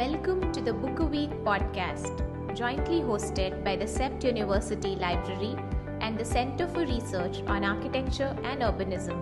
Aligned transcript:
Welcome 0.00 0.50
to 0.52 0.62
the 0.62 0.72
Book 0.72 1.00
a 1.00 1.04
Week 1.04 1.30
podcast, 1.44 2.20
jointly 2.56 3.00
hosted 3.02 3.62
by 3.62 3.76
the 3.76 3.84
CEPT 3.84 4.24
University 4.24 4.96
Library 4.96 5.54
and 6.00 6.18
the 6.18 6.24
Center 6.24 6.66
for 6.68 6.86
Research 6.86 7.42
on 7.46 7.64
Architecture 7.64 8.34
and 8.42 8.62
Urbanism. 8.62 9.18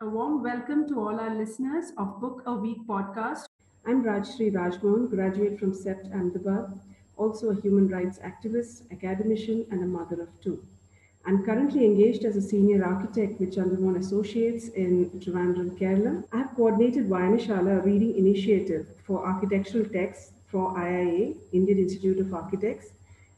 A 0.00 0.08
warm 0.08 0.42
welcome 0.42 0.88
to 0.88 0.98
all 0.98 1.20
our 1.20 1.32
listeners 1.32 1.92
of 1.96 2.20
Book 2.20 2.42
a 2.46 2.54
Week 2.54 2.84
podcast. 2.88 3.44
I'm 3.86 4.02
Rajshree 4.02 4.52
Rajmohan, 4.52 5.10
graduate 5.10 5.60
from 5.60 5.74
CEPT 5.74 6.12
Ahmedabad, 6.12 6.80
also 7.16 7.50
a 7.50 7.60
human 7.60 7.86
rights 7.86 8.18
activist, 8.18 8.90
academician, 8.90 9.64
and 9.70 9.84
a 9.84 9.86
mother 9.86 10.20
of 10.22 10.40
two. 10.40 10.60
I'm 11.26 11.42
currently 11.42 11.86
engaged 11.86 12.26
as 12.26 12.36
a 12.36 12.42
senior 12.42 12.84
architect 12.84 13.40
with 13.40 13.56
Chandramohan 13.56 13.98
Associates 13.98 14.68
in 14.68 15.08
Trivandrum, 15.20 15.70
Kerala. 15.78 16.22
I 16.32 16.38
have 16.38 16.54
coordinated 16.54 17.08
Vayanashala 17.08 17.82
reading 17.82 18.14
initiative 18.18 18.88
for 19.06 19.24
architectural 19.26 19.86
texts 19.86 20.32
for 20.48 20.74
IIA, 20.74 21.34
Indian 21.52 21.78
Institute 21.78 22.20
of 22.20 22.34
Architects, 22.34 22.88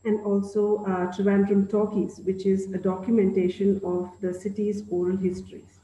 and 0.04 0.18
also 0.26 0.84
uh, 0.84 1.12
Trivandrum 1.12 1.70
Talkies, 1.70 2.18
which 2.24 2.44
is 2.44 2.72
a 2.72 2.78
documentation 2.78 3.80
of 3.84 4.10
the 4.20 4.34
city's 4.34 4.82
oral 4.90 5.16
histories. 5.16 5.78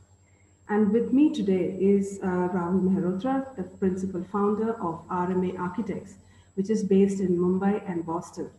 And 0.68 0.90
with 0.90 1.12
me 1.12 1.32
today 1.32 1.76
is 1.78 2.18
uh, 2.20 2.26
Rahul 2.26 2.82
Mehrotra, 2.82 3.54
the 3.54 3.62
principal 3.62 4.24
founder 4.24 4.72
of 4.82 5.06
RMA 5.06 5.56
Architects, 5.56 6.14
which 6.54 6.68
is 6.68 6.82
based 6.82 7.20
in 7.20 7.38
Mumbai 7.38 7.88
and 7.88 8.04
Boston. 8.04 8.50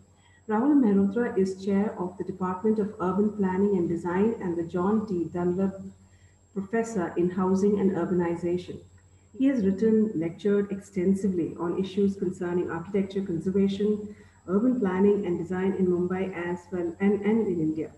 Rahul 0.45 0.75
Mehrotra 0.83 1.37
is 1.37 1.63
chair 1.63 1.95
of 1.97 2.17
the 2.17 2.25
Department 2.25 2.77
of 2.77 2.93
Urban 2.99 3.31
Planning 3.31 3.77
and 3.77 3.87
Design 3.87 4.35
and 4.41 4.57
the 4.57 4.63
John 4.63 5.07
T. 5.07 5.29
Dunlop 5.33 5.81
Professor 6.53 7.13
in 7.15 7.29
Housing 7.29 7.79
and 7.79 7.91
Urbanization. 7.91 8.79
He 9.37 9.45
has 9.45 9.63
written, 9.63 10.11
lectured 10.13 10.69
extensively 10.69 11.55
on 11.57 11.79
issues 11.79 12.17
concerning 12.17 12.69
architecture 12.69 13.21
conservation, 13.21 14.13
urban 14.49 14.81
planning 14.81 15.25
and 15.25 15.39
design 15.39 15.75
in 15.75 15.87
Mumbai 15.87 16.35
as 16.35 16.59
well 16.73 16.93
and, 16.99 17.21
and 17.21 17.47
in 17.47 17.61
India. 17.61 17.91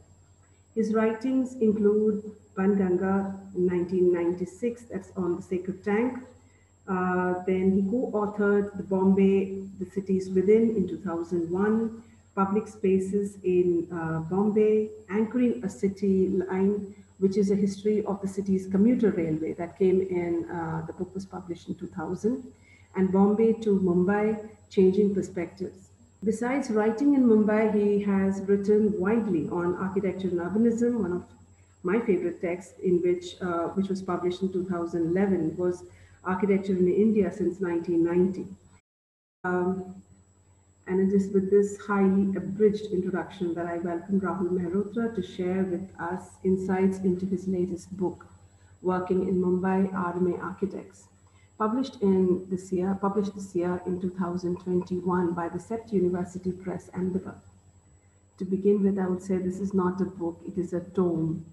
His 0.75 0.94
writings 0.94 1.55
include 1.55 2.31
Banganga 2.55 3.42
in 3.55 3.66
1996, 3.66 4.83
that's 4.83 5.11
on 5.17 5.38
the 5.38 5.42
Sacred 5.42 5.83
Tank. 5.83 6.20
Uh, 6.88 7.42
then 7.48 7.72
he 7.72 7.81
co-authored 7.89 8.77
the 8.77 8.83
Bombay, 8.83 9.64
The 9.80 9.89
Cities 9.89 10.30
Within 10.30 10.75
in 10.75 10.88
2001, 10.88 12.03
public 12.36 12.67
spaces 12.67 13.38
in 13.44 13.88
uh, 13.91 14.19
Bombay, 14.30 14.89
anchoring 15.09 15.64
a 15.64 15.69
city 15.69 16.28
line, 16.28 16.94
which 17.19 17.38
is 17.38 17.50
a 17.50 17.55
history 17.55 18.03
of 18.05 18.22
the 18.22 18.27
city's 18.27 18.67
commuter 18.67 19.11
railway 19.11 19.53
that 19.53 19.80
came 19.80 20.02
in, 20.02 20.50
uh, 20.50 20.86
the 20.86 20.94
book 20.94 21.14
was 21.14 21.25
published 21.25 21.69
in 21.69 21.75
2000, 21.75 22.44
and 22.95 23.11
Bombay 23.11 23.53
to 23.53 23.80
Mumbai, 23.80 24.50
changing 24.69 25.16
perspectives. 25.16 25.89
Besides 26.23 26.69
writing 26.72 27.14
in 27.14 27.23
Mumbai, 27.25 27.73
he 27.73 28.03
has 28.03 28.42
written 28.42 28.99
widely 28.99 29.47
on 29.49 29.75
architecture 29.75 30.27
and 30.27 30.39
urbanism. 30.39 30.99
One 30.99 31.14
of 31.14 31.23
my 31.83 31.99
favorite 31.99 32.42
texts, 32.42 32.80
in 32.80 33.02
which 33.02 33.39
uh, 33.42 33.67
which 33.77 33.89
was 33.89 34.02
published 34.02 34.42
in 34.42 34.52
2011, 34.52 35.55
was 35.55 35.83
Architecture 36.25 36.73
in 36.73 36.88
India 36.88 37.31
since 37.31 37.59
1990. 37.59 38.47
Um, 39.44 40.02
and 40.88 41.00
it 41.00 41.16
is 41.16 41.33
with 41.33 41.50
this 41.50 41.78
highly 41.78 42.36
abridged 42.36 42.91
introduction 42.91 43.53
that 43.55 43.66
I 43.66 43.78
welcome 43.78 44.22
Rahul 44.22 44.52
Mehrotra 44.52 45.16
to 45.16 45.22
share 45.23 45.64
with 45.64 45.89
us 46.00 46.38
insights 46.44 47.00
into 47.00 47.25
his 47.25 47.47
latest 47.47 47.95
book, 47.97 48.27
Working 48.83 49.27
in 49.27 49.42
Mumbai 49.42 49.92
RMA 49.92 50.42
Architects, 50.44 51.08
published 51.58 52.02
in 52.02 52.45
this 52.52 52.71
year, 52.71 52.95
published 53.02 53.33
this 53.33 53.55
year 53.55 53.82
in 53.87 53.99
2021 53.99 55.33
by 55.33 55.49
the 55.49 55.58
CEPT 55.58 55.93
University 55.93 56.52
Press, 56.52 56.89
Ahmedabad. 56.93 57.42
To 58.37 58.45
begin 58.45 58.83
with, 58.83 58.99
I 58.99 59.08
would 59.08 59.23
say 59.23 59.37
this 59.37 59.60
is 59.60 59.73
not 59.73 60.02
a 60.02 60.05
book, 60.05 60.39
it 60.45 60.58
is 60.60 60.73
a 60.73 60.81
tome, 60.81 61.45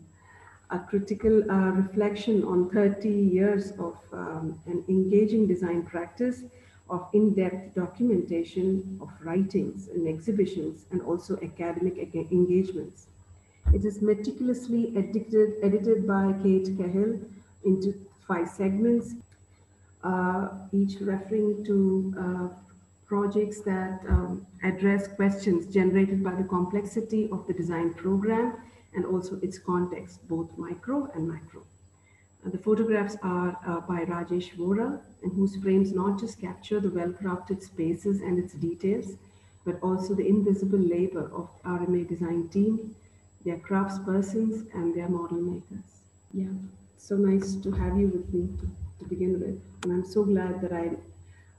a 0.69 0.79
critical 0.79 1.51
uh, 1.51 1.71
reflection 1.71 2.45
on 2.45 2.69
30 2.69 3.09
years 3.09 3.71
of 3.73 3.97
um, 4.13 4.61
an 4.67 4.85
engaging 4.89 5.47
design 5.47 5.85
practice 5.85 6.43
of 6.93 7.09
in-depth 7.15 7.75
documentation 7.75 8.99
of 9.01 9.09
writings 9.25 9.89
and 9.89 10.07
exhibitions 10.07 10.85
and 10.91 11.01
also 11.03 11.39
academic 11.43 11.97
engagements. 12.31 13.07
It 13.73 13.85
is 13.87 14.03
meticulously 14.03 14.93
edited, 14.95 15.55
edited 15.63 16.07
by 16.07 16.35
Kate 16.43 16.69
Cahill 16.77 17.19
into 17.65 17.95
five 18.29 18.49
segments, 18.49 19.15
uh, 20.05 20.49
each 20.73 21.01
referring 21.01 21.65
to 21.65 22.15
uh, 22.19 22.49
projects 23.07 23.61
that 23.63 24.01
um, 24.09 24.47
address 24.63 25.09
questions 25.09 25.73
generated 25.73 26.23
by 26.23 26.35
the 26.35 26.45
complexity 26.45 27.29
of 27.33 27.47
the 27.47 27.55
design 27.55 27.95
program 27.95 28.55
and 28.95 29.07
also 29.07 29.39
its 29.43 29.59
context, 29.59 30.27
both 30.29 30.49
micro 30.59 31.11
and 31.15 31.27
macro. 31.27 31.63
Uh, 32.45 32.51
the 32.51 32.59
photographs 32.59 33.17
are 33.23 33.57
uh, 33.67 33.81
by 33.81 34.05
Rajesh 34.05 34.55
Vora, 34.57 35.01
and 35.23 35.33
whose 35.33 35.57
frames 35.57 35.93
not 35.93 36.19
just 36.21 36.41
capture 36.41 36.81
the 36.81 36.91
well-crafted 36.91 37.63
spaces 37.63 38.21
and 38.21 38.39
its 38.39 38.55
details, 38.55 39.17
but 39.65 39.81
also 39.83 40.15
the 40.15 40.27
invisible 40.27 40.79
labor 40.79 41.31
of 41.33 41.51
RMA 41.65 42.05
design 42.05 42.49
team, 42.49 42.97
their 43.45 43.59
craftspersons, 43.59 44.73
and 44.75 44.95
their 44.95 45.09
model 45.09 45.41
makers. 45.41 46.01
Yeah, 46.33 46.53
so 46.97 47.17
nice 47.17 47.55
to 47.57 47.71
have 47.73 47.97
you 47.99 48.09
with 48.09 48.33
me 48.33 48.57
to, 48.59 48.67
to 49.01 49.05
begin 49.09 49.39
with. 49.41 49.61
And 49.83 49.93
I'm 49.93 50.05
so 50.05 50.25
glad 50.25 50.61
that 50.63 50.73
I, 50.73 50.97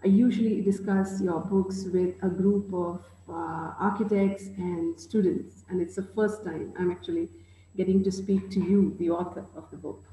I 0.04 0.08
usually 0.08 0.62
discuss 0.62 1.22
your 1.22 1.40
books 1.42 1.86
with 1.86 2.22
a 2.24 2.30
group 2.30 2.74
of 2.74 3.06
uh, 3.30 3.74
architects 3.80 4.48
and 4.58 5.00
students, 5.00 5.64
and 5.70 5.82
it's 5.82 5.96
the 5.96 6.04
first 6.04 6.44
time 6.44 6.74
I'm 6.78 6.92
actually 6.92 7.30
getting 7.76 8.04
to 8.04 8.12
speak 8.12 8.52
to 8.52 8.60
you, 8.60 8.96
the 9.00 9.10
author 9.10 9.46
of 9.56 9.70
the 9.72 9.78
book. 9.78 10.04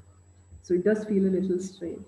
So 0.61 0.73
it 0.73 0.83
does 0.83 1.05
feel 1.05 1.25
a 1.27 1.33
little 1.37 1.59
strange. 1.59 2.07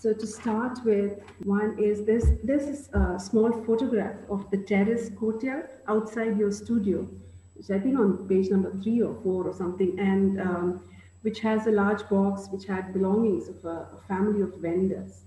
So 0.00 0.14
to 0.14 0.26
start 0.26 0.78
with, 0.82 1.20
one 1.44 1.78
is 1.78 2.06
this, 2.06 2.30
this 2.42 2.62
is 2.62 2.88
a 2.94 3.20
small 3.20 3.52
photograph 3.52 4.16
of 4.30 4.50
the 4.50 4.56
terrace 4.56 5.10
courtyard 5.10 5.68
outside 5.88 6.38
your 6.38 6.50
studio, 6.52 7.06
which 7.54 7.70
I 7.70 7.78
think 7.78 7.98
on 7.98 8.26
page 8.26 8.48
number 8.50 8.72
three 8.82 9.02
or 9.02 9.14
four 9.22 9.44
or 9.44 9.52
something, 9.52 9.98
and 10.00 10.40
um, 10.40 10.82
which 11.20 11.40
has 11.40 11.66
a 11.66 11.70
large 11.70 12.08
box 12.08 12.48
which 12.50 12.64
had 12.64 12.94
belongings 12.94 13.50
of 13.50 13.62
a, 13.66 13.88
a 13.94 14.00
family 14.08 14.40
of 14.40 14.54
vendors. 14.54 15.24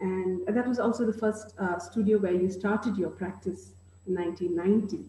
And 0.00 0.46
that 0.46 0.68
was 0.68 0.78
also 0.78 1.04
the 1.04 1.18
first 1.18 1.52
uh, 1.58 1.80
studio 1.80 2.18
where 2.18 2.32
you 2.32 2.48
started 2.48 2.96
your 2.96 3.10
practice 3.10 3.72
in 4.06 4.14
1990. 4.14 5.04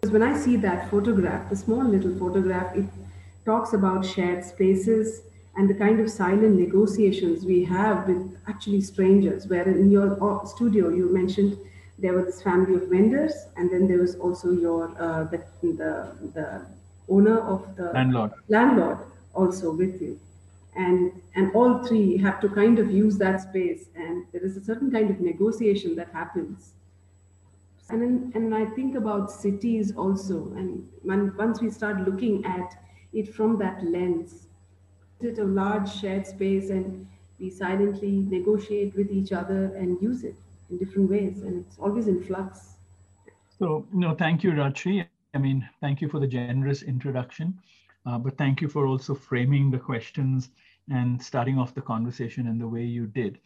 Because 0.00 0.10
when 0.10 0.22
I 0.22 0.38
see 0.38 0.56
that 0.56 0.90
photograph, 0.90 1.50
the 1.50 1.56
small 1.56 1.84
little 1.84 2.18
photograph, 2.18 2.74
it 2.74 2.86
talks 3.44 3.74
about 3.74 4.06
shared 4.06 4.42
spaces 4.42 5.20
and 5.56 5.68
the 5.68 5.74
kind 5.74 6.00
of 6.00 6.10
silent 6.10 6.58
negotiations 6.58 7.44
we 7.44 7.64
have 7.64 8.08
with 8.08 8.38
actually 8.48 8.80
strangers. 8.80 9.46
Where 9.46 9.68
in 9.68 9.90
your 9.90 10.16
uh, 10.22 10.44
studio, 10.46 10.88
you 10.88 11.12
mentioned 11.12 11.58
there 11.98 12.14
was 12.14 12.26
this 12.26 12.42
family 12.42 12.74
of 12.74 12.88
vendors, 12.88 13.34
and 13.56 13.70
then 13.70 13.86
there 13.86 13.98
was 13.98 14.16
also 14.16 14.50
your 14.50 14.84
uh, 15.00 15.24
the, 15.24 15.44
the 15.62 16.30
the 16.34 16.66
owner 17.08 17.38
of 17.40 17.76
the 17.76 17.92
landlord 17.92 18.32
landlord 18.48 18.98
also 19.34 19.72
with 19.72 20.00
you, 20.00 20.18
and 20.74 21.20
and 21.34 21.54
all 21.54 21.84
three 21.86 22.16
have 22.16 22.40
to 22.40 22.48
kind 22.48 22.78
of 22.78 22.90
use 22.90 23.18
that 23.18 23.40
space, 23.40 23.88
and 23.94 24.26
there 24.32 24.44
is 24.44 24.56
a 24.56 24.64
certain 24.64 24.90
kind 24.90 25.10
of 25.10 25.20
negotiation 25.20 25.94
that 25.96 26.10
happens. 26.12 26.72
And 27.90 28.00
then, 28.00 28.32
and 28.34 28.54
I 28.54 28.64
think 28.64 28.94
about 28.94 29.30
cities 29.30 29.94
also, 29.96 30.52
and 30.54 30.88
when, 31.02 31.36
once 31.36 31.60
we 31.60 31.68
start 31.70 32.00
looking 32.08 32.44
at 32.44 32.74
it 33.12 33.34
from 33.34 33.58
that 33.58 33.84
lens. 33.84 34.46
It 35.24 35.38
a 35.38 35.44
large 35.44 35.92
shared 35.92 36.26
space 36.26 36.70
and 36.70 37.06
we 37.38 37.50
silently 37.50 38.26
negotiate 38.28 38.96
with 38.96 39.10
each 39.10 39.32
other 39.32 39.74
and 39.76 40.00
use 40.02 40.24
it 40.24 40.36
in 40.70 40.78
different 40.78 41.10
ways 41.10 41.42
and 41.42 41.64
it's 41.64 41.78
always 41.78 42.08
in 42.08 42.22
flux. 42.24 42.74
So, 43.58 43.86
no, 43.92 44.14
thank 44.14 44.42
you, 44.42 44.52
Rajshree. 44.52 45.06
I 45.34 45.38
mean, 45.38 45.68
thank 45.80 46.00
you 46.00 46.08
for 46.08 46.18
the 46.18 46.26
generous 46.26 46.82
introduction, 46.82 47.58
uh, 48.04 48.18
but 48.18 48.36
thank 48.36 48.60
you 48.60 48.68
for 48.68 48.86
also 48.86 49.14
framing 49.14 49.70
the 49.70 49.78
questions 49.78 50.50
and 50.90 51.22
starting 51.22 51.58
off 51.58 51.74
the 51.74 51.80
conversation 51.80 52.46
in 52.46 52.58
the 52.58 52.66
way 52.66 52.82
you 52.82 53.06
did. 53.06 53.38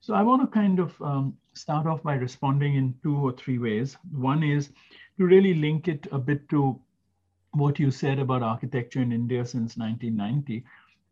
So 0.00 0.14
I 0.14 0.22
want 0.22 0.42
to 0.42 0.46
kind 0.46 0.78
of 0.78 1.00
um, 1.02 1.36
start 1.54 1.86
off 1.86 2.02
by 2.02 2.14
responding 2.14 2.76
in 2.76 2.94
two 3.02 3.16
or 3.16 3.32
three 3.32 3.58
ways. 3.58 3.96
One 4.12 4.42
is 4.42 4.70
to 5.18 5.26
really 5.26 5.54
link 5.54 5.88
it 5.88 6.06
a 6.12 6.18
bit 6.18 6.48
to 6.50 6.78
what 7.52 7.78
you 7.78 7.90
said 7.90 8.18
about 8.18 8.42
architecture 8.42 9.00
in 9.00 9.12
India 9.12 9.44
since 9.44 9.76
1990. 9.76 10.64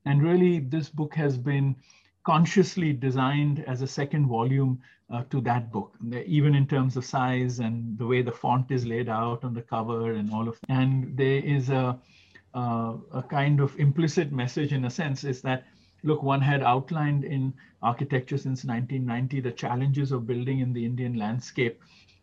And 0.05 0.23
really, 0.23 0.59
this 0.59 0.89
book 0.89 1.15
has 1.15 1.37
been 1.39 1.77
consciously 2.25 2.93
designed 2.93 3.65
as 3.67 3.83
a 3.83 3.87
second 3.87 4.27
volume 4.27 4.81
uh, 5.13 5.25
to 5.31 5.41
that 5.43 5.71
book, 5.73 5.95
even 6.27 6.55
in 6.55 6.67
terms 6.67 6.97
of 6.97 7.05
size 7.05 7.59
and 7.59 7.99
the 7.99 8.07
way 8.07 8.23
the 8.23 8.33
font 8.33 8.71
is 8.71 8.87
laid 8.87 9.09
out 9.09 9.45
on 9.45 9.55
the 9.55 9.63
cover 9.63 10.13
and 10.13 10.33
all 10.33 10.49
of 10.49 10.59
that. 10.61 10.71
And 10.71 11.17
there 11.17 11.39
is 11.45 11.69
a, 11.69 11.99
uh, 12.55 12.95
a 13.13 13.23
kind 13.23 13.61
of 13.61 13.79
implicit 13.79 14.33
message 14.33 14.73
in 14.73 14.85
a 14.85 14.91
sense 14.91 15.25
is 15.25 15.43
that 15.43 15.65
look, 16.03 16.23
one 16.23 16.41
had 16.41 16.63
outlined 16.63 17.25
in 17.25 17.53
architecture 17.83 18.39
since 18.39 18.65
1990 18.65 19.41
the 19.41 19.53
challenges 19.53 20.13
of 20.13 20.27
building 20.27 20.61
in 20.61 20.73
the 20.73 20.85
Indian 20.85 21.17
landscape. 21.17 21.81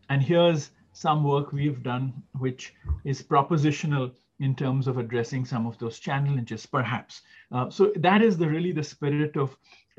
And 0.08 0.22
here's 0.22 0.70
some 0.92 1.22
work 1.24 1.52
we've 1.52 1.82
done, 1.82 2.12
which 2.38 2.74
is 3.04 3.22
propositional 3.22 4.12
in 4.40 4.54
terms 4.54 4.86
of 4.86 4.98
addressing 4.98 5.44
some 5.44 5.66
of 5.66 5.78
those 5.78 5.98
challenges, 5.98 6.66
perhaps. 6.66 7.22
Uh, 7.52 7.70
so 7.70 7.92
that 7.96 8.22
is 8.22 8.36
the 8.36 8.48
really 8.48 8.72
the 8.72 8.82
spirit 8.82 9.36
of 9.36 9.56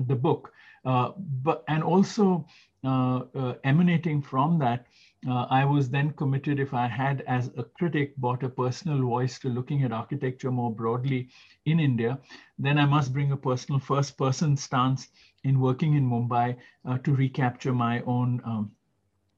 the 0.07 0.15
book. 0.15 0.51
Uh, 0.83 1.11
but 1.43 1.63
and 1.67 1.83
also 1.83 2.45
uh, 2.83 3.21
uh 3.35 3.53
emanating 3.63 4.19
from 4.19 4.57
that, 4.57 4.87
uh, 5.27 5.45
I 5.51 5.63
was 5.63 5.91
then 5.91 6.11
committed, 6.13 6.59
if 6.59 6.73
I 6.73 6.87
had 6.87 7.21
as 7.27 7.51
a 7.55 7.63
critic 7.63 8.17
brought 8.17 8.41
a 8.41 8.49
personal 8.49 8.99
voice 8.99 9.37
to 9.39 9.49
looking 9.49 9.83
at 9.83 9.91
architecture 9.91 10.49
more 10.49 10.73
broadly 10.73 11.29
in 11.65 11.79
India, 11.79 12.19
then 12.57 12.79
I 12.79 12.85
must 12.85 13.13
bring 13.13 13.31
a 13.31 13.37
personal 13.37 13.79
first 13.79 14.17
person 14.17 14.57
stance 14.57 15.09
in 15.43 15.59
working 15.59 15.93
in 15.93 16.09
Mumbai 16.09 16.57
to 17.03 17.15
recapture 17.15 17.73
my 17.73 18.01
own 18.01 18.41
um, 18.43 18.71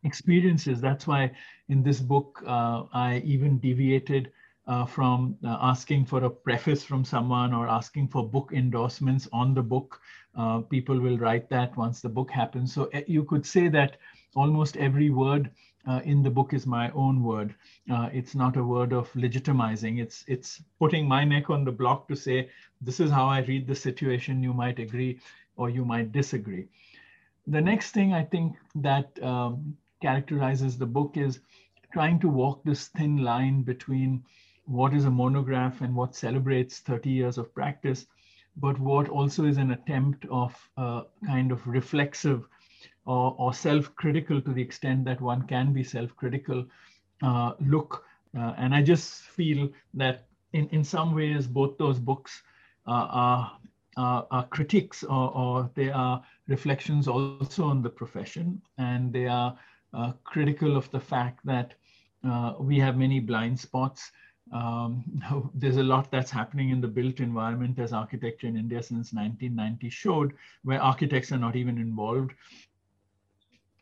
experiences. 0.04 0.80
That's 0.80 1.08
why 1.08 1.32
in 1.70 1.84
this 1.84 2.00
book, 2.00 2.42
uh, 2.46 2.84
I 2.94 3.22
even 3.26 3.60
deviated 3.60 4.32
uh, 4.68 4.86
from 4.86 5.38
uh, 5.44 5.58
asking 5.62 6.06
for 6.06 6.24
a 6.24 6.30
preface 6.30 6.84
from 6.84 7.04
someone 7.04 7.54
or 7.54 7.68
asking 7.68 8.08
for 8.08 8.28
book 8.28 8.52
endorsements 8.54 9.28
on 9.34 9.54
the 9.54 9.62
book. 9.62 10.00
Uh, 10.36 10.60
people 10.60 11.00
will 11.00 11.18
write 11.18 11.50
that 11.50 11.76
once 11.78 12.02
the 12.02 12.10
book 12.10 12.32
happens. 12.32 12.74
So 12.74 12.86
eh, 12.94 13.04
you 13.08 13.24
could 13.24 13.46
say 13.46 13.68
that 13.70 13.98
almost 14.36 14.78
every 14.78 15.10
word 15.10 15.52
uh, 15.88 16.00
in 16.06 16.24
the 16.24 16.30
book 16.30 16.54
is 16.54 16.66
my 16.66 16.90
own 16.92 17.24
word. 17.24 17.56
Uh, 17.92 18.10
it's 18.14 18.36
not 18.36 18.58
a 18.58 18.64
word 18.64 18.94
of 18.94 19.12
legitimizing. 19.14 20.00
It's 20.02 20.24
it's 20.28 20.62
putting 20.80 21.08
my 21.08 21.24
neck 21.26 21.50
on 21.50 21.66
the 21.66 21.72
block 21.72 22.08
to 22.08 22.16
say 22.16 22.50
this 22.82 23.00
is 23.00 23.12
how 23.12 23.26
I 23.28 23.40
read 23.42 23.68
the 23.68 23.76
situation. 23.76 24.42
You 24.44 24.54
might 24.54 24.80
agree 24.80 25.20
or 25.58 25.70
you 25.70 25.86
might 25.86 26.12
disagree. 26.12 26.68
The 27.48 27.62
next 27.62 27.92
thing 27.92 28.14
I 28.14 28.24
think 28.24 28.56
that 28.76 29.22
um, 29.22 29.76
characterizes 30.02 30.78
the 30.78 30.86
book 30.86 31.18
is 31.18 31.40
trying 31.92 32.20
to 32.22 32.30
walk 32.30 32.64
this 32.64 32.88
thin 32.88 33.18
line 33.18 33.62
between 33.64 34.24
what 34.66 34.94
is 34.94 35.06
a 35.06 35.12
monograph 35.12 35.82
and 35.82 35.96
what 35.96 36.16
celebrates 36.16 36.80
30 36.80 37.10
years 37.10 37.38
of 37.38 37.54
practice, 37.54 38.06
but 38.58 38.80
what 38.80 39.10
also 39.10 39.46
is 39.46 39.58
an 39.58 39.72
attempt 39.72 40.26
of 40.30 40.56
uh, 40.78 41.04
kind 41.26 41.52
of 41.52 41.66
reflexive 41.68 42.48
or, 43.06 43.36
or 43.38 43.54
self-critical 43.54 44.42
to 44.42 44.54
the 44.54 44.62
extent 44.62 45.06
that 45.06 45.20
one 45.20 45.42
can 45.48 45.74
be 45.74 45.84
self-critical 45.84 46.66
uh, 47.22 47.54
look. 47.60 48.06
Uh, 48.38 48.54
and 48.58 48.74
I 48.74 48.82
just 48.82 49.24
feel 49.24 49.70
that 49.94 50.26
in, 50.54 50.68
in 50.70 50.84
some 50.84 51.14
ways, 51.14 51.48
both 51.48 51.78
those 51.78 52.00
books 52.00 52.42
uh, 52.88 53.08
are, 53.10 53.58
are, 53.98 54.28
are, 54.32 54.48
critiques 54.48 55.04
or, 55.04 55.36
or, 55.36 55.70
they 55.74 55.90
are 55.90 56.24
reflections 56.48 57.08
also 57.08 57.66
on 57.66 57.82
the 57.82 57.90
profession. 57.90 58.62
And 58.78 59.12
they 59.12 59.28
are 59.28 59.58
uh, 59.94 60.14
critical 60.24 60.78
of 60.78 60.90
the 60.92 61.00
fact 61.00 61.46
that 61.46 61.76
we 62.60 62.80
have 62.80 62.98
many 62.98 63.20
blind 63.20 63.60
spots. 63.60 64.12
Um, 64.52 65.04
there's 65.54 65.78
a 65.78 65.84
lot 65.84 66.12
that's 66.12 66.32
happening 66.32 66.70
in 66.70 66.82
the 66.82 66.88
built 66.88 67.20
environment 67.20 67.80
as 67.80 67.94
architecture 67.94 68.48
in 68.48 68.58
India 68.58 68.82
since 68.84 69.14
1990 69.14 69.90
showed, 69.90 70.34
where 70.64 70.82
architects 70.82 71.32
are 71.32 71.38
not 71.38 71.56
even 71.56 71.78
involved. 71.78 72.32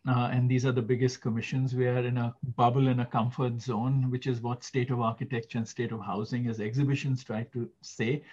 Uh, 0.07 0.29
and 0.31 0.49
these 0.49 0.65
are 0.65 0.71
the 0.71 0.81
biggest 0.81 1.21
commissions. 1.21 1.75
We 1.75 1.87
are 1.87 1.99
in 1.99 2.17
a 2.17 2.33
bubble 2.55 2.87
in 2.87 3.01
a 3.01 3.05
comfort 3.05 3.61
zone, 3.61 4.09
which 4.09 4.25
is 4.25 4.41
what 4.41 4.63
state 4.63 4.89
of 4.89 4.99
architecture 4.99 5.59
and 5.59 5.67
state 5.67 5.91
of 5.91 6.01
housing 6.01 6.47
as 6.47 6.59
exhibitions 6.59 7.23
try 7.23 7.43
to 7.53 7.69
say. 7.81 8.23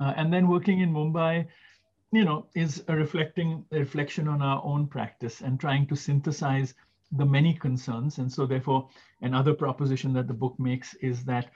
Uh, 0.00 0.14
and 0.16 0.32
then 0.32 0.48
working 0.48 0.80
in 0.80 0.90
Mumbai, 0.90 1.46
you 2.10 2.24
know, 2.24 2.46
is 2.54 2.82
a 2.88 2.96
reflecting 2.96 3.64
a 3.70 3.78
reflection 3.78 4.28
on 4.28 4.40
our 4.40 4.62
own 4.64 4.86
practice 4.86 5.42
and 5.42 5.60
trying 5.60 5.86
to 5.88 5.94
synthesize 5.94 6.74
the 7.12 7.26
many 7.26 7.52
concerns. 7.54 8.18
And 8.18 8.32
so 8.32 8.46
therefore, 8.46 8.88
another 9.20 9.52
proposition 9.52 10.14
that 10.14 10.26
the 10.26 10.34
book 10.34 10.58
makes 10.58 10.94
is 10.94 11.22
that 11.24 11.50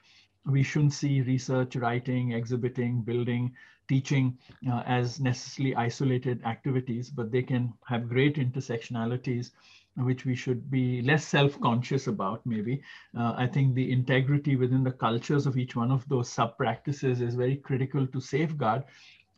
we 0.46 0.62
shouldn't 0.62 0.92
see 0.92 1.22
research, 1.22 1.76
writing, 1.76 2.32
exhibiting, 2.32 3.02
building, 3.02 3.52
teaching 3.88 4.38
uh, 4.70 4.82
as 4.86 5.20
necessarily 5.20 5.74
isolated 5.76 6.42
activities, 6.44 7.10
but 7.10 7.30
they 7.30 7.42
can 7.42 7.72
have 7.86 8.08
great 8.08 8.36
intersectionalities 8.36 9.50
which 9.96 10.24
we 10.24 10.34
should 10.34 10.70
be 10.70 11.02
less 11.02 11.24
self-conscious 11.24 12.08
about 12.08 12.44
maybe. 12.44 12.82
Uh, 13.16 13.34
I 13.36 13.46
think 13.46 13.74
the 13.74 13.92
integrity 13.92 14.56
within 14.56 14.82
the 14.82 14.90
cultures 14.90 15.46
of 15.46 15.56
each 15.56 15.76
one 15.76 15.90
of 15.92 16.08
those 16.08 16.28
sub-practices 16.28 17.20
is 17.20 17.34
very 17.34 17.56
critical 17.56 18.06
to 18.06 18.20
safeguard, 18.20 18.82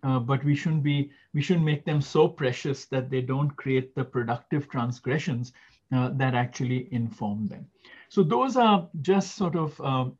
uh, 0.03 0.19
but 0.19 0.43
we 0.44 0.55
shouldn't 0.55 0.82
be, 0.82 1.11
we 1.35 1.43
shouldn't 1.43 1.67
make 1.67 1.85
them 1.85 2.00
so 2.00 2.26
precious 2.29 2.87
that 2.87 3.11
they 3.11 3.20
don't 3.20 3.50
create 3.56 3.94
the 3.94 4.05
productive 4.05 4.69
transgressions 4.70 5.53
uh, 5.93 6.11
that 6.14 6.35
actually 6.35 6.88
inform 6.91 7.47
them. 7.49 7.67
So 8.08 8.23
those 8.23 8.56
are 8.56 8.88
just 9.03 9.37
sort 9.37 9.56
of 9.56 9.79
um, 9.81 10.17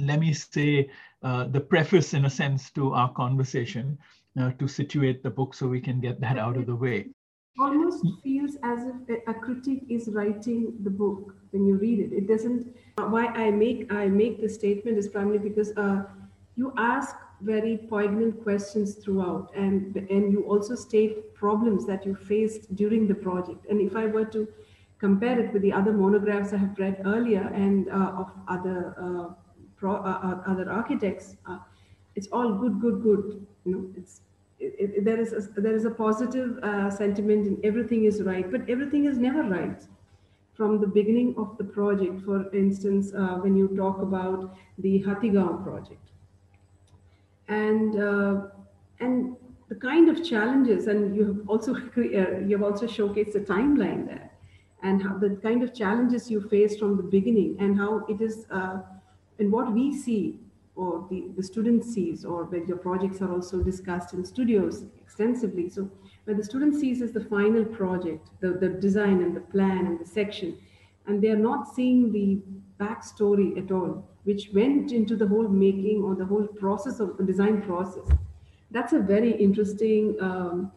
let 0.00 0.20
me 0.20 0.32
say, 0.32 0.90
uh, 1.22 1.44
the 1.44 1.60
preface 1.60 2.14
in 2.14 2.26
a 2.26 2.30
sense 2.30 2.70
to 2.70 2.92
our 2.92 3.12
conversation 3.12 3.98
uh, 4.40 4.50
to 4.52 4.68
situate 4.68 5.22
the 5.22 5.30
book 5.30 5.54
so 5.54 5.66
we 5.66 5.80
can 5.80 6.00
get 6.00 6.20
that 6.20 6.38
out 6.38 6.56
of 6.56 6.66
the 6.66 6.76
way. 6.76 7.06
Almost 7.58 8.04
feels 8.22 8.56
as 8.62 8.80
if 9.08 9.18
a 9.26 9.32
critic 9.32 9.80
is 9.88 10.08
writing 10.08 10.74
the 10.82 10.90
book 10.90 11.34
when 11.52 11.64
you 11.64 11.76
read 11.76 12.00
it. 12.00 12.12
It 12.12 12.28
doesn't. 12.28 12.76
Why 12.98 13.26
I 13.28 13.50
make 13.50 13.90
I 13.90 14.08
make 14.08 14.42
the 14.42 14.48
statement 14.48 14.98
is 14.98 15.08
primarily 15.08 15.38
because 15.38 15.72
uh, 15.78 16.02
you 16.56 16.74
ask 16.76 17.16
very 17.40 17.78
poignant 17.88 18.42
questions 18.42 18.96
throughout, 18.96 19.50
and 19.56 19.96
and 19.96 20.30
you 20.30 20.42
also 20.42 20.74
state 20.74 21.34
problems 21.34 21.86
that 21.86 22.04
you 22.04 22.14
faced 22.14 22.76
during 22.76 23.08
the 23.08 23.14
project. 23.14 23.64
And 23.70 23.80
if 23.80 23.96
I 23.96 24.04
were 24.04 24.26
to 24.26 24.46
compare 24.98 25.40
it 25.40 25.50
with 25.54 25.62
the 25.62 25.72
other 25.72 25.92
monographs 25.92 26.52
I 26.52 26.58
have 26.58 26.78
read 26.78 27.00
earlier 27.06 27.50
and 27.54 27.88
uh, 27.88 28.22
of 28.22 28.32
other 28.48 28.94
uh, 29.00 29.32
pro, 29.76 29.96
uh, 29.96 29.98
uh, 29.98 30.50
other 30.50 30.70
architects, 30.70 31.36
uh, 31.46 31.58
it's 32.14 32.28
all 32.28 32.54
good, 32.54 32.80
good, 32.80 33.02
good. 33.02 33.46
You 33.64 33.72
know, 33.72 33.90
it's 33.96 34.22
it, 34.58 34.74
it, 34.78 35.04
there 35.04 35.20
is 35.20 35.32
a, 35.32 35.60
there 35.60 35.74
is 35.74 35.84
a 35.84 35.90
positive 35.90 36.58
uh, 36.62 36.90
sentiment 36.90 37.46
and 37.46 37.64
everything 37.64 38.04
is 38.04 38.22
right, 38.22 38.50
but 38.50 38.68
everything 38.68 39.04
is 39.04 39.18
never 39.18 39.42
right 39.42 39.82
from 40.54 40.80
the 40.80 40.86
beginning 40.86 41.34
of 41.36 41.56
the 41.58 41.64
project. 41.64 42.22
For 42.22 42.50
instance, 42.54 43.12
uh, 43.12 43.36
when 43.36 43.56
you 43.56 43.68
talk 43.76 44.00
about 44.00 44.56
the 44.78 45.02
Hathigaon 45.02 45.62
project, 45.62 46.00
and 47.48 48.00
uh, 48.00 48.46
and 49.00 49.36
the 49.68 49.74
kind 49.74 50.08
of 50.08 50.24
challenges, 50.24 50.86
and 50.86 51.14
you 51.14 51.26
have 51.26 51.48
also 51.48 51.76
you 51.96 52.50
have 52.52 52.62
also 52.62 52.86
showcased 52.86 53.32
the 53.32 53.40
timeline 53.40 54.06
there, 54.06 54.30
and 54.82 55.02
the 55.20 55.36
kind 55.42 55.62
of 55.62 55.74
challenges 55.74 56.30
you 56.30 56.40
faced 56.40 56.78
from 56.78 56.96
the 56.96 57.02
beginning, 57.02 57.56
and 57.60 57.76
how 57.76 58.06
it 58.08 58.20
is 58.22 58.46
and 59.38 59.52
what 59.52 59.72
we 59.72 59.94
see 59.96 60.38
or 60.74 61.06
the, 61.10 61.24
the 61.36 61.42
student 61.42 61.84
sees 61.84 62.24
or 62.24 62.44
when 62.44 62.66
your 62.66 62.76
projects 62.76 63.22
are 63.22 63.32
also 63.32 63.62
discussed 63.62 64.12
in 64.12 64.24
studios 64.24 64.84
extensively. 65.00 65.68
So 65.70 65.90
when 66.24 66.36
the 66.36 66.44
student 66.44 66.74
sees 66.74 67.00
is 67.00 67.12
the 67.12 67.24
final 67.24 67.64
project, 67.64 68.28
the, 68.40 68.50
the 68.50 68.68
design 68.68 69.22
and 69.22 69.34
the 69.34 69.40
plan 69.40 69.86
and 69.86 69.98
the 69.98 70.04
section, 70.04 70.58
and 71.06 71.22
they 71.22 71.30
are 71.30 71.36
not 71.36 71.74
seeing 71.74 72.12
the 72.12 72.40
backstory 72.78 73.56
at 73.56 73.70
all, 73.70 74.06
which 74.24 74.50
went 74.52 74.92
into 74.92 75.16
the 75.16 75.26
whole 75.26 75.48
making 75.48 76.02
or 76.02 76.14
the 76.14 76.24
whole 76.26 76.46
process 76.46 77.00
of 77.00 77.16
the 77.16 77.24
design 77.24 77.62
process. 77.62 78.06
That's 78.70 78.92
a 78.92 78.98
very 78.98 79.32
interesting 79.32 80.16
um, 80.20 80.72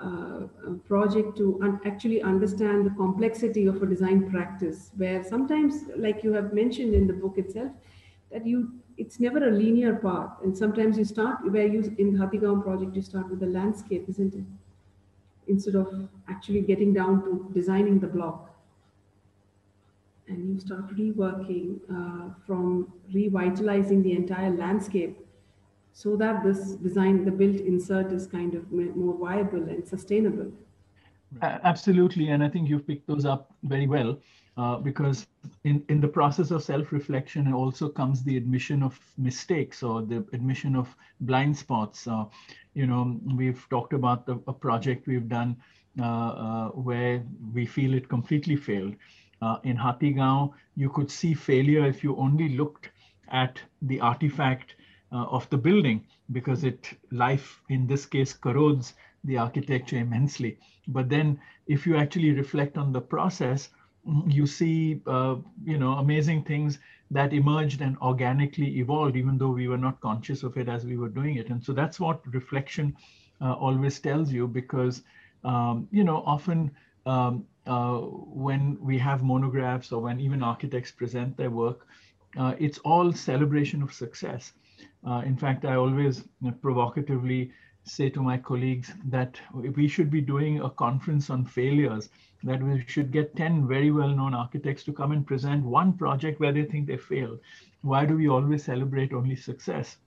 uh, 0.00 0.46
project 0.86 1.36
to 1.36 1.58
un 1.62 1.80
actually 1.84 2.22
understand 2.22 2.86
the 2.86 2.90
complexity 2.90 3.66
of 3.66 3.82
a 3.82 3.86
design 3.86 4.30
practice, 4.30 4.90
where 4.96 5.24
sometimes, 5.24 5.84
like 5.96 6.22
you 6.22 6.32
have 6.32 6.52
mentioned 6.52 6.94
in 6.94 7.06
the 7.06 7.12
book 7.12 7.36
itself, 7.36 7.72
that 8.30 8.46
you 8.46 8.72
it's 8.96 9.18
never 9.18 9.48
a 9.48 9.50
linear 9.50 9.94
path. 9.96 10.30
And 10.42 10.56
sometimes 10.56 10.98
you 10.98 11.04
start 11.04 11.38
where 11.50 11.66
you 11.66 11.94
in 11.98 12.12
the 12.12 12.18
Hathigaon 12.18 12.62
project 12.62 12.94
you 12.94 13.02
start 13.02 13.30
with 13.30 13.40
the 13.40 13.46
landscape 13.46 14.04
isn't 14.08 14.34
it? 14.34 14.44
Instead 15.48 15.74
of 15.74 16.08
actually 16.28 16.60
getting 16.60 16.92
down 16.92 17.22
to 17.24 17.50
designing 17.52 17.98
the 17.98 18.06
block. 18.06 18.50
And 20.28 20.54
you 20.54 20.60
start 20.60 20.94
reworking 20.96 21.80
uh, 21.90 22.34
from 22.46 22.92
revitalizing 23.12 24.02
the 24.02 24.12
entire 24.12 24.50
landscape 24.50 25.18
so 25.92 26.16
that 26.16 26.44
this 26.44 26.76
design 26.76 27.24
the 27.24 27.32
built 27.32 27.56
insert 27.56 28.12
is 28.12 28.26
kind 28.26 28.54
of 28.54 28.70
more 28.70 29.18
viable 29.18 29.62
and 29.68 29.86
sustainable. 29.86 30.52
Absolutely. 31.42 32.28
And 32.28 32.44
i 32.44 32.48
think 32.48 32.68
you've 32.68 32.86
picked 32.86 33.06
those 33.06 33.24
up 33.24 33.54
very 33.62 33.86
well 33.86 34.18
uh, 34.56 34.76
because 34.76 35.26
in, 35.64 35.82
in 35.88 36.00
the 36.00 36.08
process 36.08 36.50
of 36.50 36.62
self-reflection 36.62 37.52
also 37.52 37.88
comes 37.88 38.22
the 38.22 38.36
admission 38.36 38.82
of 38.82 38.98
mistakes 39.16 39.82
or 39.82 40.02
the 40.02 40.24
admission 40.32 40.74
of 40.74 40.94
blind 41.20 41.56
spots. 41.56 42.06
Uh, 42.06 42.24
you 42.74 42.86
know, 42.86 43.18
we've 43.36 43.66
talked 43.70 43.92
about 43.92 44.26
the, 44.26 44.40
a 44.48 44.52
project 44.52 45.06
we've 45.06 45.28
done 45.28 45.56
uh, 45.98 46.04
uh 46.04 46.68
where 46.68 47.22
we 47.52 47.66
feel 47.66 47.94
it 47.94 48.08
completely 48.08 48.56
failed. 48.56 48.94
Uh, 49.42 49.56
in 49.64 49.76
Hathigaon, 49.76 50.52
you 50.76 50.90
could 50.90 51.10
see 51.10 51.34
failure 51.34 51.84
if 51.86 52.04
you 52.04 52.16
only 52.16 52.50
looked 52.50 52.90
at 53.32 53.60
the 53.82 54.00
artifact 54.00 54.74
of 55.12 55.48
the 55.50 55.56
building 55.56 56.06
because 56.30 56.62
it 56.62 56.96
life 57.10 57.60
in 57.68 57.86
this 57.86 58.06
case 58.06 58.32
corrodes 58.32 58.94
the 59.24 59.36
architecture 59.36 59.96
immensely. 59.96 60.58
But 60.86 61.08
then 61.08 61.40
if 61.66 61.86
you 61.86 61.96
actually 61.96 62.30
reflect 62.32 62.78
on 62.78 62.92
the 62.92 63.00
process, 63.00 63.70
you 64.26 64.46
see, 64.46 65.00
uh, 65.06 65.36
you 65.64 65.78
know, 65.78 65.92
amazing 65.94 66.44
things 66.44 66.78
that 67.10 67.32
emerged 67.32 67.80
and 67.80 67.96
organically 67.98 68.78
evolved, 68.78 69.16
even 69.16 69.38
though 69.38 69.50
we 69.50 69.68
were 69.68 69.78
not 69.78 70.00
conscious 70.00 70.42
of 70.42 70.56
it 70.56 70.68
as 70.68 70.84
we 70.84 70.96
were 70.96 71.08
doing 71.08 71.36
it. 71.36 71.48
And 71.50 71.62
so 71.62 71.72
that's 71.72 72.00
what 72.00 72.26
reflection 72.32 72.96
uh, 73.40 73.52
always 73.54 73.98
tells 74.00 74.32
you 74.32 74.46
because, 74.46 75.02
um, 75.44 75.88
you 75.90 76.04
know, 76.04 76.22
often 76.26 76.70
um, 77.06 77.44
uh, 77.66 77.98
when 77.98 78.78
we 78.80 78.98
have 78.98 79.22
monographs 79.22 79.92
or 79.92 80.00
when 80.02 80.20
even 80.20 80.42
architects 80.42 80.90
present 80.92 81.36
their 81.36 81.50
work, 81.50 81.86
uh, 82.38 82.54
it's 82.58 82.78
all 82.78 83.12
celebration 83.12 83.82
of 83.82 83.92
success. 83.92 84.52
Uh, 85.06 85.22
in 85.24 85.36
fact, 85.36 85.64
I 85.64 85.74
always 85.74 86.24
provocatively 86.62 87.52
say 87.90 88.08
to 88.10 88.22
my 88.22 88.38
colleagues 88.38 88.92
that 89.04 89.40
we 89.52 89.88
should 89.88 90.10
be 90.10 90.20
doing 90.20 90.60
a 90.60 90.70
conference 90.70 91.28
on 91.30 91.44
failures, 91.44 92.08
that 92.44 92.62
we 92.62 92.84
should 92.86 93.10
get 93.10 93.36
10 93.36 93.66
very 93.66 93.90
well-known 93.90 94.34
architects 94.34 94.84
to 94.84 94.92
come 94.92 95.12
and 95.12 95.26
present 95.26 95.64
one 95.64 95.92
project 95.92 96.40
where 96.40 96.52
they 96.52 96.64
think 96.64 96.86
they 96.86 96.96
failed. 96.96 97.40
Why 97.82 98.06
do 98.06 98.16
we 98.16 98.28
always 98.28 98.64
celebrate 98.64 99.12
only 99.12 99.36
success? 99.36 99.98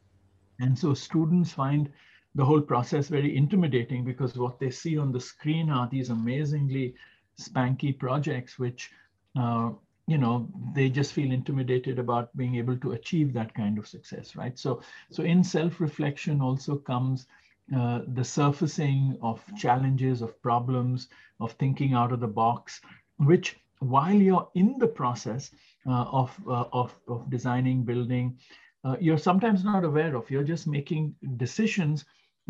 And 0.59 0.77
so 0.77 0.93
students 0.93 1.51
find 1.51 1.91
the 2.35 2.45
whole 2.45 2.61
process 2.61 3.09
very 3.09 3.35
intimidating 3.35 4.03
because 4.03 4.35
what 4.37 4.59
they 4.59 4.71
see 4.71 4.97
on 4.97 5.11
the 5.11 5.19
screen 5.19 5.69
are 5.69 5.87
these 5.87 6.09
amazingly 6.09 6.95
spanky 7.39 7.97
projects, 7.97 8.57
which, 8.57 8.91
uh, 9.37 9.71
you 10.07 10.17
know, 10.17 10.49
they 10.73 10.89
just 10.89 11.13
feel 11.13 11.31
intimidated 11.31 11.99
about 11.99 12.35
being 12.35 12.55
able 12.55 12.77
to 12.77 12.93
achieve 12.93 13.33
that 13.33 13.53
kind 13.53 13.77
of 13.77 13.87
success, 13.87 14.35
right? 14.35 14.57
So, 14.57 14.81
so 15.11 15.23
in 15.23 15.43
self-reflection 15.43 16.41
also 16.41 16.77
comes 16.77 17.27
uh, 17.75 18.01
the 18.13 18.23
surfacing 18.23 19.17
of 19.21 19.41
challenges, 19.57 20.21
of 20.21 20.41
problems, 20.41 21.07
of 21.39 21.53
thinking 21.53 21.93
out 21.93 22.11
of 22.11 22.19
the 22.19 22.27
box, 22.27 22.81
which 23.17 23.57
while 23.79 24.13
you're 24.13 24.47
in 24.55 24.77
the 24.79 24.87
process 24.87 25.51
uh, 25.87 26.05
of, 26.11 26.37
uh, 26.47 26.65
of, 26.71 26.93
of 27.07 27.29
designing, 27.29 27.83
building, 27.83 28.37
uh, 28.83 28.95
you're 28.99 29.17
sometimes 29.17 29.63
not 29.63 29.83
aware 29.83 30.15
of. 30.15 30.29
You're 30.29 30.43
just 30.43 30.67
making 30.67 31.15
decisions 31.37 32.05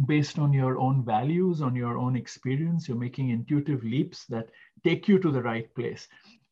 based 0.05 0.39
on 0.39 0.51
your 0.51 0.79
own 0.79 1.03
values, 1.05 1.61
on 1.61 1.75
your 1.75 1.97
own 1.97 2.15
experience. 2.15 2.87
You're 2.87 2.97
making 2.97 3.29
intuitive 3.29 3.83
leaps 3.83 4.25
that 4.25 4.49
take 4.83 5.07
you 5.07 5.19
to 5.19 5.31
the 5.31 5.41
right 5.41 5.73
place. 5.75 6.07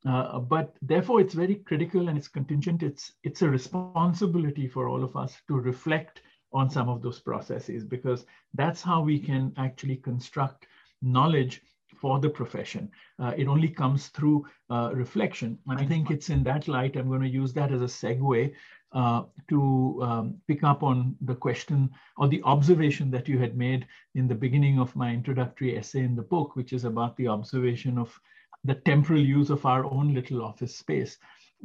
Uh, 0.08 0.40
but 0.40 0.76
therefore, 0.82 1.22
it's 1.22 1.34
very 1.34 1.56
critical 1.56 2.10
and 2.10 2.18
it's 2.18 2.28
contingent. 2.28 2.84
It's, 2.84 3.14
it's 3.24 3.42
a 3.42 3.50
responsibility 3.50 4.68
for 4.68 4.88
all 4.88 5.04
of 5.04 5.16
us 5.16 5.38
to 5.48 5.56
reflect 5.56 6.22
on 6.54 6.70
some 6.70 6.90
of 6.90 7.02
those 7.02 7.20
processes 7.20 7.84
because 7.84 8.26
that's 8.54 8.82
how 8.82 9.02
we 9.02 9.20
can 9.20 9.54
actually 9.58 9.98
construct 9.98 10.68
knowledge 11.02 11.62
for 12.02 12.20
the 12.20 12.30
profession. 12.30 12.90
Uh, 13.20 13.34
it 13.38 13.48
only 13.48 13.68
comes 13.68 14.08
through 14.08 14.46
uh, 14.70 14.92
reflection. 14.94 15.58
And 15.68 15.80
I 15.80 15.86
think 15.86 16.10
it's 16.10 16.30
in 16.30 16.44
that 16.44 16.68
light, 16.68 16.96
I'm 16.96 17.10
going 17.10 17.22
to 17.22 17.30
use 17.30 17.54
that 17.54 17.72
as 17.72 17.82
a 17.82 17.86
segue 17.86 18.54
uh, 18.94 19.24
to 19.50 20.00
um, 20.02 20.36
pick 20.48 20.64
up 20.64 20.84
on 20.84 21.16
the 21.22 21.36
question 21.36 21.90
or 22.18 22.28
the 22.28 22.42
observation 22.44 23.12
that 23.12 23.28
you 23.28 23.38
had 23.38 23.58
made 23.58 23.88
in 24.16 24.28
the 24.28 24.36
beginning 24.36 24.80
of 24.80 24.96
my 24.96 25.14
introductory 25.14 25.78
essay 25.78 26.00
in 26.00 26.16
the 26.16 26.22
book, 26.22 26.56
which 26.56 26.74
is 26.74 26.86
about 26.86 27.16
the 27.18 27.28
observation 27.28 27.98
of 27.98 28.20
the 28.64 28.76
temporal 28.76 29.22
use 29.22 29.50
of 29.50 29.66
our 29.66 29.86
own 29.86 30.14
little 30.14 30.44
office 30.44 30.76
space. 30.76 31.18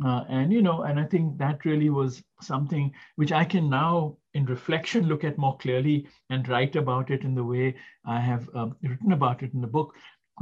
Uh, 0.05 0.25
and, 0.29 0.53
you 0.53 0.61
know, 0.61 0.83
and 0.83 1.01
I 1.01 1.05
think 1.05 1.39
that 1.39 1.65
really 1.65 1.89
was 1.89 2.23
something 2.41 2.93
which 3.15 3.33
I 3.33 3.45
can 3.45 3.71
now, 3.71 4.19
in 4.35 4.45
reflection, 4.45 5.07
look 5.07 5.25
at 5.25 5.39
more 5.39 5.57
clearly 5.57 6.07
and 6.29 6.47
write 6.49 6.77
about 6.77 7.11
it 7.11 7.23
in 7.23 7.35
the 7.35 7.45
way 7.45 7.75
I 8.05 8.21
have 8.21 8.49
um, 8.55 8.77
written 8.83 9.13
about 9.13 9.43
it 9.43 9.55
in 9.55 9.61
the 9.63 9.67
book. 9.67 9.95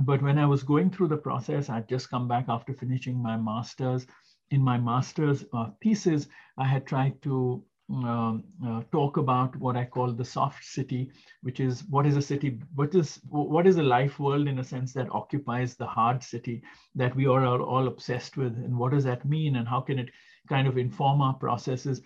But 0.02 0.23
when 0.23 0.38
I 0.38 0.46
was 0.46 0.64
going 0.64 0.90
through 0.90 1.08
the 1.08 1.16
process, 1.16 1.70
I'd 1.70 1.88
just 1.88 2.11
come 2.11 2.26
back 2.26 2.46
after 2.49 2.75
finishing 2.75 3.23
my 3.23 3.37
master's. 3.37 4.06
In 4.50 4.61
my 4.61 4.76
master's 4.76 5.44
uh, 5.52 5.70
thesis, 5.80 6.26
I 6.58 6.64
had 6.64 6.84
tried 6.84 7.23
to 7.23 7.62
uh, 7.93 8.38
uh, 8.67 8.83
talk 8.93 9.19
about 9.19 9.55
what 9.57 9.76
I 9.76 9.85
call 9.85 10.12
the 10.12 10.25
soft 10.25 10.64
city, 10.64 11.11
which 11.43 11.61
is 11.61 11.85
what 11.91 12.07
is 12.07 12.17
a 12.17 12.23
city, 12.23 12.59
what 12.75 12.95
is 12.95 13.21
what 13.29 13.67
is 13.67 13.76
a 13.76 13.83
life 13.83 14.19
world 14.19 14.49
in 14.49 14.59
a 14.59 14.64
sense 14.64 14.95
that 14.95 15.12
occupies 15.12 15.75
the 15.75 15.87
hard 15.87 16.23
city 16.23 16.62
that 16.95 17.14
we 17.14 17.26
are 17.26 17.45
all, 17.45 17.62
all 17.62 17.87
obsessed 17.87 18.37
with, 18.38 18.57
and 18.57 18.76
what 18.76 18.93
does 18.93 19.05
that 19.05 19.25
mean, 19.26 19.57
and 19.57 19.69
how 19.69 19.81
can 19.81 19.99
it 19.99 20.11
kind 20.49 20.67
of 20.67 20.79
inform 20.79 21.21
our 21.21 21.35
processes? 21.35 22.00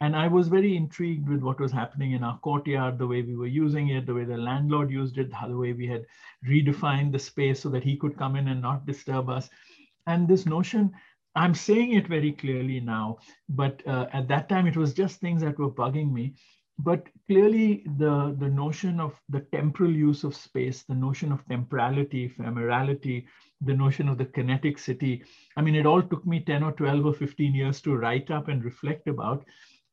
And 0.00 0.14
I 0.14 0.28
was 0.28 0.48
very 0.48 0.76
intrigued 0.76 1.28
with 1.28 1.40
what 1.40 1.60
was 1.60 1.72
happening 1.72 2.12
in 2.12 2.22
our 2.22 2.38
courtyard, 2.38 2.98
the 2.98 3.06
way 3.06 3.22
we 3.22 3.36
were 3.36 3.46
using 3.46 3.88
it, 3.88 4.06
the 4.06 4.14
way 4.14 4.24
the 4.24 4.36
landlord 4.36 4.90
used 4.90 5.18
it, 5.18 5.30
the 5.48 5.56
way 5.56 5.72
we 5.72 5.86
had 5.86 6.04
redefined 6.46 7.12
the 7.12 7.18
space 7.18 7.60
so 7.60 7.68
that 7.70 7.84
he 7.84 7.96
could 7.96 8.16
come 8.16 8.36
in 8.36 8.48
and 8.48 8.62
not 8.62 8.86
disturb 8.86 9.28
us. 9.28 9.48
And 10.06 10.28
this 10.28 10.46
notion 10.46 10.92
I'm 11.36 11.54
saying 11.54 11.92
it 11.92 12.06
very 12.08 12.32
clearly 12.32 12.80
now, 12.80 13.18
but 13.48 13.82
uh, 13.86 14.06
at 14.12 14.28
that 14.28 14.48
time 14.48 14.66
it 14.66 14.76
was 14.76 14.94
just 14.94 15.20
things 15.20 15.42
that 15.42 15.58
were 15.58 15.70
bugging 15.70 16.12
me. 16.12 16.34
But 16.78 17.08
clearly, 17.28 17.84
the, 17.98 18.34
the 18.38 18.48
notion 18.48 18.98
of 18.98 19.14
the 19.28 19.40
temporal 19.52 19.92
use 19.92 20.24
of 20.24 20.34
space, 20.34 20.82
the 20.82 20.94
notion 20.94 21.30
of 21.30 21.46
temporality, 21.46 22.28
ephemerality, 22.28 23.26
the 23.60 23.74
notion 23.74 24.08
of 24.08 24.18
the 24.18 24.24
kinetic 24.24 24.78
city, 24.78 25.22
I 25.56 25.62
mean, 25.62 25.76
it 25.76 25.86
all 25.86 26.02
took 26.02 26.26
me 26.26 26.40
10 26.40 26.64
or 26.64 26.72
12 26.72 27.06
or 27.06 27.14
15 27.14 27.54
years 27.54 27.80
to 27.82 27.96
write 27.96 28.30
up 28.32 28.48
and 28.48 28.64
reflect 28.64 29.06
about. 29.06 29.44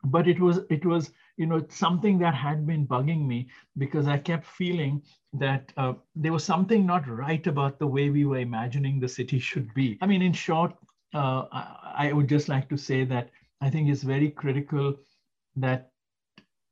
But 0.03 0.27
it 0.27 0.39
was, 0.39 0.61
it 0.71 0.83
was, 0.85 1.11
you 1.37 1.45
know, 1.45 1.63
something 1.69 2.17
that 2.19 2.33
had 2.33 2.65
been 2.65 2.87
bugging 2.87 3.27
me 3.27 3.47
because 3.77 4.07
I 4.07 4.17
kept 4.17 4.45
feeling 4.47 5.03
that 5.33 5.71
uh, 5.77 5.93
there 6.15 6.33
was 6.33 6.43
something 6.43 6.85
not 6.85 7.07
right 7.07 7.45
about 7.45 7.77
the 7.77 7.87
way 7.87 8.09
we 8.09 8.25
were 8.25 8.39
imagining 8.39 8.99
the 8.99 9.07
city 9.07 9.37
should 9.37 9.71
be. 9.75 9.99
I 10.01 10.07
mean, 10.07 10.23
in 10.23 10.33
short, 10.33 10.73
uh, 11.13 11.45
I 11.95 12.11
would 12.13 12.29
just 12.29 12.49
like 12.49 12.69
to 12.69 12.77
say 12.77 13.03
that 13.05 13.29
I 13.61 13.69
think 13.69 13.89
it's 13.89 14.03
very 14.03 14.29
critical 14.29 14.95
that 15.55 15.91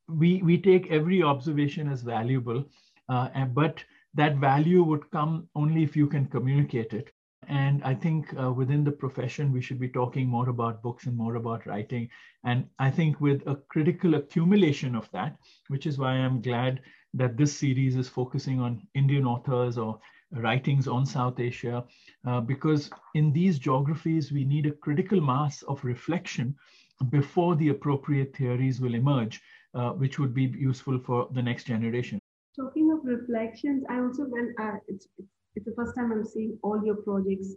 we, 0.07 0.41
we 0.41 0.57
take 0.57 0.91
every 0.91 1.21
observation 1.21 1.87
as 1.87 2.01
valuable, 2.01 2.65
uh, 3.09 3.29
and, 3.33 3.53
but 3.53 3.83
that 4.15 4.37
value 4.37 4.83
would 4.83 5.09
come 5.11 5.47
only 5.55 5.83
if 5.83 5.95
you 5.95 6.07
can 6.07 6.25
communicate 6.25 6.93
it. 6.93 7.11
And 7.47 7.83
I 7.83 7.95
think 7.95 8.33
uh, 8.39 8.51
within 8.51 8.83
the 8.83 8.91
profession, 8.91 9.51
we 9.51 9.61
should 9.61 9.79
be 9.79 9.89
talking 9.89 10.27
more 10.27 10.49
about 10.49 10.83
books 10.83 11.05
and 11.05 11.15
more 11.15 11.35
about 11.35 11.65
writing. 11.65 12.09
And 12.43 12.67
I 12.79 12.91
think 12.91 13.19
with 13.21 13.41
a 13.47 13.55
critical 13.69 14.15
accumulation 14.15 14.95
of 14.95 15.09
that, 15.11 15.37
which 15.67 15.85
is 15.87 15.97
why 15.97 16.11
I'm 16.11 16.41
glad 16.41 16.81
that 17.13 17.37
this 17.37 17.57
series 17.57 17.95
is 17.95 18.07
focusing 18.07 18.59
on 18.59 18.87
Indian 18.93 19.25
authors 19.25 19.77
or 19.77 19.99
writings 20.31 20.87
on 20.87 21.05
South 21.05 21.39
Asia, 21.39 21.83
uh, 22.27 22.41
because 22.41 22.89
in 23.15 23.31
these 23.31 23.57
geographies, 23.59 24.31
we 24.31 24.45
need 24.45 24.65
a 24.65 24.71
critical 24.71 25.19
mass 25.21 25.61
of 25.63 25.83
reflection 25.83 26.55
before 27.09 27.55
the 27.55 27.69
appropriate 27.69 28.35
theories 28.35 28.81
will 28.81 28.93
emerge, 28.93 29.41
uh, 29.73 29.91
which 29.91 30.19
would 30.19 30.33
be 30.33 30.43
useful 30.43 30.99
for 30.99 31.27
the 31.31 31.41
next 31.41 31.65
generation. 31.65 32.19
Talking 32.55 32.91
of 32.91 32.99
reflections, 33.03 33.83
I 33.89 33.99
also, 33.99 34.23
when 34.23 34.53
uh, 34.61 34.77
it's, 34.87 35.07
it's 35.55 35.65
the 35.65 35.73
first 35.75 35.95
time 35.95 36.11
I'm 36.11 36.25
seeing 36.25 36.57
all 36.61 36.83
your 36.83 36.95
projects 36.95 37.55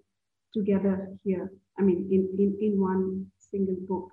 together 0.55 1.09
here, 1.25 1.51
I 1.79 1.83
mean, 1.83 2.09
in, 2.11 2.29
in, 2.39 2.57
in 2.61 2.81
one 2.81 3.27
single 3.39 3.77
book. 3.89 4.09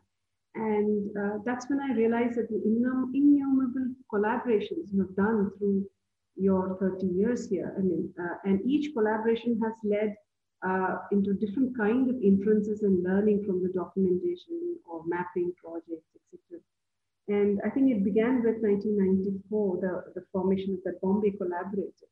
And 0.56 1.16
uh, 1.16 1.38
that's 1.46 1.70
when 1.70 1.80
I 1.80 1.94
realized 1.94 2.36
that 2.38 2.50
the 2.50 2.62
innumerable 2.66 3.94
collaborations 4.12 4.92
you 4.92 5.02
have 5.02 5.16
done 5.16 5.52
through 5.58 5.86
your 6.40 6.78
30 6.80 7.06
years 7.08 7.50
here. 7.50 7.74
I 7.78 7.82
mean, 7.82 8.14
uh, 8.20 8.36
and 8.46 8.62
each 8.66 8.94
collaboration 8.94 9.60
has 9.64 9.74
led 9.84 10.16
uh, 10.66 10.98
into 11.12 11.34
different 11.34 11.78
kind 11.78 12.10
of 12.10 12.16
inferences 12.22 12.84
and 12.84 13.04
learning 13.04 13.44
from 13.46 13.62
the 13.62 13.72
documentation 13.74 14.78
or 14.90 15.04
mapping 15.06 15.52
projects, 15.64 16.10
etc. 16.16 16.62
And 17.28 17.62
I 17.66 17.70
think 17.70 17.92
it 17.92 18.04
began 18.04 18.44
with 18.44 18.62
1994, 18.62 19.78
the, 19.82 20.20
the 20.20 20.26
formation 20.32 20.74
of 20.74 20.84
the 20.84 21.00
Bombay 21.02 21.32
Collaborative. 21.32 22.10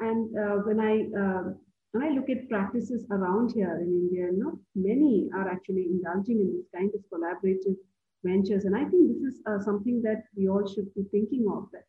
And 0.00 0.36
uh, 0.36 0.56
when 0.64 0.78
I 0.78 1.54
when 1.96 2.04
I 2.04 2.14
look 2.14 2.28
at 2.28 2.50
practices 2.50 3.06
around 3.10 3.52
here 3.54 3.78
in 3.80 3.88
India, 3.88 4.28
not 4.30 4.54
many 4.74 5.30
are 5.34 5.48
actually 5.48 5.86
indulging 5.88 6.40
in 6.40 6.52
this 6.56 6.68
kind 6.74 6.90
of 6.94 7.00
collaborative 7.10 7.76
ventures. 8.22 8.66
And 8.66 8.76
I 8.76 8.84
think 8.84 9.08
this 9.08 9.32
is 9.32 9.40
uh, 9.46 9.58
something 9.58 10.02
that 10.02 10.24
we 10.36 10.46
all 10.48 10.66
should 10.66 10.92
be 10.94 11.04
thinking 11.10 11.46
of. 11.50 11.68
That 11.72 11.84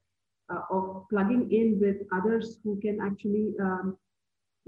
of 0.69 1.05
plugging 1.09 1.51
in 1.51 1.79
with 1.79 1.97
others 2.11 2.59
who 2.63 2.79
can 2.81 2.99
actually 3.01 3.53
um, 3.61 3.97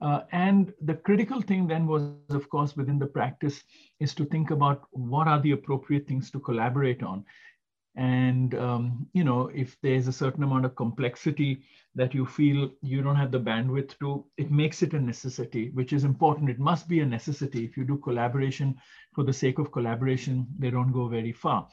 Uh, 0.00 0.22
and 0.32 0.72
the 0.80 0.94
critical 0.94 1.40
thing 1.40 1.68
then 1.68 1.86
was, 1.86 2.02
of 2.30 2.48
course, 2.48 2.76
within 2.76 2.98
the 2.98 3.06
practice 3.06 3.62
is 4.00 4.14
to 4.14 4.24
think 4.24 4.50
about 4.50 4.82
what 4.90 5.28
are 5.28 5.40
the 5.40 5.52
appropriate 5.52 6.08
things 6.08 6.30
to 6.30 6.40
collaborate 6.40 7.02
on. 7.02 7.24
And, 7.94 8.54
um, 8.54 9.06
you 9.12 9.22
know, 9.22 9.48
if 9.54 9.76
there's 9.82 10.08
a 10.08 10.12
certain 10.12 10.42
amount 10.42 10.64
of 10.64 10.74
complexity 10.74 11.62
that 11.94 12.14
you 12.14 12.24
feel 12.24 12.70
you 12.80 13.02
don't 13.02 13.16
have 13.16 13.30
the 13.30 13.38
bandwidth 13.38 13.98
to, 14.00 14.24
it 14.38 14.50
makes 14.50 14.82
it 14.82 14.94
a 14.94 14.98
necessity, 14.98 15.70
which 15.70 15.92
is 15.92 16.02
important. 16.02 16.48
It 16.48 16.58
must 16.58 16.88
be 16.88 17.00
a 17.00 17.06
necessity. 17.06 17.64
If 17.64 17.76
you 17.76 17.84
do 17.84 17.98
collaboration 17.98 18.76
for 19.14 19.24
the 19.24 19.32
sake 19.32 19.58
of 19.58 19.70
collaboration, 19.70 20.46
they 20.58 20.70
don't 20.70 20.90
go 20.90 21.06
very 21.06 21.32
far. 21.32 21.68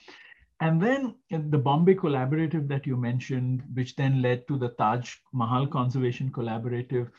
And 0.61 0.81
then 0.81 1.15
the 1.29 1.57
Bombay 1.57 1.95
Collaborative 1.95 2.67
that 2.67 2.85
you 2.85 2.97
mentioned, 2.97 3.63
which 3.73 3.95
then 3.95 4.21
led 4.21 4.47
to 4.49 4.57
the 4.57 4.69
Taj 4.69 5.15
Mahal 5.33 5.67
Conservation 5.67 6.31
Collaborative, 6.31 7.09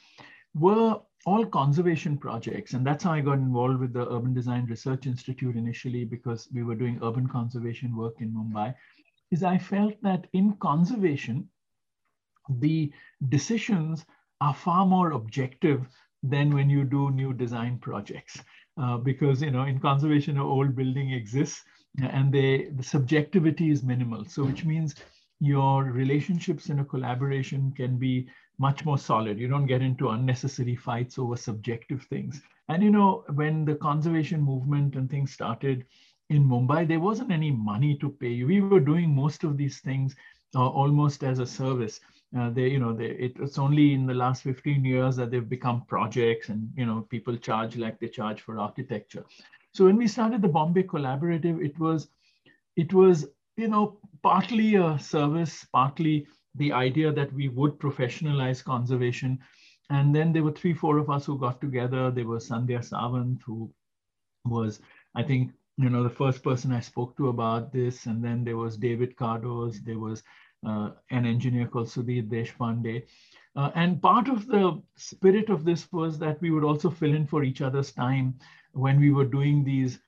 were 0.54 1.00
all 1.26 1.46
conservation 1.46 2.18
projects. 2.18 2.74
And 2.74 2.86
that's 2.86 3.04
how 3.04 3.12
I 3.12 3.20
got 3.20 3.38
involved 3.38 3.80
with 3.80 3.92
the 3.92 4.10
Urban 4.10 4.34
Design 4.34 4.66
Research 4.66 5.06
Institute 5.06 5.56
initially, 5.56 6.04
because 6.04 6.48
we 6.52 6.62
were 6.62 6.74
doing 6.74 6.98
urban 7.02 7.26
conservation 7.28 7.96
work 7.96 8.14
in 8.20 8.32
Mumbai, 8.32 8.74
is 9.30 9.42
I 9.42 9.58
felt 9.58 9.94
that 10.02 10.26
in 10.32 10.54
conservation, 10.56 11.48
the 12.48 12.92
decisions 13.28 14.04
are 14.40 14.54
far 14.54 14.84
more 14.86 15.12
objective 15.12 15.86
than 16.22 16.52
when 16.52 16.68
you 16.68 16.84
do 16.84 17.10
new 17.10 17.32
design 17.32 17.78
projects. 17.78 18.42
Uh, 18.80 18.96
because, 18.96 19.42
you 19.42 19.50
know, 19.50 19.64
in 19.64 19.78
conservation, 19.78 20.36
an 20.36 20.42
old 20.42 20.74
building 20.74 21.12
exists 21.12 21.62
and 21.98 22.32
they, 22.32 22.70
the 22.76 22.82
subjectivity 22.82 23.70
is 23.70 23.82
minimal. 23.82 24.24
So 24.24 24.44
which 24.44 24.64
means 24.64 24.94
your 25.40 25.84
relationships 25.84 26.68
in 26.68 26.80
a 26.80 26.84
collaboration 26.84 27.72
can 27.76 27.96
be 27.96 28.28
much 28.58 28.84
more 28.84 28.98
solid. 28.98 29.38
You 29.38 29.48
don't 29.48 29.66
get 29.66 29.82
into 29.82 30.10
unnecessary 30.10 30.76
fights 30.76 31.18
over 31.18 31.36
subjective 31.36 32.02
things. 32.04 32.42
And 32.68 32.82
you 32.82 32.90
know, 32.90 33.24
when 33.34 33.64
the 33.64 33.74
conservation 33.74 34.42
movement 34.42 34.94
and 34.94 35.10
things 35.10 35.32
started 35.32 35.86
in 36.28 36.46
Mumbai, 36.46 36.86
there 36.86 37.00
wasn't 37.00 37.32
any 37.32 37.50
money 37.50 37.96
to 37.98 38.10
pay. 38.10 38.44
We 38.44 38.60
were 38.60 38.80
doing 38.80 39.14
most 39.14 39.44
of 39.44 39.56
these 39.56 39.80
things 39.80 40.14
uh, 40.54 40.68
almost 40.68 41.24
as 41.24 41.38
a 41.38 41.46
service. 41.46 42.00
Uh, 42.38 42.50
they, 42.50 42.68
you 42.68 42.78
know, 42.78 42.92
they, 42.92 43.06
it, 43.06 43.32
it's 43.40 43.58
only 43.58 43.92
in 43.92 44.06
the 44.06 44.14
last 44.14 44.42
15 44.42 44.84
years 44.84 45.16
that 45.16 45.30
they've 45.32 45.48
become 45.48 45.84
projects 45.86 46.48
and, 46.48 46.70
you 46.76 46.86
know, 46.86 47.06
people 47.10 47.36
charge 47.36 47.76
like 47.76 47.98
they 47.98 48.08
charge 48.08 48.42
for 48.42 48.58
architecture. 48.58 49.24
So 49.72 49.84
when 49.84 49.96
we 49.96 50.08
started 50.08 50.42
the 50.42 50.48
Bombay 50.48 50.84
Collaborative, 50.84 51.64
it 51.64 51.78
was, 51.78 52.08
it 52.76 52.92
was, 52.92 53.26
you 53.56 53.68
know, 53.68 53.98
partly 54.22 54.74
a 54.74 54.98
service, 54.98 55.66
partly 55.72 56.26
the 56.56 56.72
idea 56.72 57.12
that 57.12 57.32
we 57.32 57.48
would 57.48 57.78
professionalize 57.78 58.64
conservation. 58.64 59.38
And 59.90 60.14
then 60.14 60.32
there 60.32 60.42
were 60.42 60.52
three, 60.52 60.74
four 60.74 60.98
of 60.98 61.10
us 61.10 61.26
who 61.26 61.38
got 61.38 61.60
together. 61.60 62.10
There 62.10 62.26
was 62.26 62.48
Sandhya 62.48 62.84
Savant, 62.84 63.40
who 63.44 63.72
was, 64.44 64.80
I 65.14 65.22
think, 65.22 65.52
you 65.76 65.88
know, 65.88 66.02
the 66.02 66.10
first 66.10 66.42
person 66.42 66.72
I 66.72 66.80
spoke 66.80 67.16
to 67.16 67.28
about 67.28 67.72
this. 67.72 68.06
And 68.06 68.22
then 68.22 68.44
there 68.44 68.56
was 68.56 68.76
David 68.76 69.16
Cardoz. 69.16 69.84
There 69.84 69.98
was 69.98 70.22
uh, 70.66 70.90
an 71.10 71.26
engineer 71.26 71.66
called 71.66 71.88
Sudhir 71.88 72.28
Deshpande. 72.28 73.04
Uh, 73.56 73.70
and 73.74 74.00
part 74.00 74.28
of 74.28 74.46
the 74.46 74.80
spirit 74.96 75.48
of 75.48 75.64
this 75.64 75.90
was 75.92 76.18
that 76.18 76.40
we 76.40 76.50
would 76.50 76.64
also 76.64 76.90
fill 76.90 77.14
in 77.14 77.26
for 77.26 77.42
each 77.42 77.62
other's 77.62 77.92
time 77.92 78.34
when 78.72 79.00
we 79.00 79.10
were 79.10 79.24
doing 79.24 79.64
these 79.64 79.98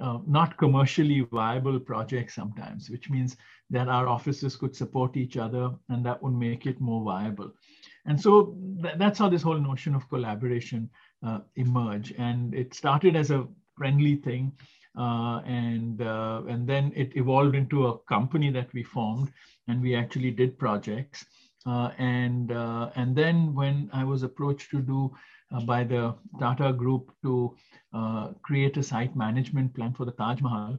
uh, 0.00 0.18
not 0.26 0.56
commercially 0.56 1.20
viable 1.30 1.78
projects 1.78 2.34
sometimes, 2.34 2.88
which 2.88 3.10
means 3.10 3.36
that 3.68 3.88
our 3.88 4.08
offices 4.08 4.56
could 4.56 4.74
support 4.74 5.16
each 5.16 5.36
other 5.36 5.70
and 5.90 6.04
that 6.04 6.22
would 6.22 6.34
make 6.34 6.66
it 6.66 6.80
more 6.80 7.04
viable. 7.04 7.52
And 8.06 8.18
so 8.20 8.56
th 8.82 8.94
that's 8.96 9.18
how 9.18 9.28
this 9.28 9.42
whole 9.42 9.60
notion 9.60 9.94
of 9.94 10.08
collaboration 10.08 10.88
uh, 11.26 11.40
emerged. 11.56 12.14
And 12.18 12.54
it 12.54 12.74
started 12.74 13.14
as 13.14 13.30
a 13.30 13.46
friendly 13.76 14.16
thing. 14.16 14.52
Uh, 14.98 15.38
and 15.46 16.02
uh, 16.02 16.42
and 16.48 16.66
then 16.66 16.92
it 16.96 17.16
evolved 17.16 17.54
into 17.54 17.86
a 17.86 17.98
company 18.14 18.50
that 18.50 18.72
we 18.74 18.82
formed, 18.82 19.32
and 19.68 19.80
we 19.80 19.94
actually 19.94 20.32
did 20.32 20.58
projects. 20.58 21.24
Uh, 21.64 21.90
and 21.98 22.50
uh, 22.50 22.90
and 22.96 23.14
then 23.14 23.54
when 23.54 23.88
I 23.92 24.02
was 24.02 24.24
approached 24.24 24.70
to 24.72 24.80
do 24.80 25.12
uh, 25.52 25.60
by 25.60 25.84
the 25.84 26.14
Tata 26.38 26.72
Group 26.72 27.12
to 27.22 27.56
uh, 27.92 28.28
create 28.42 28.76
a 28.76 28.82
site 28.82 29.16
management 29.16 29.74
plan 29.74 29.92
for 29.92 30.04
the 30.04 30.12
Taj 30.12 30.40
Mahal, 30.40 30.78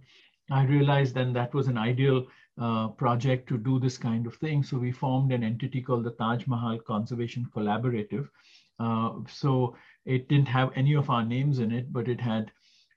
I 0.50 0.66
realized 0.66 1.16
then 1.16 1.34
that 1.34 1.54
was 1.54 1.68
an 1.68 1.78
ideal 1.78 2.28
uh, 2.60 2.90
project 2.90 3.48
to 3.50 3.58
do 3.58 3.80
this 3.80 3.98
kind 3.98 4.28
of 4.28 4.36
thing. 4.36 4.64
So 4.64 4.78
we 4.78 4.92
formed 4.92 5.32
an 5.32 5.44
entity 5.44 5.82
called 5.82 6.04
the 6.04 6.12
Taj 6.12 6.46
Mahal 6.48 6.80
Conservation 6.80 7.48
Collaborative. 7.56 8.28
Uh, 8.80 9.12
so 9.30 9.76
it 10.06 10.28
didn't 10.28 10.48
have 10.48 10.72
any 10.76 10.96
of 10.96 11.10
our 11.10 11.24
names 11.24 11.60
in 11.60 11.72
it, 11.72 11.94
but 11.94 12.08
it 12.08 12.20
had 12.20 12.52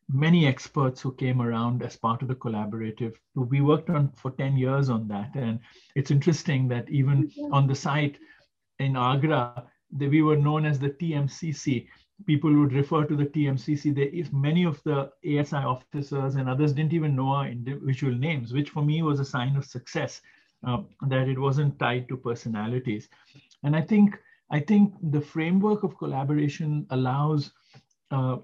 many 0.08 0.46
experts 0.46 1.00
who 1.00 1.12
came 1.12 1.40
around 1.40 1.82
as 1.82 1.96
part 1.96 2.22
of 2.22 2.28
the 2.28 2.34
collaborative. 2.34 3.14
We 3.34 3.60
worked 3.60 3.90
on 3.90 4.10
for 4.16 4.30
10 4.32 4.56
years 4.56 4.88
on 4.88 5.08
that. 5.08 5.34
And 5.34 5.60
it's 5.94 6.10
interesting 6.10 6.68
that 6.68 6.88
even 6.90 7.30
on 7.52 7.66
the 7.66 7.74
site 7.74 8.18
in 8.78 8.96
Agra, 8.96 9.64
we 9.98 10.22
were 10.22 10.36
known 10.36 10.66
as 10.66 10.78
the 10.78 10.90
TMCC. 10.90 11.86
People 12.26 12.52
would 12.54 12.72
refer 12.72 13.04
to 13.04 13.16
the 13.16 13.26
TMCC. 13.26 13.94
There 13.94 14.08
is 14.08 14.32
many 14.32 14.64
of 14.64 14.82
the 14.84 15.10
ASI 15.24 15.56
officers 15.56 16.36
and 16.36 16.48
others 16.48 16.72
didn't 16.72 16.92
even 16.92 17.16
know 17.16 17.28
our 17.28 17.48
individual 17.48 18.14
names, 18.14 18.52
which 18.52 18.70
for 18.70 18.82
me 18.82 19.02
was 19.02 19.20
a 19.20 19.24
sign 19.24 19.56
of 19.56 19.64
success, 19.64 20.20
uh, 20.66 20.82
that 21.08 21.28
it 21.28 21.38
wasn't 21.38 21.78
tied 21.78 22.08
to 22.08 22.16
personalities. 22.16 23.08
And 23.62 23.74
I 23.74 23.82
think 23.82 24.18
I 24.50 24.60
think 24.60 24.94
the 25.10 25.20
framework 25.20 25.82
of 25.82 25.98
collaboration 25.98 26.86
allows 26.90 27.52
uh, 28.10 28.36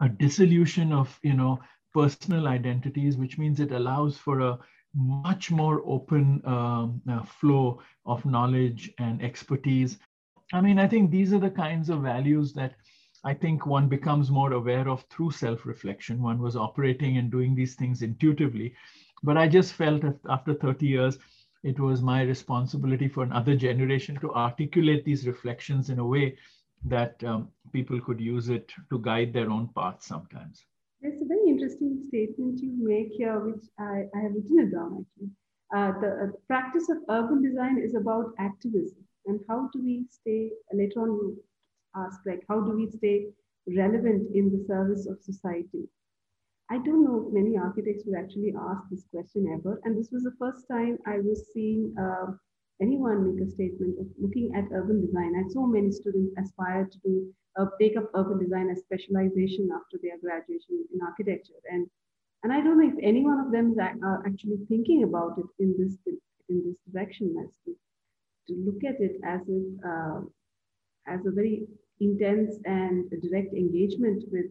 a 0.00 0.08
dissolution 0.08 0.92
of 0.92 1.18
you 1.22 1.34
know 1.34 1.60
personal 1.94 2.48
identities, 2.48 3.16
which 3.16 3.38
means 3.38 3.60
it 3.60 3.72
allows 3.72 4.18
for 4.18 4.40
a 4.40 4.58
much 4.94 5.50
more 5.50 5.82
open 5.86 6.42
um, 6.44 7.00
uh, 7.08 7.22
flow 7.22 7.80
of 8.04 8.24
knowledge 8.26 8.92
and 8.98 9.22
expertise 9.22 9.98
I 10.52 10.60
mean, 10.60 10.78
I 10.78 10.86
think 10.86 11.10
these 11.10 11.32
are 11.32 11.38
the 11.38 11.50
kinds 11.50 11.88
of 11.88 12.02
values 12.02 12.52
that 12.54 12.74
I 13.24 13.32
think 13.32 13.64
one 13.64 13.88
becomes 13.88 14.30
more 14.30 14.52
aware 14.52 14.88
of 14.88 15.02
through 15.04 15.30
self 15.30 15.64
reflection. 15.64 16.20
One 16.22 16.40
was 16.40 16.56
operating 16.56 17.16
and 17.16 17.30
doing 17.30 17.54
these 17.54 17.74
things 17.74 18.02
intuitively. 18.02 18.74
But 19.22 19.38
I 19.38 19.48
just 19.48 19.72
felt 19.72 20.02
after 20.28 20.52
30 20.52 20.86
years, 20.86 21.18
it 21.62 21.78
was 21.80 22.02
my 22.02 22.22
responsibility 22.22 23.08
for 23.08 23.22
another 23.22 23.56
generation 23.56 24.18
to 24.20 24.34
articulate 24.34 25.04
these 25.04 25.26
reflections 25.26 25.88
in 25.88 26.00
a 26.00 26.06
way 26.06 26.36
that 26.84 27.22
um, 27.24 27.48
people 27.72 28.00
could 28.00 28.20
use 28.20 28.48
it 28.48 28.72
to 28.90 28.98
guide 28.98 29.32
their 29.32 29.48
own 29.48 29.68
path 29.74 30.02
sometimes. 30.02 30.64
It's 31.00 31.22
a 31.22 31.26
very 31.26 31.48
interesting 31.48 32.04
statement 32.08 32.60
you 32.60 32.74
make 32.78 33.12
here, 33.12 33.38
which 33.38 33.64
I, 33.78 34.04
I 34.14 34.22
have 34.22 34.32
written 34.34 34.58
it 34.58 34.72
down 34.72 35.06
actually. 35.06 35.30
Uh, 35.74 36.00
the, 36.00 36.08
uh, 36.08 36.26
the 36.26 36.38
practice 36.48 36.90
of 36.90 36.98
urban 37.08 37.42
design 37.42 37.78
is 37.78 37.94
about 37.94 38.34
activism 38.38 39.01
and 39.26 39.40
how 39.48 39.68
do 39.72 39.82
we 39.82 40.04
stay 40.10 40.50
later 40.72 41.00
on 41.00 41.08
you 41.08 41.42
ask 41.96 42.20
like 42.26 42.42
how 42.48 42.60
do 42.60 42.72
we 42.76 42.90
stay 42.90 43.26
relevant 43.76 44.34
in 44.34 44.50
the 44.50 44.64
service 44.66 45.06
of 45.06 45.22
society? 45.22 45.84
I 46.70 46.78
don't 46.78 47.04
know 47.04 47.28
many 47.32 47.58
architects 47.58 48.04
would 48.06 48.18
actually 48.18 48.54
ask 48.58 48.82
this 48.90 49.04
question 49.10 49.46
ever. 49.52 49.80
And 49.84 49.98
this 49.98 50.10
was 50.10 50.22
the 50.22 50.36
first 50.38 50.66
time 50.70 50.98
i 51.06 51.18
was 51.18 51.50
seeing 51.52 51.94
uh, 52.00 52.32
anyone 52.80 53.26
make 53.28 53.46
a 53.46 53.50
statement 53.50 53.98
of 54.00 54.06
looking 54.18 54.52
at 54.56 54.72
urban 54.72 55.04
design. 55.04 55.34
Had 55.34 55.52
so 55.52 55.66
many 55.66 55.90
students 55.90 56.34
aspire 56.38 56.88
to 56.90 56.98
do 57.04 57.32
uh, 57.58 57.66
take 57.80 57.96
up 57.96 58.10
urban 58.14 58.38
design 58.38 58.70
as 58.70 58.80
specialization 58.80 59.68
after 59.74 59.98
their 60.02 60.18
graduation 60.18 60.84
in 60.92 61.00
architecture. 61.02 61.60
And 61.70 61.86
and 62.42 62.52
i 62.52 62.60
don't 62.60 62.78
know 62.78 62.88
if 62.88 62.98
any 63.02 63.22
one 63.24 63.38
of 63.38 63.52
them 63.52 63.72
is 63.72 63.78
actually 63.78 64.58
thinking 64.68 65.04
about 65.04 65.38
it 65.38 65.46
in 65.58 65.74
this 65.78 65.96
in 66.48 66.62
this 66.66 66.76
direction 66.92 67.34
as 67.44 67.54
to 67.64 67.76
to 68.48 68.54
look 68.66 68.82
at 68.84 69.00
it 69.00 69.16
as 69.24 69.40
a, 69.48 69.88
uh, 69.88 70.20
as 71.06 71.20
a 71.26 71.30
very 71.30 71.66
intense 72.00 72.56
and 72.64 73.10
direct 73.22 73.52
engagement 73.54 74.24
with, 74.30 74.46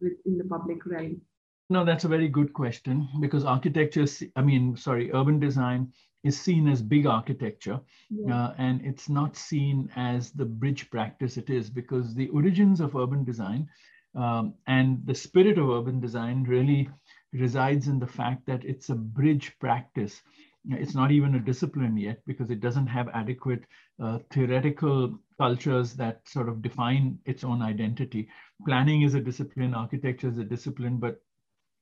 with 0.00 0.14
in 0.26 0.38
the 0.38 0.44
public 0.44 0.84
realm? 0.86 1.20
No, 1.68 1.84
that's 1.84 2.04
a 2.04 2.08
very 2.08 2.28
good 2.28 2.52
question 2.52 3.08
because 3.20 3.44
architecture, 3.44 4.06
I 4.36 4.42
mean, 4.42 4.76
sorry, 4.76 5.10
urban 5.12 5.40
design 5.40 5.92
is 6.26 6.40
seen 6.40 6.68
as 6.68 6.82
big 6.82 7.06
architecture 7.06 7.80
yeah. 8.10 8.46
uh, 8.46 8.54
and 8.58 8.84
it's 8.84 9.08
not 9.08 9.36
seen 9.36 9.88
as 9.94 10.32
the 10.32 10.44
bridge 10.44 10.90
practice 10.90 11.36
it 11.36 11.50
is 11.50 11.70
because 11.70 12.14
the 12.14 12.28
origins 12.28 12.80
of 12.80 12.96
urban 12.96 13.24
design 13.24 13.68
um, 14.16 14.54
and 14.66 15.00
the 15.06 15.14
spirit 15.14 15.56
of 15.56 15.70
urban 15.70 16.00
design 16.00 16.42
really 16.44 16.88
resides 17.32 17.86
in 17.86 17.98
the 18.00 18.06
fact 18.06 18.44
that 18.46 18.64
it's 18.64 18.88
a 18.88 18.94
bridge 18.94 19.56
practice 19.60 20.22
it's 20.70 20.94
not 20.94 21.10
even 21.10 21.34
a 21.34 21.40
discipline 21.40 21.96
yet 21.96 22.20
because 22.26 22.50
it 22.50 22.60
doesn't 22.60 22.86
have 22.86 23.08
adequate 23.14 23.64
uh, 24.00 24.18
theoretical 24.30 25.18
cultures 25.38 25.94
that 25.94 26.28
sort 26.28 26.48
of 26.48 26.62
define 26.62 27.18
its 27.26 27.44
own 27.44 27.62
identity. 27.62 28.28
Planning 28.66 29.02
is 29.02 29.14
a 29.14 29.20
discipline, 29.20 29.74
architecture 29.74 30.28
is 30.28 30.38
a 30.38 30.44
discipline, 30.44 30.98
but 30.98 31.20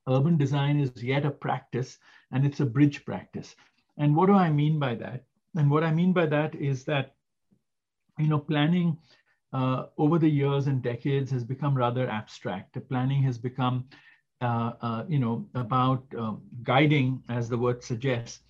urban 0.09 0.37
design 0.37 0.81
is 0.81 0.97
yet 1.03 1.17
a 1.17 1.23
practice 1.23 1.89
and 2.23 2.37
it's 2.37 2.53
a 2.53 2.59
bridge 2.59 2.99
practice. 2.99 3.55
And 3.97 4.15
what 4.15 4.27
do 4.27 4.35
I 4.35 4.51
mean 4.51 4.79
by 4.79 4.95
that? 4.97 5.25
And 5.57 5.71
what 5.71 5.83
I 5.85 5.91
mean 5.93 6.13
by 6.13 6.27
that 6.27 6.55
is 6.55 6.85
that, 6.85 7.15
you 8.19 8.29
know, 8.29 8.39
planning 8.39 8.97
uh, 9.53 9.87
over 9.99 10.19
the 10.19 10.29
years 10.29 10.67
and 10.67 10.83
decades 10.83 11.31
has 11.31 11.45
become 11.45 11.75
rather 11.77 12.09
abstract. 12.09 12.75
The 12.75 12.81
planning 12.81 13.23
has 13.23 13.39
become, 13.39 13.85
uh, 14.41 14.73
uh, 14.81 15.05
you 15.09 15.19
know, 15.19 15.47
about 15.55 16.05
um, 16.19 16.43
guiding, 16.63 17.23
as 17.29 17.49
the 17.49 17.59
word 17.59 17.83
suggests, 17.83 18.41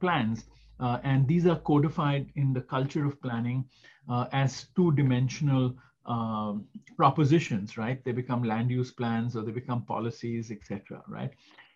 plans. 0.00 0.46
Uh, 0.80 0.98
and 1.02 1.26
these 1.26 1.46
are 1.46 1.56
codified 1.56 2.30
in 2.36 2.52
the 2.52 2.60
culture 2.60 3.04
of 3.04 3.20
planning 3.20 3.64
uh, 4.08 4.26
as 4.32 4.68
two-dimensional 4.76 5.74
um, 6.06 6.64
propositions, 6.96 7.76
right? 7.76 8.02
They 8.04 8.12
become 8.12 8.42
land 8.42 8.70
use 8.70 8.90
plans 8.92 9.36
or 9.36 9.42
they 9.42 9.52
become 9.52 9.82
policies, 9.82 10.50
etc., 10.50 11.02
right? 11.08 11.30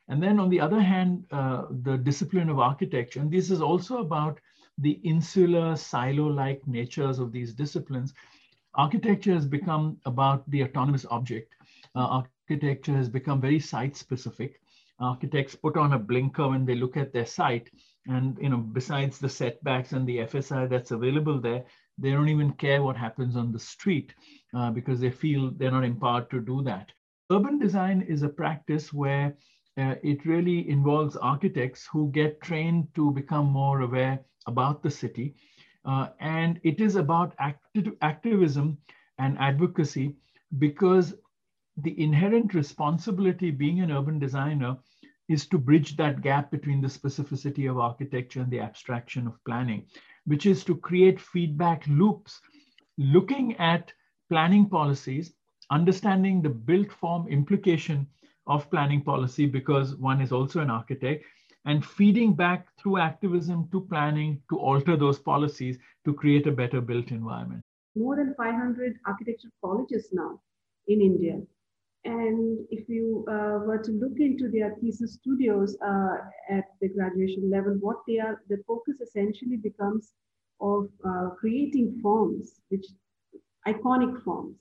And 0.08 0.22
then 0.22 0.40
on 0.40 0.48
the 0.48 0.60
other 0.60 0.80
hand, 0.80 1.26
uh, 1.30 1.66
the 1.82 1.98
discipline 1.98 2.48
of 2.48 2.58
architecture, 2.58 3.20
and 3.20 3.30
this 3.30 3.50
is 3.50 3.60
also 3.60 3.98
about 3.98 4.40
the 4.78 4.92
insular 5.04 5.76
silo-like 5.76 6.66
natures 6.66 7.18
of 7.18 7.30
these 7.32 7.52
disciplines. 7.52 8.14
Architecture 8.74 9.34
has 9.34 9.46
become 9.46 9.98
about 10.06 10.50
the 10.50 10.62
autonomous 10.64 11.04
object. 11.10 11.54
Uh, 11.94 12.22
architecture 12.48 12.94
has 12.94 13.08
become 13.08 13.40
very 13.40 13.60
site-specific. 13.60 14.61
Architects 15.02 15.54
put 15.56 15.76
on 15.76 15.92
a 15.92 15.98
blinker 15.98 16.48
when 16.48 16.64
they 16.64 16.74
look 16.74 16.96
at 16.96 17.12
their 17.12 17.26
site, 17.26 17.70
and 18.06 18.38
you 18.40 18.48
know, 18.48 18.58
besides 18.58 19.18
the 19.18 19.28
setbacks 19.28 19.92
and 19.92 20.06
the 20.06 20.20
FSI 20.20 20.66
that's 20.66 20.90
available 20.92 21.40
there, 21.40 21.64
they 21.98 22.10
don't 22.12 22.28
even 22.28 22.52
care 22.52 22.82
what 22.82 22.96
happens 22.96 23.36
on 23.36 23.52
the 23.52 23.58
street 23.58 24.14
uh, 24.54 24.70
because 24.70 25.00
they 25.00 25.10
feel 25.10 25.50
they're 25.50 25.70
not 25.70 25.84
empowered 25.84 26.30
to 26.30 26.40
do 26.40 26.62
that. 26.62 26.92
Urban 27.30 27.58
design 27.58 28.02
is 28.02 28.22
a 28.22 28.28
practice 28.28 28.92
where 28.92 29.36
uh, 29.78 29.94
it 30.02 30.24
really 30.26 30.68
involves 30.68 31.16
architects 31.16 31.88
who 31.92 32.10
get 32.12 32.40
trained 32.42 32.88
to 32.94 33.10
become 33.12 33.46
more 33.46 33.80
aware 33.80 34.20
about 34.46 34.82
the 34.82 34.90
city. 34.90 35.34
Uh, 35.84 36.08
and 36.20 36.60
it 36.62 36.80
is 36.80 36.96
about 36.96 37.34
acti 37.38 37.90
activism 38.02 38.78
and 39.18 39.38
advocacy 39.38 40.14
because 40.58 41.14
the 41.78 41.98
inherent 42.00 42.54
responsibility 42.54 43.50
being 43.50 43.80
an 43.80 43.90
urban 43.90 44.18
designer 44.18 44.76
is 45.28 45.46
to 45.48 45.58
bridge 45.58 45.96
that 45.96 46.20
gap 46.22 46.50
between 46.50 46.80
the 46.80 46.88
specificity 46.88 47.70
of 47.70 47.78
architecture 47.78 48.40
and 48.40 48.50
the 48.50 48.60
abstraction 48.60 49.26
of 49.26 49.42
planning 49.44 49.86
which 50.24 50.46
is 50.46 50.64
to 50.64 50.76
create 50.76 51.20
feedback 51.20 51.86
loops, 51.88 52.40
looking 52.98 53.56
at 53.56 53.92
planning 54.28 54.68
policies, 54.68 55.34
understanding 55.70 56.42
the 56.42 56.48
built 56.48 56.92
form 56.92 57.26
implication 57.28 58.06
of 58.46 58.70
planning 58.70 59.02
policy 59.02 59.46
because 59.46 59.96
one 59.96 60.20
is 60.20 60.32
also 60.32 60.60
an 60.60 60.70
architect, 60.70 61.24
and 61.64 61.84
feeding 61.84 62.34
back 62.34 62.66
through 62.78 62.98
activism 62.98 63.68
to 63.70 63.80
planning 63.80 64.40
to 64.48 64.58
alter 64.58 64.96
those 64.96 65.18
policies 65.18 65.78
to 66.04 66.12
create 66.12 66.46
a 66.46 66.52
better 66.52 66.80
built 66.80 67.10
environment. 67.10 67.62
More 67.94 68.16
than 68.16 68.34
500 68.34 68.98
architecture 69.06 69.50
colleges 69.60 70.08
now 70.12 70.40
in 70.88 71.00
India. 71.00 71.40
And 72.04 72.66
if 72.70 72.88
you 72.88 73.24
uh, 73.28 73.64
were 73.64 73.78
to 73.78 73.92
look 73.92 74.18
into 74.18 74.48
their 74.48 74.74
thesis 74.80 75.14
studios 75.14 75.76
uh, 75.80 76.16
at 76.50 76.64
the 76.80 76.88
graduation 76.88 77.48
level, 77.48 77.74
what 77.80 77.98
they 78.08 78.18
are, 78.18 78.42
the 78.48 78.58
focus 78.66 79.00
essentially 79.00 79.56
becomes 79.56 80.12
of 80.60 80.88
uh, 81.04 81.30
creating 81.38 82.00
forms, 82.02 82.60
which 82.70 82.86
iconic 83.68 84.22
forms. 84.24 84.56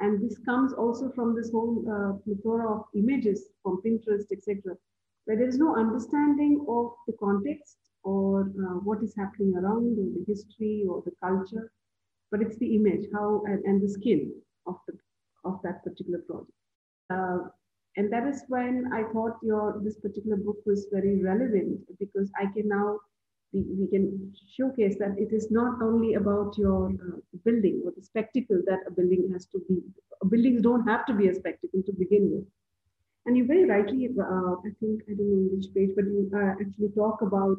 And 0.00 0.22
this 0.22 0.38
comes 0.38 0.72
also 0.72 1.10
from 1.14 1.34
this 1.34 1.50
whole 1.50 1.84
uh, 1.88 2.12
plethora 2.24 2.70
of 2.70 2.84
images 2.94 3.48
from 3.62 3.80
Pinterest, 3.84 4.30
etc., 4.32 4.76
where 5.24 5.36
there 5.36 5.48
is 5.48 5.58
no 5.58 5.76
understanding 5.76 6.64
of 6.68 6.92
the 7.06 7.14
context 7.18 7.78
or 8.04 8.42
uh, 8.42 8.78
what 8.84 9.02
is 9.02 9.14
happening 9.16 9.54
around 9.56 9.98
or 9.98 10.08
the 10.16 10.24
history 10.26 10.84
or 10.88 11.02
the 11.04 11.12
culture, 11.22 11.72
but 12.30 12.40
it's 12.40 12.56
the 12.58 12.76
image, 12.76 13.06
how 13.12 13.42
and, 13.46 13.64
and 13.64 13.82
the 13.82 13.88
skill 13.88 14.20
of 14.66 14.76
the 14.86 14.94
of 15.44 15.60
that 15.62 15.82
particular 15.84 16.18
project. 16.20 16.52
Uh, 17.10 17.38
and 17.96 18.12
that 18.12 18.26
is 18.26 18.42
when 18.48 18.90
I 18.92 19.04
thought 19.12 19.38
your 19.42 19.80
this 19.82 19.98
particular 19.98 20.36
book 20.36 20.58
was 20.66 20.86
very 20.92 21.22
relevant 21.22 21.80
because 21.98 22.30
I 22.38 22.46
can 22.52 22.68
now 22.68 22.98
we, 23.52 23.64
we 23.78 23.86
can 23.86 24.34
showcase 24.56 24.96
that 24.98 25.16
it 25.18 25.32
is 25.32 25.50
not 25.50 25.80
only 25.82 26.14
about 26.14 26.58
your 26.58 26.88
uh, 26.90 27.18
building 27.44 27.82
or 27.84 27.92
the 27.96 28.02
spectacle 28.02 28.60
that 28.66 28.80
a 28.86 28.90
building 28.90 29.30
has 29.32 29.46
to 29.46 29.60
be. 29.68 29.80
Buildings 30.28 30.62
don't 30.62 30.86
have 30.86 31.06
to 31.06 31.14
be 31.14 31.28
a 31.28 31.34
spectacle 31.34 31.82
to 31.86 31.92
begin 31.92 32.30
with. 32.32 32.44
And 33.24 33.36
you 33.36 33.46
very 33.46 33.64
rightly, 33.64 34.08
uh, 34.18 34.54
I 34.66 34.70
think 34.80 35.02
I 35.08 35.14
don't 35.14 35.30
know 35.30 35.48
which 35.52 35.72
page, 35.74 35.90
but 35.96 36.04
you 36.04 36.30
uh, 36.34 36.52
actually 36.60 36.90
talk 36.94 37.22
about 37.22 37.56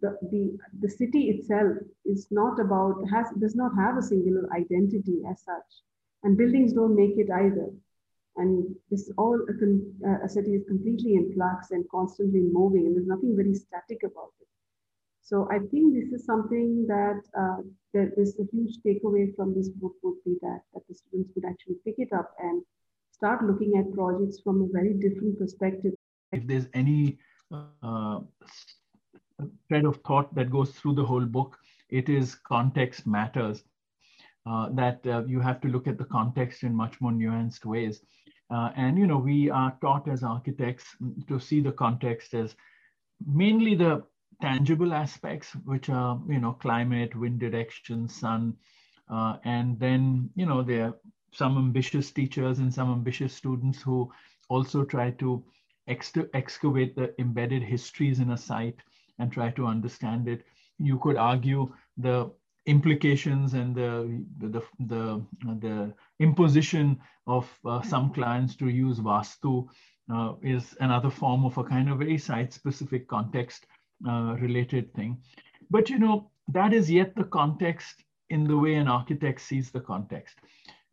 the, 0.00 0.18
the 0.30 0.58
the 0.80 0.90
city 0.90 1.30
itself 1.30 1.76
is 2.04 2.26
not 2.30 2.60
about 2.60 3.02
has 3.10 3.26
does 3.40 3.54
not 3.54 3.72
have 3.76 3.96
a 3.96 4.02
singular 4.02 4.46
identity 4.54 5.22
as 5.30 5.40
such, 5.40 5.70
and 6.22 6.36
buildings 6.36 6.72
don't 6.72 6.94
make 6.94 7.16
it 7.16 7.30
either 7.30 7.70
and 8.36 8.74
this 8.90 9.10
all 9.16 9.34
a, 9.34 10.24
a, 10.24 10.28
city 10.28 10.54
is 10.54 10.64
completely 10.66 11.14
in 11.14 11.32
flux 11.34 11.70
and 11.70 11.84
constantly 11.90 12.40
moving 12.40 12.86
and 12.86 12.96
there's 12.96 13.06
nothing 13.06 13.36
very 13.36 13.54
static 13.54 14.00
about 14.04 14.32
it. 14.40 14.48
So 15.22 15.48
i 15.50 15.58
think 15.70 15.94
this 15.94 16.12
is 16.12 16.26
something 16.26 16.86
that 16.88 17.20
uh, 17.38 17.62
there 17.92 18.10
is 18.16 18.36
a 18.40 18.44
huge 18.52 18.74
takeaway 18.86 19.34
from 19.36 19.54
this 19.54 19.68
book 19.68 19.94
would 20.02 20.18
be 20.24 20.36
that, 20.42 20.60
that 20.72 20.82
the 20.88 20.94
students 20.94 21.30
would 21.34 21.44
actually 21.44 21.76
pick 21.84 21.96
it 21.98 22.12
up 22.12 22.32
and 22.38 22.62
start 23.12 23.44
looking 23.44 23.72
at 23.78 23.94
projects 23.94 24.40
from 24.42 24.62
a 24.62 24.68
very 24.72 24.94
different 24.94 25.38
perspective. 25.38 25.92
If 26.32 26.46
there's 26.46 26.66
any 26.74 27.18
uh, 27.52 28.20
thread 29.68 29.84
of 29.84 29.96
thought 30.06 30.34
that 30.34 30.50
goes 30.50 30.72
through 30.72 30.94
the 30.94 31.04
whole 31.04 31.24
book 31.24 31.56
it 31.94 32.08
is 32.08 32.34
context 32.34 33.06
matters. 33.06 33.62
Uh, 34.46 34.68
that 34.72 35.06
uh, 35.06 35.24
you 35.26 35.40
have 35.40 35.60
to 35.62 35.68
look 35.68 35.86
at 35.86 35.96
the 35.96 36.04
context 36.04 36.64
in 36.64 36.74
much 36.74 37.00
more 37.00 37.12
nuanced 37.12 37.64
ways. 37.64 38.02
Uh, 38.54 38.70
and, 38.76 38.96
you 38.96 39.06
know, 39.06 39.18
we 39.18 39.50
are 39.50 39.76
taught 39.80 40.06
as 40.08 40.22
architects 40.22 40.84
to 41.26 41.40
see 41.40 41.60
the 41.60 41.72
context 41.72 42.34
as 42.34 42.54
mainly 43.26 43.74
the 43.74 44.00
tangible 44.40 44.92
aspects, 44.92 45.56
which 45.64 45.88
are, 45.88 46.20
you 46.28 46.38
know, 46.38 46.52
climate, 46.52 47.16
wind 47.16 47.40
direction, 47.40 48.08
sun. 48.08 48.54
Uh, 49.10 49.36
and 49.44 49.80
then, 49.80 50.30
you 50.36 50.46
know, 50.46 50.62
there 50.62 50.84
are 50.84 50.94
some 51.32 51.58
ambitious 51.58 52.12
teachers 52.12 52.60
and 52.60 52.72
some 52.72 52.92
ambitious 52.92 53.34
students 53.34 53.82
who 53.82 54.08
also 54.48 54.84
try 54.84 55.10
to 55.10 55.44
ex 55.88 56.12
excavate 56.32 56.94
the 56.94 57.12
embedded 57.20 57.62
histories 57.62 58.20
in 58.20 58.30
a 58.30 58.36
site 58.36 58.78
and 59.18 59.32
try 59.32 59.50
to 59.50 59.66
understand 59.66 60.28
it. 60.28 60.44
You 60.78 60.98
could 61.00 61.16
argue 61.16 61.74
the 61.96 62.30
implications 62.66 63.54
and 63.54 63.74
the 63.74 64.24
the 64.38 64.62
the, 64.80 65.22
the 65.60 65.92
imposition 66.20 66.98
of 67.26 67.48
uh, 67.64 67.82
some 67.82 68.12
clients 68.12 68.56
to 68.56 68.68
use 68.68 68.98
vastu 68.98 69.66
uh, 70.12 70.34
is 70.42 70.76
another 70.80 71.10
form 71.10 71.44
of 71.44 71.56
a 71.58 71.64
kind 71.64 71.90
of 71.90 71.98
very 71.98 72.18
site 72.18 72.52
specific 72.52 73.08
context 73.08 73.66
uh, 74.08 74.36
related 74.40 74.92
thing. 74.94 75.18
But 75.70 75.90
you 75.90 75.98
know 75.98 76.30
that 76.48 76.72
is 76.72 76.90
yet 76.90 77.14
the 77.14 77.24
context 77.24 78.04
in 78.30 78.44
the 78.44 78.56
way 78.56 78.74
an 78.74 78.88
architect 78.88 79.40
sees 79.40 79.70
the 79.70 79.80
context. 79.80 80.38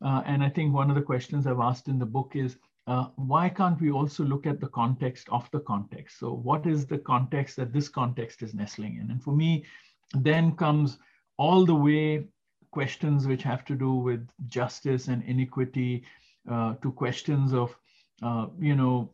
Uh, 0.04 0.24
and 0.26 0.44
i 0.44 0.50
think 0.50 0.74
one 0.74 0.90
of 0.90 0.96
the 0.96 1.02
questions 1.02 1.46
i've 1.46 1.60
asked 1.60 1.88
in 1.88 2.00
the 2.00 2.06
book 2.06 2.32
is 2.34 2.58
uh, 2.88 3.06
why 3.16 3.48
can't 3.48 3.80
we 3.80 3.92
also 3.92 4.24
look 4.24 4.48
at 4.48 4.60
the 4.60 4.68
context 4.68 5.28
of 5.30 5.50
the 5.52 5.60
context? 5.60 6.20
So 6.20 6.34
what 6.34 6.66
is 6.66 6.86
the 6.86 6.98
context 6.98 7.56
that 7.58 7.72
this 7.72 7.88
context 7.88 8.42
is 8.42 8.54
nestling 8.54 8.98
in? 8.98 9.12
And 9.12 9.24
for 9.24 9.32
me 9.32 9.66
then 10.14 10.56
comes 10.56 10.98
all 11.42 11.66
the 11.66 11.80
way 11.88 12.24
questions 12.72 13.26
which 13.26 13.44
have 13.44 13.66
to 13.66 13.76
do 13.76 13.94
with 14.08 14.28
justice 14.48 15.08
and 15.08 15.24
inequity 15.24 16.04
uh, 16.50 16.76
to 16.84 16.92
questions 16.92 17.54
of 17.54 17.76
uh, 18.22 18.46
you 18.60 18.76
know 18.76 19.10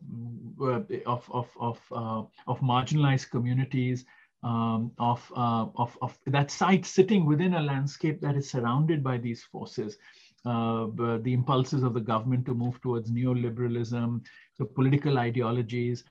uh, 0.60 0.82
of 1.06 1.28
of 1.40 1.48
of 1.58 1.78
uh, 1.90 2.22
of 2.46 2.60
marginalized 2.60 3.30
communities 3.30 4.04
um, 4.42 4.92
of, 4.98 5.20
uh, 5.34 5.66
of 5.76 5.96
of 6.02 6.18
that 6.26 6.50
site 6.50 6.84
sitting 6.84 7.24
within 7.24 7.54
a 7.54 7.62
landscape 7.62 8.20
that 8.20 8.36
is 8.36 8.50
surrounded 8.50 9.02
by 9.02 9.16
these 9.16 9.42
forces 9.44 9.96
uh, 10.44 10.86
the 11.24 11.32
impulses 11.38 11.82
of 11.82 11.94
the 11.94 12.06
government 12.12 12.44
to 12.46 12.54
move 12.54 12.80
towards 12.82 13.10
neoliberalism 13.10 14.20
the 14.58 14.66
political 14.66 15.18
ideologies 15.18 16.04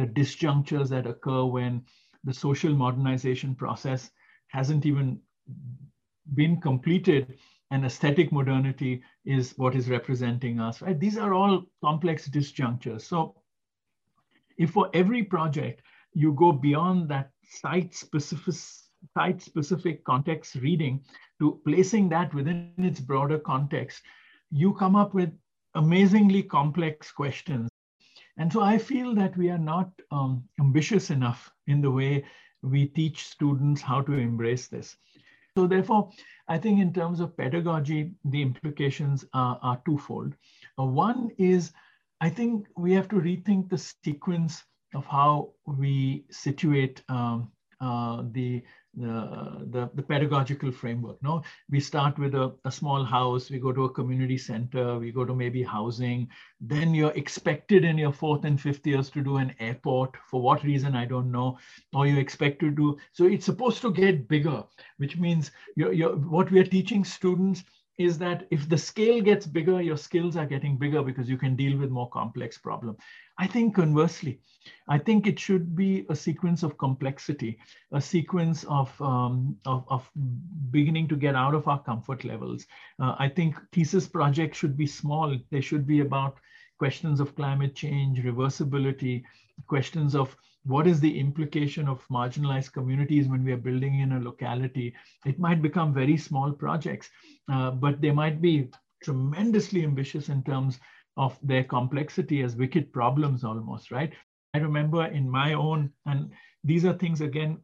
the 0.00 0.08
disjunctures 0.18 0.88
that 0.88 1.06
occur 1.06 1.44
when 1.44 1.80
the 2.24 2.34
social 2.34 2.74
modernization 2.74 3.54
process 3.54 4.10
hasn't 4.48 4.84
even 4.86 5.20
been 6.34 6.60
completed 6.60 7.38
and 7.70 7.84
aesthetic 7.84 8.32
modernity 8.32 9.02
is 9.24 9.54
what 9.56 9.74
is 9.74 9.88
representing 9.88 10.60
us, 10.60 10.80
right? 10.82 10.98
These 10.98 11.18
are 11.18 11.34
all 11.34 11.64
complex 11.82 12.28
disjunctures. 12.28 13.02
So 13.02 13.34
if 14.58 14.70
for 14.70 14.88
every 14.94 15.22
project 15.22 15.82
you 16.14 16.32
go 16.32 16.52
beyond 16.52 17.08
that 17.08 17.30
site 17.44 17.94
specific, 17.94 18.54
site 19.14 19.42
specific 19.42 20.04
context 20.04 20.54
reading 20.56 21.04
to 21.40 21.60
placing 21.66 22.08
that 22.10 22.32
within 22.34 22.72
its 22.78 23.00
broader 23.00 23.38
context, 23.38 24.02
you 24.50 24.72
come 24.72 24.96
up 24.96 25.12
with 25.12 25.30
amazingly 25.74 26.42
complex 26.42 27.12
questions. 27.12 27.68
And 28.38 28.52
so 28.52 28.60
I 28.60 28.78
feel 28.78 29.14
that 29.14 29.36
we 29.36 29.50
are 29.50 29.58
not 29.58 29.90
um, 30.10 30.44
ambitious 30.60 31.10
enough 31.10 31.50
in 31.66 31.80
the 31.80 31.90
way 31.90 32.24
we 32.62 32.86
teach 32.86 33.26
students 33.26 33.80
how 33.80 34.02
to 34.02 34.12
embrace 34.12 34.68
this. 34.68 34.96
So 35.56 35.66
therefore, 35.66 36.10
I 36.48 36.58
think 36.58 36.80
in 36.80 36.92
terms 36.92 37.18
of 37.18 37.34
pedagogy, 37.34 38.12
the 38.26 38.42
implications 38.42 39.24
are, 39.32 39.58
are 39.62 39.80
twofold. 39.86 40.34
Uh, 40.78 40.84
one 40.84 41.30
is, 41.38 41.72
I 42.20 42.28
think 42.28 42.66
we 42.76 42.92
have 42.92 43.08
to 43.08 43.16
rethink 43.16 43.70
the 43.70 43.78
sequence 43.78 44.62
of 44.94 45.06
how 45.06 45.52
we 45.64 46.26
situate 46.30 47.02
um, 47.08 47.50
uh, 47.80 48.24
the 48.32 48.62
the, 48.96 49.90
the, 49.94 50.02
pedagogical 50.02 50.72
framework. 50.72 51.22
No, 51.22 51.42
we 51.70 51.80
start 51.80 52.18
with 52.18 52.34
a, 52.34 52.54
a, 52.64 52.70
small 52.70 53.04
house, 53.04 53.50
we 53.50 53.58
go 53.58 53.72
to 53.72 53.84
a 53.84 53.90
community 53.90 54.38
center, 54.38 54.98
we 54.98 55.12
go 55.12 55.24
to 55.24 55.34
maybe 55.34 55.62
housing. 55.62 56.28
Then 56.60 56.94
you're 56.94 57.12
expected 57.12 57.84
in 57.84 57.98
your 57.98 58.12
fourth 58.12 58.44
and 58.44 58.60
fifth 58.60 58.86
years 58.86 59.10
to 59.10 59.22
do 59.22 59.36
an 59.36 59.54
airport. 59.60 60.16
For 60.30 60.40
what 60.40 60.64
reason, 60.64 60.96
I 60.96 61.04
don't 61.04 61.30
know. 61.30 61.58
Or 61.94 62.06
you 62.06 62.18
expect 62.18 62.60
to 62.60 62.70
do, 62.70 62.96
so 63.12 63.26
it's 63.26 63.44
supposed 63.44 63.82
to 63.82 63.92
get 63.92 64.28
bigger, 64.28 64.64
which 64.96 65.18
means 65.18 65.50
you're, 65.76 65.92
you're, 65.92 66.16
what 66.16 66.50
we 66.50 66.60
are 66.60 66.66
teaching 66.66 67.04
students 67.04 67.64
is 67.98 68.18
that 68.18 68.46
if 68.50 68.68
the 68.68 68.76
scale 68.76 69.22
gets 69.22 69.46
bigger, 69.46 69.80
your 69.80 69.96
skills 69.96 70.36
are 70.36 70.46
getting 70.46 70.76
bigger 70.76 71.02
because 71.02 71.28
you 71.28 71.38
can 71.38 71.56
deal 71.56 71.78
with 71.78 71.90
more 71.90 72.10
complex 72.10 72.58
problem. 72.58 72.96
I 73.38 73.46
think 73.46 73.74
conversely, 73.74 74.40
I 74.88 74.98
think 74.98 75.26
it 75.26 75.38
should 75.38 75.74
be 75.74 76.06
a 76.10 76.16
sequence 76.16 76.62
of 76.62 76.76
complexity, 76.76 77.58
a 77.92 78.00
sequence 78.00 78.64
of, 78.64 79.00
um, 79.00 79.56
of, 79.64 79.84
of, 79.88 80.10
beginning 80.70 81.08
to 81.08 81.16
get 81.16 81.34
out 81.34 81.54
of 81.54 81.68
our 81.68 81.82
comfort 81.82 82.24
levels. 82.24 82.66
Uh, 83.00 83.14
I 83.18 83.28
think 83.28 83.56
thesis 83.72 84.06
projects 84.06 84.58
should 84.58 84.76
be 84.76 84.86
small. 84.86 85.36
They 85.50 85.60
should 85.60 85.86
be 85.86 86.00
about 86.00 86.38
questions 86.78 87.20
of 87.20 87.34
climate 87.34 87.74
change, 87.74 88.22
reversibility, 88.22 89.22
questions 89.66 90.14
of 90.14 90.36
what 90.66 90.86
is 90.86 91.00
the 91.00 91.18
implication 91.18 91.88
of 91.88 92.06
marginalized 92.08 92.72
communities 92.72 93.28
when 93.28 93.44
we 93.44 93.52
are 93.52 93.56
building 93.56 94.00
in 94.00 94.12
a 94.12 94.20
locality? 94.20 94.94
It 95.24 95.38
might 95.38 95.62
become 95.62 95.94
very 95.94 96.16
small 96.16 96.52
projects, 96.52 97.08
uh, 97.50 97.70
but 97.70 98.00
they 98.00 98.10
might 98.10 98.42
be 98.42 98.68
tremendously 99.02 99.84
ambitious 99.84 100.28
in 100.28 100.42
terms 100.42 100.78
of 101.16 101.38
their 101.42 101.62
complexity 101.64 102.42
as 102.42 102.56
wicked 102.56 102.92
problems 102.92 103.44
almost, 103.44 103.90
right? 103.90 104.12
I 104.54 104.58
remember 104.58 105.04
in 105.06 105.30
my 105.30 105.52
own, 105.52 105.90
and 106.04 106.32
these 106.64 106.84
are 106.84 106.94
things 106.94 107.20
again, 107.20 107.58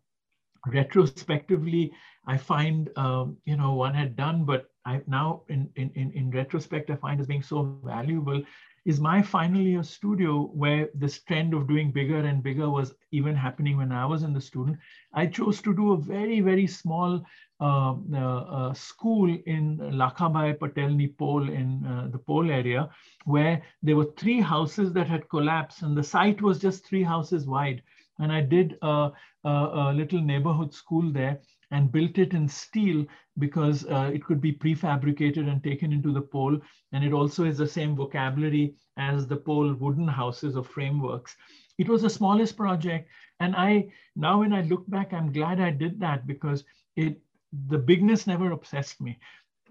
retrospectively, 0.66 1.92
I 2.26 2.36
find, 2.36 2.88
um, 2.96 3.36
you 3.44 3.56
know, 3.56 3.74
one 3.74 3.94
had 3.94 4.14
done, 4.14 4.44
but 4.44 4.66
I 4.86 5.00
now 5.06 5.42
in, 5.48 5.68
in, 5.74 5.90
in 5.94 6.30
retrospect, 6.30 6.90
I 6.90 6.96
find 6.96 7.20
as 7.20 7.26
being 7.26 7.42
so 7.42 7.80
valuable 7.84 8.42
is 8.84 9.00
my 9.00 9.22
final 9.22 9.60
year 9.60 9.82
studio 9.82 10.50
where 10.54 10.88
this 10.94 11.22
trend 11.22 11.54
of 11.54 11.68
doing 11.68 11.92
bigger 11.92 12.18
and 12.18 12.42
bigger 12.42 12.68
was 12.68 12.94
even 13.12 13.34
happening 13.34 13.76
when 13.76 13.92
I 13.92 14.04
was 14.06 14.22
in 14.22 14.32
the 14.32 14.40
student. 14.40 14.78
I 15.14 15.26
chose 15.26 15.62
to 15.62 15.74
do 15.74 15.92
a 15.92 15.96
very, 15.96 16.40
very 16.40 16.66
small 16.66 17.24
uh, 17.60 17.94
uh, 18.12 18.16
uh, 18.16 18.74
school 18.74 19.32
in 19.46 19.78
Lakhabhai 19.78 20.58
Patelni 20.58 21.16
Pol 21.16 21.48
in 21.48 21.86
uh, 21.86 22.08
the 22.10 22.18
Pol 22.18 22.50
area, 22.50 22.90
where 23.24 23.62
there 23.82 23.96
were 23.96 24.12
three 24.16 24.40
houses 24.40 24.92
that 24.94 25.06
had 25.06 25.28
collapsed 25.28 25.82
and 25.82 25.96
the 25.96 26.02
site 26.02 26.42
was 26.42 26.58
just 26.58 26.84
three 26.84 27.04
houses 27.04 27.46
wide. 27.46 27.82
And 28.22 28.32
I 28.32 28.40
did 28.40 28.78
a, 28.82 29.10
a, 29.44 29.50
a 29.50 29.92
little 29.94 30.20
neighborhood 30.20 30.72
school 30.72 31.12
there 31.12 31.40
and 31.72 31.90
built 31.90 32.18
it 32.18 32.34
in 32.34 32.48
steel 32.48 33.04
because 33.38 33.84
uh, 33.86 34.10
it 34.14 34.24
could 34.24 34.40
be 34.40 34.52
prefabricated 34.52 35.50
and 35.50 35.62
taken 35.64 35.92
into 35.92 36.12
the 36.12 36.20
pol. 36.20 36.58
And 36.92 37.04
it 37.04 37.12
also 37.12 37.44
is 37.44 37.58
the 37.58 37.66
same 37.66 37.96
vocabulary 37.96 38.74
as 38.96 39.26
the 39.26 39.36
pol 39.36 39.74
wooden 39.74 40.08
houses 40.08 40.56
or 40.56 40.64
frameworks. 40.64 41.36
It 41.78 41.88
was 41.88 42.02
the 42.02 42.10
smallest 42.10 42.56
project. 42.56 43.10
And 43.40 43.56
I 43.56 43.90
now 44.14 44.40
when 44.40 44.52
I 44.52 44.62
look 44.62 44.88
back, 44.88 45.12
I'm 45.12 45.32
glad 45.32 45.60
I 45.60 45.70
did 45.70 45.98
that 46.00 46.26
because 46.26 46.64
it 46.96 47.20
the 47.68 47.78
bigness 47.78 48.26
never 48.26 48.52
obsessed 48.52 49.00
me 49.00 49.18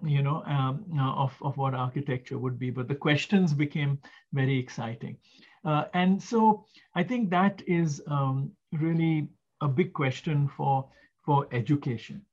you 0.03 0.21
know, 0.21 0.43
um, 0.45 0.85
uh, 0.97 1.13
of, 1.13 1.33
of 1.41 1.57
what 1.57 1.73
architecture 1.73 2.37
would 2.37 2.57
be, 2.57 2.69
but 2.69 2.87
the 2.87 2.95
questions 2.95 3.53
became 3.53 3.99
very 4.33 4.57
exciting. 4.57 5.17
Uh, 5.63 5.85
and 5.93 6.21
so 6.21 6.65
I 6.95 7.03
think 7.03 7.29
that 7.29 7.61
is 7.67 8.01
um, 8.07 8.51
really 8.71 9.27
a 9.61 9.67
big 9.67 9.93
question 9.93 10.49
for 10.57 10.87
for 11.25 11.47
education. 11.51 12.25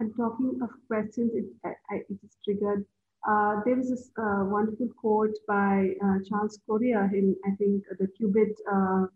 And 0.00 0.12
talking 0.16 0.58
of 0.62 0.70
questions, 0.88 1.32
it, 1.34 1.46
I, 1.64 1.96
it 2.08 2.18
is 2.22 2.36
triggered. 2.44 2.84
Uh, 3.26 3.60
there 3.64 3.78
is 3.78 3.88
this 3.90 4.10
uh, 4.18 4.44
wonderful 4.44 4.88
quote 5.00 5.36
by 5.46 5.94
uh, 6.04 6.18
Charles 6.28 6.58
Correa 6.66 7.08
in, 7.14 7.36
I 7.46 7.54
think, 7.54 7.84
the 7.98 8.08
Cubitt, 8.18 8.58
uh, 8.70 9.06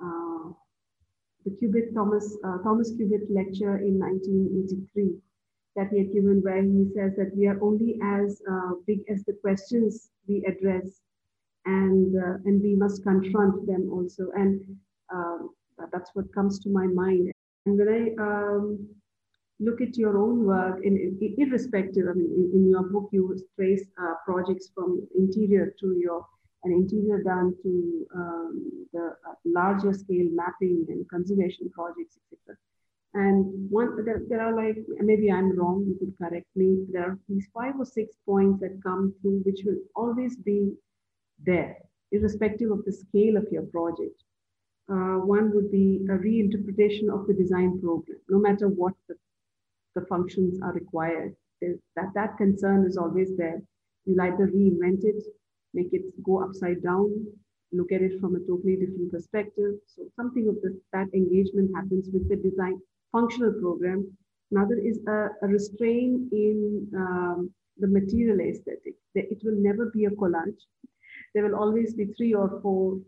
uh, 0.00 0.52
the 1.44 1.50
Cubitt 1.58 1.92
Thomas, 1.92 2.38
uh, 2.44 2.58
Thomas 2.62 2.92
Cubitt 2.96 3.28
lecture 3.30 3.78
in 3.78 3.98
1983 3.98 5.18
that 5.74 5.88
he 5.90 5.98
had 5.98 6.12
given 6.12 6.40
where 6.42 6.62
he 6.62 6.86
says 6.94 7.16
that 7.16 7.34
we 7.34 7.48
are 7.48 7.60
only 7.60 7.98
as 8.02 8.40
big 8.86 9.00
as 9.10 9.24
the 9.24 9.32
questions 9.42 10.10
we 10.28 10.44
address 10.46 11.00
and, 11.66 12.14
and 12.44 12.62
we 12.62 12.74
must 12.74 13.02
confront 13.02 13.66
them 13.66 13.90
also. 13.92 14.28
And 14.34 14.60
um, 15.12 15.50
that's 15.92 16.10
what 16.14 16.32
comes 16.34 16.58
to 16.60 16.68
my 16.68 16.86
mind 16.86 17.32
and 17.66 17.78
when 17.78 17.88
I 17.88 18.22
um, 18.22 18.88
look 19.60 19.80
at 19.80 19.96
your 19.96 20.18
own 20.18 20.44
work, 20.44 20.80
in, 20.82 20.96
in 20.96 21.34
irrespective, 21.38 22.06
I 22.10 22.14
mean, 22.14 22.30
in, 22.34 22.60
in, 22.60 22.70
your 22.70 22.82
book, 22.82 23.08
you 23.12 23.38
trace 23.56 23.86
uh, 24.00 24.14
projects 24.24 24.70
from 24.74 25.06
interior 25.16 25.72
to 25.80 25.96
your 25.98 26.26
an 26.64 26.70
interior 26.70 27.24
down 27.24 27.56
to 27.60 28.06
um, 28.14 28.86
the 28.92 29.16
uh, 29.28 29.34
larger 29.44 29.92
scale 29.92 30.28
mapping 30.32 30.86
and 30.88 31.08
conservation 31.08 31.68
projects, 31.74 32.16
etc. 32.32 32.56
And 33.14 33.68
one, 33.68 34.04
there, 34.04 34.22
there, 34.28 34.40
are 34.40 34.54
like, 34.54 34.76
maybe 35.00 35.30
I'm 35.30 35.58
wrong, 35.58 35.84
you 35.84 35.96
could 35.98 36.16
correct 36.16 36.46
me. 36.54 36.86
There 36.92 37.02
are 37.02 37.18
these 37.28 37.48
five 37.52 37.74
or 37.80 37.84
six 37.84 38.14
points 38.24 38.60
that 38.60 38.80
come 38.80 39.12
through, 39.20 39.42
which 39.44 39.62
will 39.64 39.78
always 39.96 40.36
be 40.36 40.72
there, 41.44 41.76
irrespective 42.10 42.70
of 42.70 42.84
the 42.84 42.92
scale 42.92 43.36
of 43.36 43.46
your 43.50 43.62
project. 43.62 44.22
Uh, 44.90 45.18
one 45.24 45.54
would 45.54 45.70
be 45.70 46.04
a 46.10 46.12
reinterpretation 46.12 47.08
of 47.12 47.26
the 47.26 47.34
design 47.34 47.80
program, 47.80 48.18
no 48.28 48.38
matter 48.38 48.68
what 48.68 48.94
the, 49.08 49.14
the 49.94 50.04
functions 50.06 50.58
are 50.62 50.72
required. 50.72 51.34
that, 51.60 52.10
that 52.14 52.36
concern 52.36 52.84
is 52.86 52.96
always 52.96 53.36
there. 53.36 53.60
You'll 54.04 54.20
either 54.20 54.48
reinvent 54.48 55.04
it, 55.04 55.22
make 55.72 55.92
it 55.92 56.02
go 56.24 56.42
upside 56.42 56.82
down, 56.82 57.26
look 57.72 57.92
at 57.92 58.02
it 58.02 58.20
from 58.20 58.34
a 58.34 58.40
totally 58.40 58.76
different 58.76 59.10
perspective. 59.10 59.74
So 59.86 60.02
something 60.16 60.48
of 60.48 60.56
this, 60.62 60.76
that 60.92 61.08
engagement 61.14 61.70
happens 61.74 62.08
with 62.12 62.28
the 62.28 62.36
design 62.36 62.78
functional 63.12 63.52
program. 63.60 64.10
Another 64.50 64.78
is 64.78 64.98
a, 65.08 65.28
a 65.42 65.46
restraint 65.46 66.30
in 66.32 66.86
um, 66.94 67.50
the 67.78 67.86
material 67.86 68.40
aesthetic. 68.40 68.94
It 69.14 69.38
will 69.44 69.56
never 69.56 69.90
be 69.94 70.04
a 70.04 70.10
collage. 70.10 70.62
There 71.34 71.44
will 71.44 71.58
always 71.58 71.94
be 71.94 72.06
three 72.16 72.34
or 72.34 72.60
four 72.62 72.98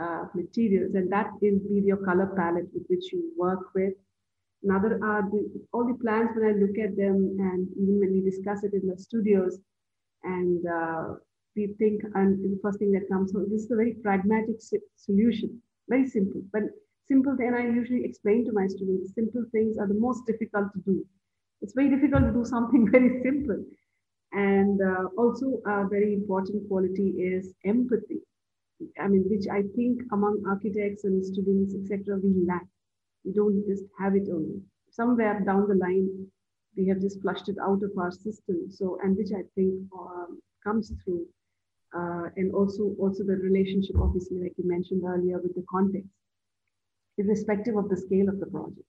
uh, 0.00 0.24
materials, 0.34 0.94
and 0.94 1.10
that 1.12 1.30
will 1.40 1.58
be 1.58 1.82
your 1.84 1.98
color 1.98 2.32
palette 2.36 2.68
with 2.72 2.84
which 2.88 3.12
you 3.12 3.32
work 3.36 3.74
with. 3.74 3.94
Another 4.62 4.98
are 5.02 5.22
the, 5.30 5.48
all 5.72 5.86
the 5.86 5.98
plans 6.02 6.30
when 6.34 6.48
I 6.48 6.52
look 6.52 6.78
at 6.78 6.96
them, 6.96 7.36
and 7.38 7.68
even 7.80 8.00
when 8.00 8.12
we 8.12 8.20
discuss 8.20 8.62
it 8.64 8.74
in 8.74 8.88
the 8.88 8.98
studios, 8.98 9.58
and 10.22 10.66
uh, 10.66 11.14
we 11.56 11.74
think, 11.78 12.02
and 12.14 12.42
the 12.42 12.58
first 12.62 12.78
thing 12.78 12.92
that 12.92 13.08
comes, 13.08 13.32
so 13.32 13.44
this 13.48 13.62
is 13.62 13.70
a 13.70 13.76
very 13.76 13.94
pragmatic 13.94 14.56
solution, 14.96 15.60
very 15.88 16.06
simple. 16.06 16.42
But 16.52 16.62
simple, 17.08 17.36
then 17.36 17.54
I 17.54 17.66
usually 17.66 18.04
explain 18.04 18.44
to 18.46 18.52
my 18.52 18.66
students, 18.66 19.14
simple 19.14 19.44
things 19.52 19.78
are 19.78 19.88
the 19.88 19.94
most 19.94 20.26
difficult 20.26 20.72
to 20.74 20.80
do. 20.80 21.04
It's 21.62 21.74
very 21.74 21.90
difficult 21.90 22.22
to 22.24 22.32
do 22.32 22.44
something 22.44 22.90
very 22.96 23.22
simple. 23.22 23.64
And 24.32 24.80
uh, 24.80 25.08
also 25.18 25.60
a 25.66 25.88
very 25.88 26.14
important 26.14 26.68
quality 26.68 27.10
is 27.18 27.54
empathy. 27.64 28.20
I 28.98 29.08
mean, 29.08 29.24
which 29.28 29.46
I 29.50 29.62
think 29.76 30.02
among 30.12 30.42
architects 30.48 31.04
and 31.04 31.24
students, 31.24 31.74
etc., 31.74 32.18
we 32.22 32.44
lack. 32.46 32.66
We 33.24 33.32
don't 33.32 33.66
just 33.66 33.84
have 33.98 34.14
it 34.14 34.28
only. 34.32 34.62
Somewhere 34.90 35.40
down 35.44 35.68
the 35.68 35.74
line, 35.74 36.26
we 36.76 36.86
have 36.88 37.00
just 37.00 37.20
flushed 37.20 37.48
it 37.48 37.56
out 37.62 37.82
of 37.82 37.90
our 37.98 38.10
system. 38.10 38.70
So, 38.70 38.98
and 39.02 39.16
which 39.16 39.30
I 39.32 39.42
think 39.54 39.74
um, 39.98 40.40
comes 40.64 40.92
through, 41.04 41.26
uh, 41.94 42.28
and 42.36 42.54
also 42.54 42.94
also 42.98 43.24
the 43.24 43.36
relationship, 43.36 43.96
obviously, 44.00 44.38
like 44.38 44.54
you 44.56 44.66
mentioned 44.66 45.02
earlier, 45.04 45.38
with 45.38 45.54
the 45.54 45.64
context, 45.68 46.08
irrespective 47.18 47.76
of 47.76 47.88
the 47.88 47.96
scale 47.96 48.28
of 48.28 48.40
the 48.40 48.46
project. 48.46 48.86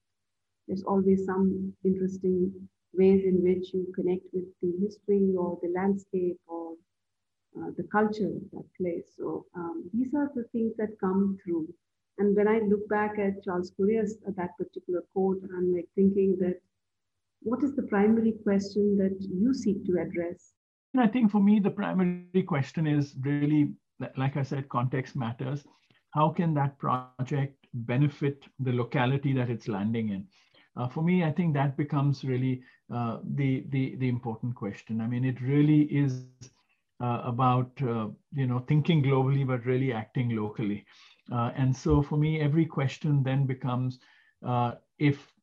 There's 0.67 0.83
always 0.83 1.25
some 1.25 1.73
interesting 1.83 2.69
ways 2.93 3.23
in 3.25 3.41
which 3.43 3.73
you 3.73 3.91
connect 3.95 4.25
with 4.33 4.45
the 4.61 4.73
history 4.81 5.33
or 5.37 5.57
the 5.61 5.69
landscape 5.69 6.39
or 6.47 6.73
uh, 7.57 7.71
the 7.77 7.83
culture 7.83 8.27
of 8.27 8.51
that 8.51 8.65
place. 8.79 9.07
So 9.17 9.45
um, 9.55 9.89
these 9.93 10.13
are 10.13 10.29
the 10.35 10.43
things 10.51 10.73
that 10.77 10.99
come 10.99 11.37
through. 11.43 11.67
And 12.17 12.35
when 12.35 12.47
I 12.47 12.59
look 12.59 12.87
back 12.89 13.17
at 13.19 13.43
Charles 13.43 13.71
Correa's 13.75 14.17
uh, 14.27 14.31
that 14.37 14.57
particular 14.57 15.03
quote, 15.13 15.41
I'm 15.57 15.73
like 15.73 15.87
thinking 15.95 16.37
that 16.39 16.61
what 17.41 17.63
is 17.63 17.75
the 17.75 17.83
primary 17.83 18.33
question 18.43 18.97
that 18.97 19.17
you 19.19 19.53
seek 19.53 19.85
to 19.85 19.99
address? 19.99 20.53
And 20.93 21.01
I 21.01 21.07
think 21.07 21.31
for 21.31 21.41
me, 21.41 21.59
the 21.59 21.71
primary 21.71 22.43
question 22.45 22.85
is 22.85 23.15
really, 23.21 23.73
like 24.17 24.37
I 24.37 24.43
said, 24.43 24.69
context 24.69 25.15
matters. 25.15 25.65
how 26.11 26.29
can 26.29 26.53
that 26.53 26.77
project 26.77 27.65
benefit 27.73 28.43
the 28.59 28.71
locality 28.71 29.33
that 29.33 29.49
it's 29.49 29.67
landing 29.67 30.09
in? 30.09 30.27
Uh, 30.75 30.87
for 30.87 31.01
me, 31.03 31.23
I 31.23 31.31
think 31.31 31.53
that 31.53 31.77
becomes 31.77 32.23
really 32.23 32.61
uh, 32.93 33.19
the, 33.35 33.65
the, 33.69 33.95
the 33.97 34.09
important 34.09 34.55
question. 34.55 35.01
I 35.01 35.07
mean, 35.07 35.25
it 35.25 35.41
really 35.41 35.81
is 35.83 36.23
uh, 36.73 37.21
about, 37.23 37.49
uh, 37.81 38.07
you 38.33 38.47
know, 38.47 38.59
thinking 38.59 39.03
globally, 39.03 39.45
but 39.47 39.65
really 39.65 39.91
acting 39.91 40.29
locally. 40.35 40.85
Uh, 41.31 41.51
and 41.55 41.75
so 41.75 42.01
for 42.01 42.17
me, 42.17 42.39
every 42.39 42.65
question 42.65 43.23
then 43.23 43.45
becomes, 43.45 43.99
uh, 44.45 44.73
if 44.99 45.33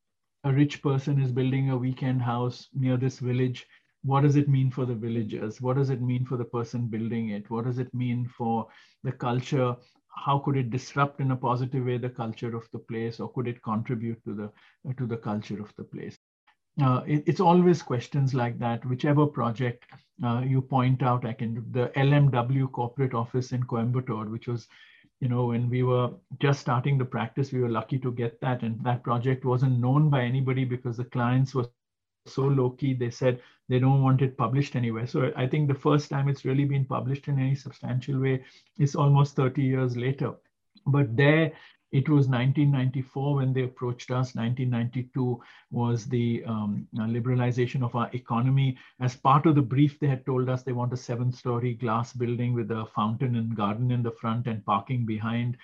a 0.44 0.52
rich 0.52 0.82
person 0.82 1.20
is 1.20 1.32
building 1.32 1.70
a 1.70 1.76
weekend 1.76 2.22
house 2.22 2.68
near 2.74 2.96
this 2.96 3.18
village, 3.18 3.66
what 4.04 4.22
does 4.22 4.36
it 4.36 4.48
mean 4.48 4.70
for 4.70 4.84
the 4.86 4.94
villagers? 4.94 5.60
What 5.60 5.76
does 5.76 5.90
it 5.90 6.00
mean 6.02 6.24
for 6.24 6.36
the 6.36 6.44
person 6.44 6.88
building 6.88 7.30
it? 7.30 7.50
What 7.50 7.64
does 7.64 7.78
it 7.78 7.92
mean 7.94 8.26
for 8.26 8.66
the 9.02 9.12
culture 9.12 9.76
how 10.24 10.38
could 10.38 10.56
it 10.56 10.70
disrupt 10.70 11.20
in 11.20 11.30
a 11.30 11.36
positive 11.36 11.84
way 11.86 11.98
the 11.98 12.10
culture 12.10 12.56
of 12.56 12.68
the 12.72 12.78
place 12.78 13.20
or 13.20 13.32
could 13.32 13.48
it 13.48 13.62
contribute 13.62 14.22
to 14.24 14.34
the 14.34 14.52
to 14.96 15.06
the 15.06 15.16
culture 15.16 15.60
of 15.60 15.72
the 15.76 15.84
place? 15.84 16.18
Uh, 16.82 17.02
it, 17.06 17.24
it's 17.26 17.40
always 17.40 17.82
questions 17.82 18.34
like 18.34 18.58
that. 18.58 18.84
Whichever 18.86 19.26
project 19.26 19.84
uh, 20.24 20.42
you 20.44 20.60
point 20.60 21.02
out 21.02 21.24
i 21.24 21.32
can 21.32 21.64
the 21.70 21.88
lmw 21.96 22.70
corporate 22.72 23.14
office 23.14 23.52
in 23.52 23.62
coimbatore 23.64 24.30
which 24.30 24.48
was 24.48 24.68
you 25.20 25.28
know 25.28 25.46
when 25.46 25.68
we 25.68 25.82
were 25.82 26.10
just 26.40 26.60
starting 26.60 26.98
the 26.98 27.04
practice 27.04 27.52
we 27.52 27.60
were 27.60 27.68
lucky 27.68 27.98
to 27.98 28.12
get 28.12 28.40
that 28.40 28.62
and 28.62 28.82
that 28.84 29.02
project 29.02 29.44
wasn't 29.44 29.80
known 29.80 30.10
by 30.10 30.22
anybody 30.22 30.64
because 30.64 30.96
the 30.96 31.04
clients 31.04 31.54
were 31.54 31.68
so 32.28 32.42
low 32.42 32.70
key 32.70 32.94
they 32.94 33.10
said 33.10 33.40
they 33.68 33.78
don't 33.78 34.02
want 34.02 34.22
it 34.22 34.36
published 34.36 34.76
anywhere. 34.76 35.06
So 35.06 35.32
i 35.36 35.46
think 35.46 35.68
the 35.68 35.74
first 35.86 36.10
time 36.10 36.28
it's 36.28 36.44
really 36.44 36.64
been 36.64 36.84
published 36.84 37.28
in 37.28 37.38
any 37.38 37.54
substantial 37.54 38.20
way 38.20 38.44
is 38.78 38.94
almost 38.94 39.36
30 39.36 39.62
years 39.62 39.96
later. 39.96 40.34
But 40.86 41.16
there 41.16 41.52
it 41.90 42.08
was 42.08 42.28
1994 42.28 43.36
when 43.36 43.52
they 43.52 43.62
approached 43.62 44.10
us 44.10 44.34
1992 44.34 45.40
was 45.70 46.06
the 46.06 46.44
um, 46.46 46.86
uh, 46.98 47.02
liberalization 47.02 47.82
of 47.82 47.94
our 47.94 48.10
economy 48.12 48.76
as 49.00 49.16
part 49.16 49.46
of 49.46 49.54
the 49.54 49.62
brief 49.62 49.98
they 49.98 50.06
had 50.06 50.24
told 50.26 50.48
us 50.48 50.62
they 50.62 50.72
want 50.72 50.92
a 50.92 50.96
seven 50.96 51.32
story 51.32 51.74
glass 51.74 52.12
building 52.12 52.52
with 52.52 52.70
a 52.70 52.86
fountain 52.94 53.36
and 53.36 53.56
garden 53.56 53.90
in 53.90 54.02
the 54.02 54.12
front 54.12 54.46
and 54.46 54.64
parking 54.66 55.06
behind 55.06 55.56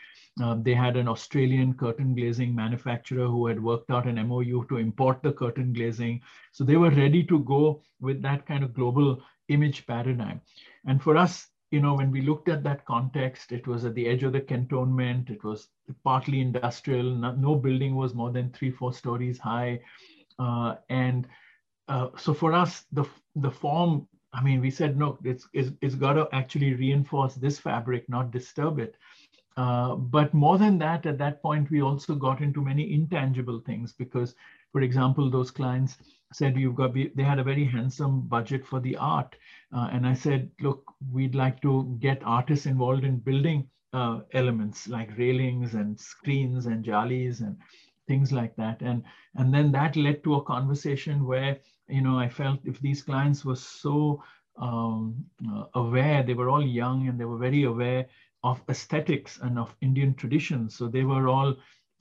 uh, 0.42 0.56
they 0.60 0.74
had 0.74 0.96
an 0.96 1.06
Australian 1.06 1.74
curtain 1.74 2.14
glazing 2.14 2.54
manufacturer 2.54 3.26
who 3.26 3.46
had 3.46 3.62
worked 3.62 3.90
out 3.90 4.06
an 4.06 4.16
MOU 4.26 4.66
to 4.68 4.78
import 4.78 5.22
the 5.22 5.32
curtain 5.32 5.72
glazing. 5.72 6.20
So 6.52 6.64
they 6.64 6.76
were 6.76 6.90
ready 6.90 7.22
to 7.24 7.38
go 7.40 7.82
with 8.00 8.20
that 8.22 8.44
kind 8.44 8.64
of 8.64 8.74
global 8.74 9.22
image 9.48 9.87
paradigm. 9.87 10.40
And 10.87 11.00
for 11.00 11.16
us, 11.16 11.48
you 11.74 11.80
know, 11.80 11.94
when 11.94 12.12
we 12.12 12.20
looked 12.20 12.48
at 12.48 12.62
that 12.62 12.84
context, 12.84 13.50
it 13.50 13.66
was 13.66 13.84
at 13.84 13.96
the 13.96 14.06
edge 14.06 14.22
of 14.22 14.32
the 14.32 14.40
cantonment. 14.40 15.28
It 15.28 15.42
was 15.42 15.68
partly 16.04 16.40
industrial. 16.40 17.10
No, 17.10 17.32
no 17.32 17.56
building 17.56 17.96
was 17.96 18.14
more 18.14 18.30
than 18.30 18.50
three, 18.50 18.70
four 18.70 18.92
stories 18.92 19.38
high. 19.38 19.80
Uh, 20.38 20.76
and 20.88 21.26
uh, 21.88 22.10
so 22.16 22.32
for 22.32 22.52
us, 22.52 22.84
the, 22.92 23.04
the 23.34 23.50
form, 23.50 24.06
I 24.32 24.40
mean, 24.40 24.60
we 24.60 24.70
said, 24.70 24.96
no, 24.96 25.18
it's, 25.24 25.48
it's, 25.52 25.72
it's 25.82 25.96
got 25.96 26.12
to 26.12 26.28
actually 26.32 26.74
reinforce 26.74 27.34
this 27.34 27.58
fabric, 27.58 28.08
not 28.08 28.30
disturb 28.30 28.78
it. 28.78 28.94
Uh, 29.56 29.96
but 29.96 30.32
more 30.32 30.58
than 30.58 30.78
that, 30.78 31.06
at 31.06 31.18
that 31.18 31.42
point, 31.42 31.70
we 31.72 31.82
also 31.82 32.14
got 32.14 32.40
into 32.40 32.62
many 32.62 32.94
intangible 32.94 33.60
things 33.66 33.92
because, 33.92 34.37
for 34.70 34.82
example, 34.82 35.28
those 35.28 35.50
clients 35.50 35.96
said 36.35 36.57
you've 36.57 36.75
got 36.75 36.94
they 36.94 37.23
had 37.23 37.38
a 37.38 37.44
very 37.44 37.64
handsome 37.64 38.23
budget 38.29 38.66
for 38.66 38.81
the 38.81 38.97
art, 38.97 39.37
uh, 39.75 39.88
and 39.92 40.07
I 40.07 40.14
said, 40.14 40.51
look, 40.61 40.83
we'd 41.12 41.35
like 41.35 41.61
to 41.62 41.97
get 42.01 42.23
artists 42.25 42.66
involved 42.66 43.05
in 43.05 43.18
building 43.18 43.68
uh, 43.92 44.20
elements 44.33 44.88
like 44.88 45.16
railings 45.18 45.75
and 45.75 45.99
screens 45.99 46.66
and 46.66 46.85
jalis 46.85 47.40
and 47.40 47.57
things 48.07 48.33
like 48.33 48.55
that, 48.57 48.83
and 48.83 49.03
and 49.37 49.53
then 49.55 49.73
that 49.73 49.97
led 49.97 50.23
to 50.25 50.35
a 50.35 50.44
conversation 50.44 51.25
where 51.25 51.59
you 51.88 52.03
know 52.03 52.18
I 52.18 52.29
felt 52.29 52.61
if 52.64 52.81
these 52.81 53.03
clients 53.03 53.44
were 53.44 53.57
so 53.57 54.23
um, 54.57 55.25
uh, 55.51 55.64
aware, 55.75 56.23
they 56.23 56.35
were 56.35 56.51
all 56.51 56.62
young 56.64 57.09
and 57.09 57.18
they 57.18 57.25
were 57.25 57.38
very 57.38 57.64
aware 57.64 58.07
of 58.42 58.62
aesthetics 58.68 59.38
and 59.40 59.59
of 59.59 59.75
Indian 59.81 60.14
traditions. 60.14 60.77
So 60.77 60.87
they 60.88 61.05
were 61.05 61.29
all, 61.29 61.55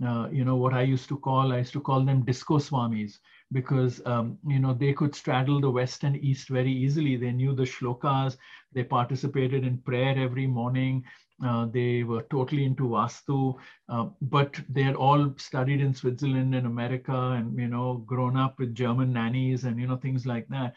uh, 0.08 0.30
you 0.32 0.44
know, 0.46 0.56
what 0.56 0.74
I 0.74 0.82
used 0.82 1.08
to 1.10 1.18
call, 1.18 1.54
I 1.54 1.60
used 1.60 1.74
to 1.74 1.82
call 1.82 2.04
them 2.04 2.24
disco 2.24 2.58
swamis 2.58 3.20
because, 3.52 4.02
um, 4.06 4.38
you 4.48 4.60
know, 4.60 4.74
they 4.74 4.94
could 4.94 5.16
straddle 5.16 5.62
the 5.62 5.70
West 5.70 6.04
and 6.04 6.16
East 6.18 6.50
very 6.50 6.72
easily. 6.72 7.16
They 7.16 7.32
knew 7.32 7.54
the 7.54 7.64
shlokas, 7.64 8.38
they 8.72 8.84
participated 8.84 9.64
in 9.64 9.78
prayer 9.80 10.18
every 10.18 10.48
morning. 10.48 11.04
Uh, 11.44 11.66
they 11.66 12.04
were 12.04 12.24
totally 12.30 12.64
into 12.64 12.84
Vastu, 12.84 13.56
uh, 13.90 14.08
but 14.22 14.60
they 14.70 14.84
had 14.84 14.96
all 14.96 15.34
studied 15.38 15.82
in 15.82 15.94
Switzerland 15.94 16.56
and 16.56 16.66
America 16.66 17.32
and, 17.38 17.58
you 17.58 17.68
know, 17.68 18.04
grown 18.06 18.38
up 18.38 18.60
with 18.60 18.74
German 18.74 19.12
nannies 19.14 19.66
and, 19.66 19.80
you 19.80 19.88
know, 19.88 19.98
things 19.98 20.26
like 20.26 20.48
that 20.50 20.74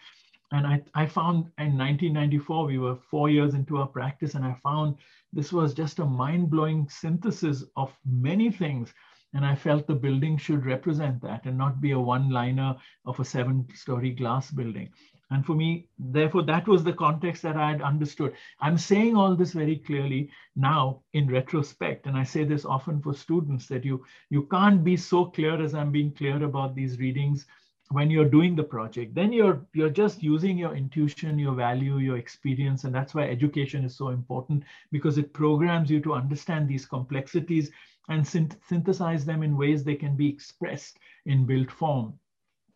and 0.53 0.67
I, 0.67 0.83
I 0.95 1.07
found 1.07 1.51
in 1.59 1.77
1994 1.77 2.67
we 2.67 2.79
were 2.79 2.97
four 3.11 3.29
years 3.29 3.55
into 3.55 3.79
our 3.79 3.87
practice 3.87 4.35
and 4.35 4.45
i 4.45 4.55
found 4.63 4.97
this 5.33 5.53
was 5.53 5.75
just 5.75 5.99
a 5.99 6.05
mind-blowing 6.05 6.89
synthesis 6.89 7.65
of 7.77 7.93
many 8.05 8.51
things 8.51 8.95
and 9.37 9.45
i 9.47 9.55
felt 9.55 9.87
the 9.87 9.95
building 10.05 10.39
should 10.39 10.65
represent 10.67 11.21
that 11.23 11.45
and 11.45 11.59
not 11.59 11.81
be 11.81 11.91
a 11.91 12.07
one-liner 12.15 12.75
of 13.05 13.21
a 13.21 13.25
seven-story 13.25 14.11
glass 14.11 14.51
building. 14.51 14.89
And 15.31 15.45
for 15.45 15.55
me 15.57 15.89
therefore 15.99 16.43
that 16.45 16.69
was 16.69 16.85
the 16.85 16.93
context 16.93 17.43
that 17.43 17.57
i 17.57 17.71
had 17.71 17.83
understood. 17.83 18.33
I'm 18.61 18.79
saying 18.79 19.17
all 19.17 19.35
this 19.37 19.53
very 19.53 19.77
clearly 19.77 20.31
now 20.55 21.03
in 21.13 21.29
retrospect. 21.29 22.07
And 22.07 22.17
i 22.17 22.25
say 22.25 22.45
this 22.45 22.65
often 22.65 23.03
for 23.03 23.15
students 23.15 23.67
that 23.69 23.85
you 23.85 24.05
you 24.31 24.45
can't 24.57 24.85
be 24.91 24.97
so 24.97 25.25
clear 25.27 25.61
as 25.63 25.75
i'm 25.75 25.93
being 25.93 26.13
clear 26.13 26.43
about 26.51 26.75
these 26.75 26.99
readings 26.99 27.47
when 27.91 28.11
you're 28.11 28.29
doing 28.37 28.57
the 28.57 28.65
project. 28.77 29.15
Then 29.15 29.33
you're 29.33 29.59
you're 29.75 29.97
just 30.03 30.23
using 30.23 30.57
your 30.59 30.75
intuition 30.75 31.39
your 31.39 31.55
value 31.55 31.99
your 31.99 32.19
experience. 32.19 32.85
And 32.85 32.95
that's 32.95 33.15
why 33.15 33.29
education 33.29 33.85
is 33.85 33.97
so 33.97 34.09
important 34.09 34.65
because 34.93 35.19
it 35.19 35.33
programs 35.33 35.91
you 35.91 36.01
to 36.07 36.15
understand 36.15 36.69
these 36.69 36.87
complexities 36.87 37.71
and 38.09 38.25
synth 38.25 38.57
synthesize 38.69 39.25
them 39.25 39.43
in 39.43 39.57
ways 39.57 39.85
they 39.85 39.95
can 39.95 40.17
be 40.17 40.29
expressed 40.29 40.99
in 41.25 41.47
built 41.47 41.71
form. 41.71 42.19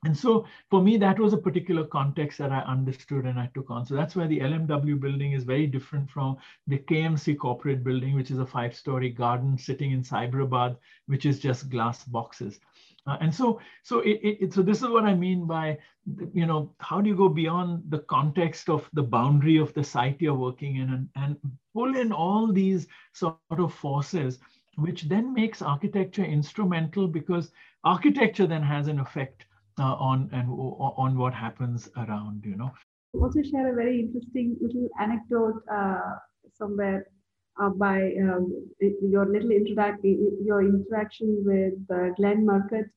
And 0.07 0.16
so 0.16 0.47
for 0.71 0.83
me 0.83 0.97
that 0.97 1.19
was 1.19 1.35
a 1.35 1.38
particular 1.47 1.85
context 1.85 2.38
that 2.38 2.51
i 2.51 2.61
understood 2.61 3.27
and 3.27 3.38
i 3.38 3.51
took 3.53 3.71
on. 3.71 3.85
So 3.85 3.95
that's 3.95 4.16
why 4.16 4.27
the 4.27 4.40
lmw 4.40 4.99
building 4.99 5.33
is 5.33 5.45
very 5.45 5.66
different 5.66 6.11
from 6.11 6.38
the 6.66 6.79
kmc 6.79 7.37
corporate 7.38 7.85
building 7.85 8.14
which 8.14 8.31
is 8.31 8.38
a 8.38 8.47
five 8.47 8.75
story 8.75 9.11
garden 9.11 9.59
sitting 9.59 9.93
in 9.93 10.03
cyberabad 10.03 10.79
which 11.07 11.27
is 11.27 11.38
just 11.38 11.69
glass 11.69 12.03
boxes. 12.05 12.61
Uh, 13.07 13.16
and 13.21 13.35
so, 13.35 13.61
so 13.83 14.01
it, 14.01 14.21
it, 14.23 14.53
so 14.53 14.62
this 14.62 14.83
is 14.83 14.88
what 14.88 15.05
I 15.05 15.14
mean 15.14 15.47
by, 15.47 15.79
you 16.35 16.47
know, 16.47 16.75
how 16.79 17.01
do 17.01 17.09
you 17.09 17.16
go 17.16 17.29
beyond 17.29 17.83
the 17.88 18.01
context 18.01 18.69
of 18.69 18.88
the 18.93 19.03
boundary 19.03 19.57
of 19.57 19.73
the 19.75 19.83
site 19.83 20.21
you're 20.21 20.35
working 20.35 20.77
in 20.77 20.90
and, 20.90 21.09
and 21.16 21.37
pull 21.75 21.97
in 21.97 22.12
all 22.12 22.53
these 22.53 22.87
sort 23.12 23.38
of 23.51 23.73
forces, 23.73 24.38
which 24.76 25.02
then 25.09 25.33
makes 25.33 25.62
architecture 25.62 26.24
instrumental 26.24 27.09
because 27.09 27.50
architecture 27.85 28.46
then 28.46 28.62
has 28.62 28.88
an 28.88 29.00
effect 29.00 29.46
uh, 29.78 29.94
on 29.94 30.28
and 30.33 30.48
on 30.50 31.16
what 31.16 31.35
happens 31.35 31.88
around, 31.96 32.44
you 32.44 32.56
know. 32.56 32.70
Also 33.14 33.42
share 33.42 33.72
a 33.72 33.74
very 33.74 34.00
interesting 34.00 34.56
little 34.61 34.88
anecdote 35.00 35.62
uh, 35.72 36.16
somewhere 36.52 37.06
uh, 37.61 37.70
by 37.70 38.12
um, 38.22 38.68
your 38.80 39.26
little 39.26 39.50
interact 39.50 40.04
your 40.04 40.62
interaction 40.62 41.42
with 41.44 41.74
uh, 41.90 42.14
Glenn 42.16 42.46
Murcutt, 42.46 42.88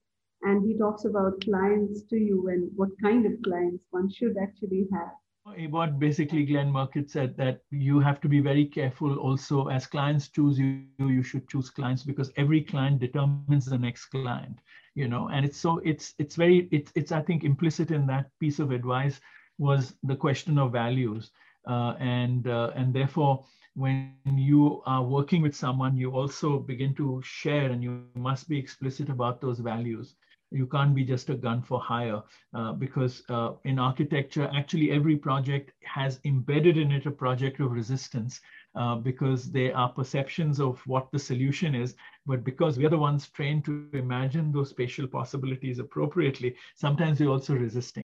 and 0.43 0.65
he 0.65 0.77
talks 0.77 1.05
about 1.05 1.41
clients 1.41 2.03
to 2.09 2.17
you 2.17 2.49
and 2.49 2.69
what 2.75 2.89
kind 3.01 3.25
of 3.25 3.41
clients 3.43 3.85
one 3.91 4.09
should 4.11 4.35
actually 4.41 4.87
have. 4.93 5.13
What 5.45 5.99
basically 5.99 6.45
Glenn 6.45 6.71
Murcutt 6.71 7.09
said 7.09 7.35
that 7.35 7.63
you 7.69 7.99
have 7.99 8.21
to 8.21 8.29
be 8.29 8.39
very 8.39 8.65
careful 8.65 9.17
also 9.17 9.67
as 9.67 9.85
clients 9.85 10.29
choose 10.29 10.57
you, 10.57 10.85
you 10.99 11.21
should 11.21 11.49
choose 11.49 11.69
clients 11.69 12.03
because 12.03 12.31
every 12.37 12.61
client 12.61 12.99
determines 12.99 13.65
the 13.65 13.77
next 13.77 14.05
client, 14.05 14.59
you 14.95 15.09
know, 15.09 15.27
and 15.27 15.45
it's 15.45 15.57
so 15.57 15.79
it's 15.79 16.13
it's 16.17 16.37
very 16.37 16.69
it's 16.71 16.93
it's 16.95 17.11
I 17.11 17.21
think 17.21 17.43
implicit 17.43 17.91
in 17.91 18.07
that 18.07 18.31
piece 18.39 18.59
of 18.59 18.71
advice 18.71 19.19
was 19.57 19.95
the 20.03 20.15
question 20.15 20.57
of 20.57 20.71
values. 20.71 21.31
Uh, 21.67 21.95
and 21.99 22.47
uh, 22.47 22.71
and 22.75 22.93
therefore 22.93 23.45
when 23.75 24.13
you 24.35 24.81
are 24.85 25.03
working 25.03 25.41
with 25.41 25.55
someone, 25.55 25.97
you 25.97 26.11
also 26.11 26.59
begin 26.59 26.93
to 26.95 27.21
share 27.23 27.71
and 27.71 27.83
you 27.83 28.05
must 28.15 28.47
be 28.47 28.57
explicit 28.57 29.09
about 29.09 29.41
those 29.41 29.59
values. 29.59 30.15
You 30.53 30.67
can't 30.67 30.95
be 30.95 31.03
just 31.03 31.29
a 31.29 31.35
gun 31.35 31.61
for 31.61 31.79
hire 31.79 32.21
uh, 32.53 32.73
because 32.73 33.23
uh, 33.29 33.53
in 33.63 33.79
architecture, 33.79 34.49
actually 34.55 34.91
every 34.91 35.15
project 35.15 35.71
has 35.83 36.19
embedded 36.25 36.77
in 36.77 36.91
it 36.91 37.05
a 37.05 37.11
project 37.11 37.59
of 37.59 37.71
resistance 37.71 38.39
uh, 38.75 38.95
because 38.95 39.51
there 39.51 39.75
are 39.75 39.89
perceptions 39.89 40.59
of 40.59 40.79
what 40.87 41.11
the 41.11 41.19
solution 41.19 41.75
is. 41.75 41.95
But 42.25 42.43
because 42.43 42.77
we 42.77 42.85
are 42.85 42.89
the 42.89 42.97
ones 42.97 43.27
trained 43.29 43.65
to 43.65 43.89
imagine 43.93 44.51
those 44.51 44.69
spatial 44.69 45.07
possibilities 45.07 45.79
appropriately, 45.79 46.55
sometimes 46.75 47.19
we're 47.19 47.29
also 47.29 47.55
resisting. 47.55 48.03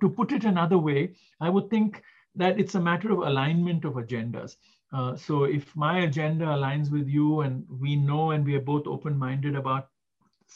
To 0.00 0.08
put 0.08 0.32
it 0.32 0.44
another 0.44 0.78
way, 0.78 1.14
I 1.40 1.48
would 1.48 1.68
think 1.70 2.02
that 2.34 2.58
it's 2.58 2.74
a 2.74 2.80
matter 2.80 3.12
of 3.12 3.18
alignment 3.18 3.84
of 3.84 3.94
agendas. 3.94 4.56
Uh, 4.92 5.16
so 5.16 5.44
if 5.44 5.74
my 5.74 6.00
agenda 6.00 6.44
aligns 6.44 6.90
with 6.90 7.08
you 7.08 7.40
and 7.40 7.64
we 7.68 7.96
know 7.96 8.32
and 8.32 8.44
we 8.44 8.54
are 8.54 8.60
both 8.60 8.86
open-minded 8.86 9.56
about 9.56 9.88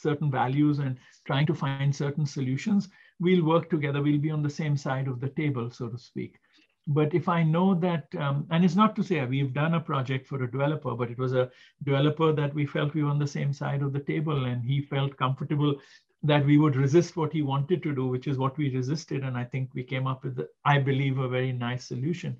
certain 0.01 0.31
values 0.31 0.79
and 0.79 0.97
trying 1.25 1.45
to 1.47 1.53
find 1.53 1.95
certain 1.95 2.25
solutions, 2.25 2.89
we'll 3.19 3.45
work 3.45 3.69
together. 3.69 4.01
We'll 4.01 4.19
be 4.19 4.31
on 4.31 4.43
the 4.43 4.49
same 4.49 4.77
side 4.77 5.07
of 5.07 5.19
the 5.19 5.29
table, 5.29 5.69
so 5.71 5.87
to 5.89 5.97
speak. 5.97 6.39
But 6.87 7.13
if 7.13 7.27
I 7.27 7.43
know 7.43 7.75
that, 7.75 8.07
um, 8.17 8.47
and 8.49 8.63
it's 8.63 8.75
not 8.75 8.95
to 8.95 9.03
say 9.03 9.23
we've 9.25 9.53
done 9.53 9.73
a 9.73 9.79
project 9.79 10.25
for 10.25 10.41
a 10.41 10.49
developer, 10.49 10.95
but 10.95 11.11
it 11.11 11.17
was 11.17 11.33
a 11.33 11.51
developer 11.83 12.31
that 12.31 12.53
we 12.53 12.65
felt 12.65 12.93
we 12.93 13.03
were 13.03 13.09
on 13.09 13.19
the 13.19 13.27
same 13.27 13.51
side 13.51 13.81
of 13.81 13.91
the 13.91 13.99
table 13.99 14.45
and 14.45 14.63
he 14.63 14.81
felt 14.81 15.17
comfortable 15.17 15.75
that 16.23 16.45
we 16.45 16.57
would 16.57 16.77
resist 16.77 17.17
what 17.17 17.33
he 17.33 17.41
wanted 17.41 17.83
to 17.83 17.93
do, 17.93 18.07
which 18.07 18.27
is 18.27 18.37
what 18.37 18.57
we 18.57 18.73
resisted. 18.73 19.23
And 19.23 19.37
I 19.37 19.43
think 19.43 19.69
we 19.73 19.83
came 19.83 20.07
up 20.07 20.23
with, 20.23 20.39
I 20.63 20.79
believe, 20.79 21.17
a 21.17 21.27
very 21.27 21.51
nice 21.51 21.85
solution. 21.85 22.37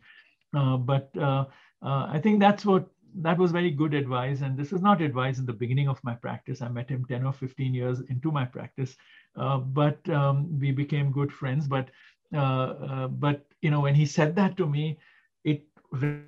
Uh, 0.55 0.77
but 0.77 1.09
uh, 1.17 1.45
uh, 1.83 2.07
I 2.09 2.19
think 2.23 2.39
that's 2.39 2.65
what 2.65 2.87
that 3.21 3.37
was 3.37 3.51
very 3.51 3.71
good 3.71 3.93
advice. 3.93 4.41
And 4.41 4.57
this 4.57 4.71
is 4.71 4.81
not 4.81 5.01
advice 5.01 5.39
in 5.39 5.45
the 5.45 5.53
beginning 5.53 5.87
of 5.87 6.03
my 6.03 6.13
practice. 6.13 6.61
I 6.61 6.69
met 6.69 6.89
him 6.89 7.05
10 7.05 7.25
or 7.25 7.33
15 7.33 7.73
years 7.73 8.01
into 8.09 8.31
my 8.31 8.45
practice, 8.45 8.95
uh, 9.35 9.57
but 9.57 10.07
um, 10.09 10.59
we 10.59 10.71
became 10.71 11.11
good 11.11 11.31
friends. 11.31 11.67
But 11.67 11.89
uh, 12.33 12.37
uh, 12.37 13.07
but 13.07 13.45
you 13.61 13.71
know, 13.71 13.79
when 13.79 13.95
he 13.95 14.05
said 14.05 14.35
that 14.35 14.57
to 14.57 14.67
me, 14.67 14.97
it 15.43 15.65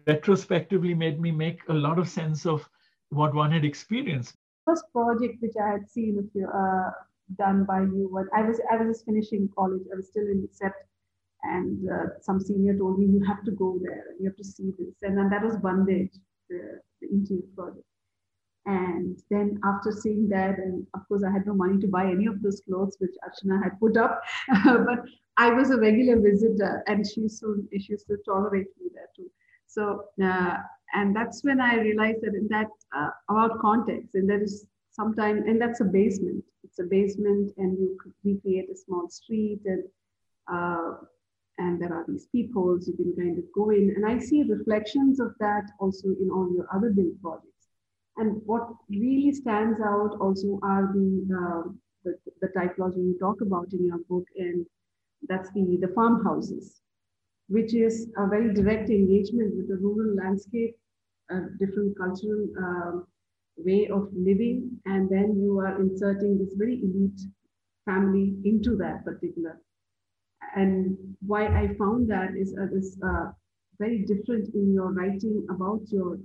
retrospectively 0.08 0.94
made 0.94 1.20
me 1.20 1.32
make 1.32 1.62
a 1.68 1.74
lot 1.74 2.00
of 2.00 2.08
sense 2.08 2.46
of 2.46 2.68
what 3.10 3.34
one 3.34 3.52
had 3.52 3.66
experienced. 3.66 4.36
First 4.66 4.86
project 4.94 5.42
which 5.42 5.56
I 5.62 5.72
had 5.72 5.90
seen 5.90 6.18
of 6.18 6.26
you 6.34 6.48
uh, 6.48 6.92
done 7.38 7.66
by 7.66 7.82
you 7.82 8.08
when 8.10 8.28
I 8.36 8.44
was 8.44 8.62
I 8.72 8.78
was 8.78 8.96
just 8.96 9.06
finishing 9.06 9.50
college. 9.56 9.82
I 9.92 9.96
was 9.96 10.08
still 10.08 10.28
in 10.28 10.48
CEPT, 10.48 10.74
and 11.44 11.90
uh, 11.90 12.06
some 12.22 12.40
senior 12.40 12.78
told 12.78 13.00
me 13.00 13.06
you 13.06 13.24
have 13.26 13.44
to 13.44 13.52
go 13.52 13.78
there. 13.84 14.06
You 14.20 14.26
have 14.26 14.38
to 14.38 14.44
see 14.44 14.72
this, 14.80 14.96
and 15.02 15.18
then 15.18 15.30
that 15.30 15.44
was 15.44 15.58
Bandhej, 15.58 16.10
the, 16.50 16.80
the 17.02 17.08
interior 17.12 17.48
project. 17.56 17.86
And 18.66 19.18
then 19.30 19.60
after 19.64 19.92
seeing 19.92 20.30
that, 20.30 20.60
and 20.60 20.86
of 20.94 21.08
course, 21.08 21.24
I 21.24 21.32
had 21.32 21.48
no 21.48 21.54
money 21.54 21.80
to 21.80 21.88
buy 21.88 22.06
any 22.06 22.28
of 22.28 22.42
those 22.42 22.62
clothes 22.62 22.98
which 23.00 23.16
Archana 23.24 23.64
had 23.64 23.80
put 23.80 23.98
up, 23.98 24.22
but 24.64 25.06
I 25.38 25.52
was 25.52 25.72
a 25.72 25.78
regular 25.78 26.20
visitor, 26.20 26.84
and 26.88 27.08
she 27.08 27.28
soon 27.30 27.68
she 27.72 27.94
used 27.94 28.08
to 28.08 28.18
tolerate 28.26 28.68
me 28.80 28.90
there 28.94 29.10
too. 29.16 29.32
So, 29.68 30.06
uh, 30.24 30.58
and 30.94 31.16
that's 31.16 31.44
when 31.44 31.62
I 31.62 31.76
realized 31.76 32.20
that 32.22 32.36
in 32.36 32.48
that 32.50 32.68
uh, 32.96 33.10
about 33.30 33.60
context, 33.60 34.16
and 34.16 34.30
there 34.30 34.44
is 34.44 34.68
sometimes, 34.92 35.44
and 35.48 35.62
that's 35.62 35.80
a 35.80 35.86
basement. 35.86 36.44
It's 36.64 36.80
a 36.80 36.84
basement, 36.84 37.54
and 37.58 37.78
you 37.78 37.98
recreate 38.24 38.70
a 38.70 38.76
small 38.76 39.10
street, 39.10 39.62
and 39.66 39.84
uh, 40.52 40.92
and 41.60 41.80
there 41.82 41.94
are 41.94 42.06
these 42.08 42.28
peepholes 42.32 42.88
you 42.88 42.96
can 42.96 43.14
kind 43.22 43.38
of 43.38 43.44
go 43.54 43.70
in, 43.70 43.94
and 43.96 44.06
I 44.06 44.18
see 44.18 44.44
reflections 44.44 45.20
of 45.20 45.32
that 45.40 45.66
also 45.80 46.08
in 46.24 46.30
all 46.34 46.50
your 46.56 46.68
other 46.74 46.90
build 46.90 47.22
projects. 47.22 47.68
And 48.18 48.42
what 48.46 48.66
really 48.90 49.32
stands 49.34 49.80
out 49.82 50.18
also 50.20 50.60
are 50.64 50.92
the, 50.94 51.10
uh, 51.40 51.64
the, 52.04 52.12
the 52.42 52.48
typology 52.58 53.04
you 53.10 53.18
talk 53.20 53.42
about 53.42 53.72
in 53.74 53.86
your 53.86 54.00
book, 54.10 54.26
and 54.38 54.66
that's 55.28 55.50
the, 55.52 55.78
the 55.82 55.92
farmhouses, 55.94 56.82
which 57.48 57.74
is 57.74 58.08
a 58.18 58.28
very 58.28 58.54
direct 58.54 58.90
engagement 58.90 59.56
with 59.56 59.68
the 59.70 59.78
rural 59.78 60.16
landscape, 60.16 60.76
a 61.30 61.42
different 61.60 61.98
cultural 61.98 62.48
um, 62.58 63.08
way 63.58 63.88
of 63.88 64.10
living, 64.14 64.72
and 64.86 65.10
then 65.10 65.38
you 65.40 65.60
are 65.60 65.80
inserting 65.80 66.38
this 66.38 66.54
very 66.56 66.76
elite 66.76 67.22
family 67.86 68.36
into 68.46 68.76
that 68.78 69.04
particular. 69.04 69.60
And 70.56 70.98
why 71.26 71.46
I 71.48 71.76
found 71.78 72.10
that 72.10 72.36
is 72.38 72.56
uh, 72.60 72.68
this 72.74 72.98
uh, 73.04 73.32
very 73.80 74.00
different 74.06 74.54
in 74.54 74.74
your 74.74 74.92
writing 74.92 75.46
about 75.50 75.82
your 75.88 76.18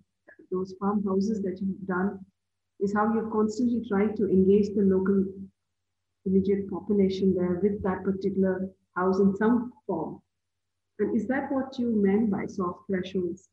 those 0.50 0.74
farmhouses 0.78 1.42
that 1.42 1.58
you've 1.60 1.86
done 1.86 2.18
is 2.80 2.94
how 2.94 3.12
you've 3.12 3.32
constantly 3.32 3.82
tried 3.88 4.16
to 4.16 4.24
engage 4.28 4.68
the 4.74 4.82
local 4.82 5.24
immediate 6.26 6.70
population 6.70 7.34
there 7.34 7.60
with 7.62 7.82
that 7.82 8.04
particular 8.04 8.68
house 8.96 9.18
in 9.20 9.34
some 9.36 9.72
form. 9.86 10.20
And 10.98 11.16
is 11.16 11.26
that 11.28 11.50
what 11.50 11.78
you 11.78 12.00
meant 12.02 12.30
by 12.30 12.46
soft 12.46 12.86
thresholds? 12.86 13.48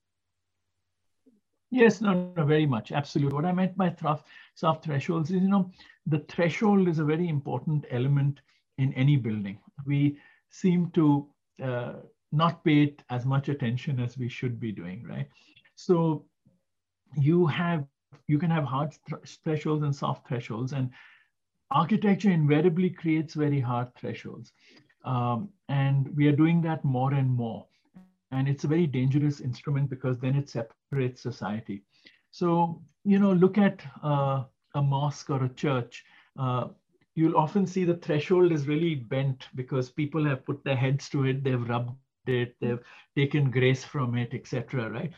Yes, 1.72 2.02
no, 2.02 2.32
no, 2.36 2.46
very 2.46 2.66
much. 2.66 2.92
Absolutely. 2.92 3.34
What 3.34 3.46
I 3.46 3.54
meant 3.54 3.78
by 3.78 3.96
soft, 4.00 4.28
soft 4.56 4.86
thresholds 4.86 5.32
is, 5.32 5.42
you 5.42 5.48
know, 5.48 5.72
the 6.06 6.20
threshold 6.28 6.88
is 6.88 7.00
a 7.00 7.06
very 7.06 7.30
important 7.30 7.86
element 7.90 8.42
in 8.78 8.94
any 8.94 9.16
building. 9.16 9.58
We 9.86 10.18
seem 10.52 10.92
to 10.92 11.28
uh, 11.64 11.94
not 12.32 12.64
pay 12.64 12.84
it 12.84 13.04
as 13.10 13.26
much 13.26 13.50
attention 13.50 14.00
as 14.00 14.18
we 14.18 14.30
should 14.30 14.60
be 14.60 14.72
doing, 14.72 15.04
right? 15.08 15.28
So 15.76 16.26
you 17.18 17.46
have 17.48 17.86
you 18.28 18.38
can 18.38 18.52
have 18.52 18.64
hard 18.64 18.92
th 19.10 19.40
thresholds 19.44 19.84
and 19.84 19.96
soft 19.96 20.28
thresholds 20.28 20.74
and 20.74 20.90
architecture 21.72 22.30
invariably 22.30 22.90
creates 22.90 23.34
very 23.34 23.60
hard 23.60 23.94
thresholds. 23.96 24.52
Um, 25.06 25.50
and 25.70 26.16
we 26.16 26.28
are 26.28 26.36
doing 26.44 26.62
that 26.62 26.84
more 26.84 27.14
and 27.14 27.30
more. 27.30 27.66
And 28.32 28.48
it's 28.48 28.66
a 28.66 28.68
very 28.68 28.88
dangerous 28.88 29.40
instrument 29.42 29.90
because 29.90 30.20
then 30.20 30.36
it 30.36 30.50
separates 30.50 31.22
society. 31.22 31.84
So 32.32 32.82
you 33.04 33.20
know 33.20 33.34
look 33.34 33.58
at 33.58 33.82
uh, 34.04 34.44
a 34.76 34.82
mosque 34.82 35.30
or 35.30 35.44
a 35.44 35.50
church. 35.50 36.06
Uh, 36.38 36.68
you'll 37.16 37.38
often 37.38 37.66
see 37.66 37.84
the 37.84 37.98
threshold 37.98 38.52
is 38.52 38.68
really 38.68 38.96
bent 38.96 39.48
because 39.56 39.90
people 39.90 40.24
have 40.24 40.46
put 40.46 40.64
their 40.64 40.76
heads 40.76 41.10
to 41.10 41.26
it 41.26 41.44
they've 41.44 41.70
rubbed 41.70 41.92
it 42.28 42.56
they've 42.62 42.80
taken 43.16 43.52
grace 43.52 43.84
from 43.84 44.16
it 44.16 44.34
etc 44.34 44.90
right 44.90 45.12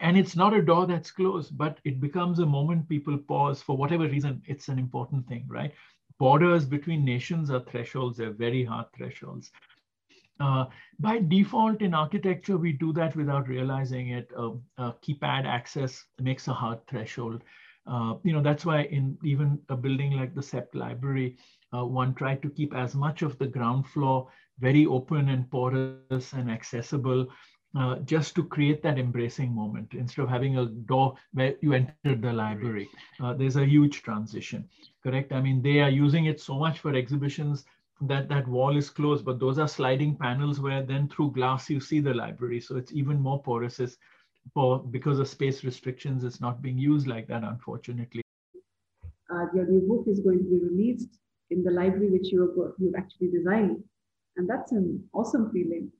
and 0.00 0.16
it's 0.16 0.36
not 0.36 0.54
a 0.54 0.62
door 0.62 0.86
that's 0.86 1.10
closed, 1.10 1.56
but 1.56 1.78
it 1.84 2.00
becomes 2.00 2.38
a 2.38 2.46
moment 2.46 2.88
people 2.88 3.16
pause 3.16 3.62
for 3.62 3.76
whatever 3.76 4.08
reason. 4.08 4.42
It's 4.46 4.68
an 4.68 4.78
important 4.78 5.26
thing, 5.28 5.44
right? 5.48 5.72
Borders 6.18 6.64
between 6.64 7.04
nations 7.04 7.50
are 7.50 7.60
thresholds, 7.60 8.16
they're 8.16 8.32
very 8.32 8.64
hard 8.64 8.86
thresholds. 8.96 9.50
Uh, 10.38 10.66
by 10.98 11.18
default 11.18 11.80
in 11.80 11.94
architecture, 11.94 12.56
we 12.58 12.72
do 12.72 12.92
that 12.92 13.16
without 13.16 13.48
realizing 13.48 14.10
it. 14.10 14.30
Uh, 14.36 14.52
uh, 14.78 14.92
keypad 15.02 15.46
access 15.46 16.04
makes 16.20 16.48
a 16.48 16.52
hard 16.52 16.86
threshold. 16.86 17.42
Uh, 17.86 18.14
you 18.22 18.32
know, 18.32 18.42
that's 18.42 18.64
why 18.66 18.82
in 18.82 19.16
even 19.22 19.58
a 19.68 19.76
building 19.76 20.12
like 20.12 20.34
the 20.34 20.42
CEPT 20.42 20.74
library, 20.74 21.36
uh, 21.76 21.84
one 21.84 22.14
tried 22.14 22.42
to 22.42 22.50
keep 22.50 22.74
as 22.74 22.94
much 22.94 23.22
of 23.22 23.38
the 23.38 23.46
ground 23.46 23.86
floor 23.86 24.28
very 24.58 24.86
open 24.86 25.28
and 25.28 25.50
porous 25.50 25.96
and 26.00 26.50
accessible 26.50 27.26
uh, 27.78 27.96
just 28.00 28.34
to 28.34 28.44
create 28.44 28.82
that 28.82 28.98
embracing 28.98 29.54
moment 29.54 29.72
instead 29.94 30.02
of 30.02 30.08
having 30.08 30.40
a 30.40 30.46
door 30.56 31.24
where 31.44 31.66
you 31.72 31.86
entered 31.86 32.04
the 32.04 32.32
library. 32.32 32.88
Uh, 33.20 33.32
there's 33.34 33.56
a 33.56 33.64
huge 33.64 34.02
transition, 34.02 34.64
correct? 35.02 35.32
I 35.32 35.40
mean, 35.40 35.62
they 35.62 35.80
are 35.80 35.88
using 35.88 36.26
it 36.26 36.40
so 36.40 36.58
much 36.58 36.78
for 36.78 36.94
exhibitions 36.94 37.64
that 38.00 38.28
that 38.28 38.46
wall 38.48 38.76
is 38.76 38.90
closed, 38.90 39.24
but 39.24 39.38
those 39.40 39.58
are 39.58 39.68
sliding 39.68 40.16
panels 40.16 40.60
where 40.60 40.82
then 40.82 41.08
through 41.08 41.32
glass 41.32 41.70
you 41.70 41.80
see 41.80 42.00
the 42.00 42.14
library. 42.14 42.60
So 42.60 42.76
it's 42.76 42.92
even 42.92 43.20
more 43.20 43.42
porous 43.42 43.80
for 44.54 44.78
because 44.78 45.18
of 45.18 45.28
space 45.28 45.64
restrictions, 45.64 46.24
it's 46.24 46.40
not 46.40 46.62
being 46.62 46.78
used 46.78 47.06
like 47.06 47.26
that, 47.28 47.42
unfortunately. 47.42 48.22
Uh, 49.30 49.46
your 49.54 49.66
new 49.66 49.86
book 49.88 50.06
is 50.06 50.20
going 50.20 50.38
to 50.38 50.44
be 50.44 50.58
released 50.58 51.18
in 51.50 51.62
the 51.62 51.70
library 51.70 52.10
which 52.10 52.32
you 52.32 52.74
you've 52.78 52.94
actually 52.96 53.28
designed. 53.30 53.82
And 54.36 54.48
that's 54.48 54.72
an 54.72 55.02
awesome 55.12 55.50
feeling. 55.52 55.90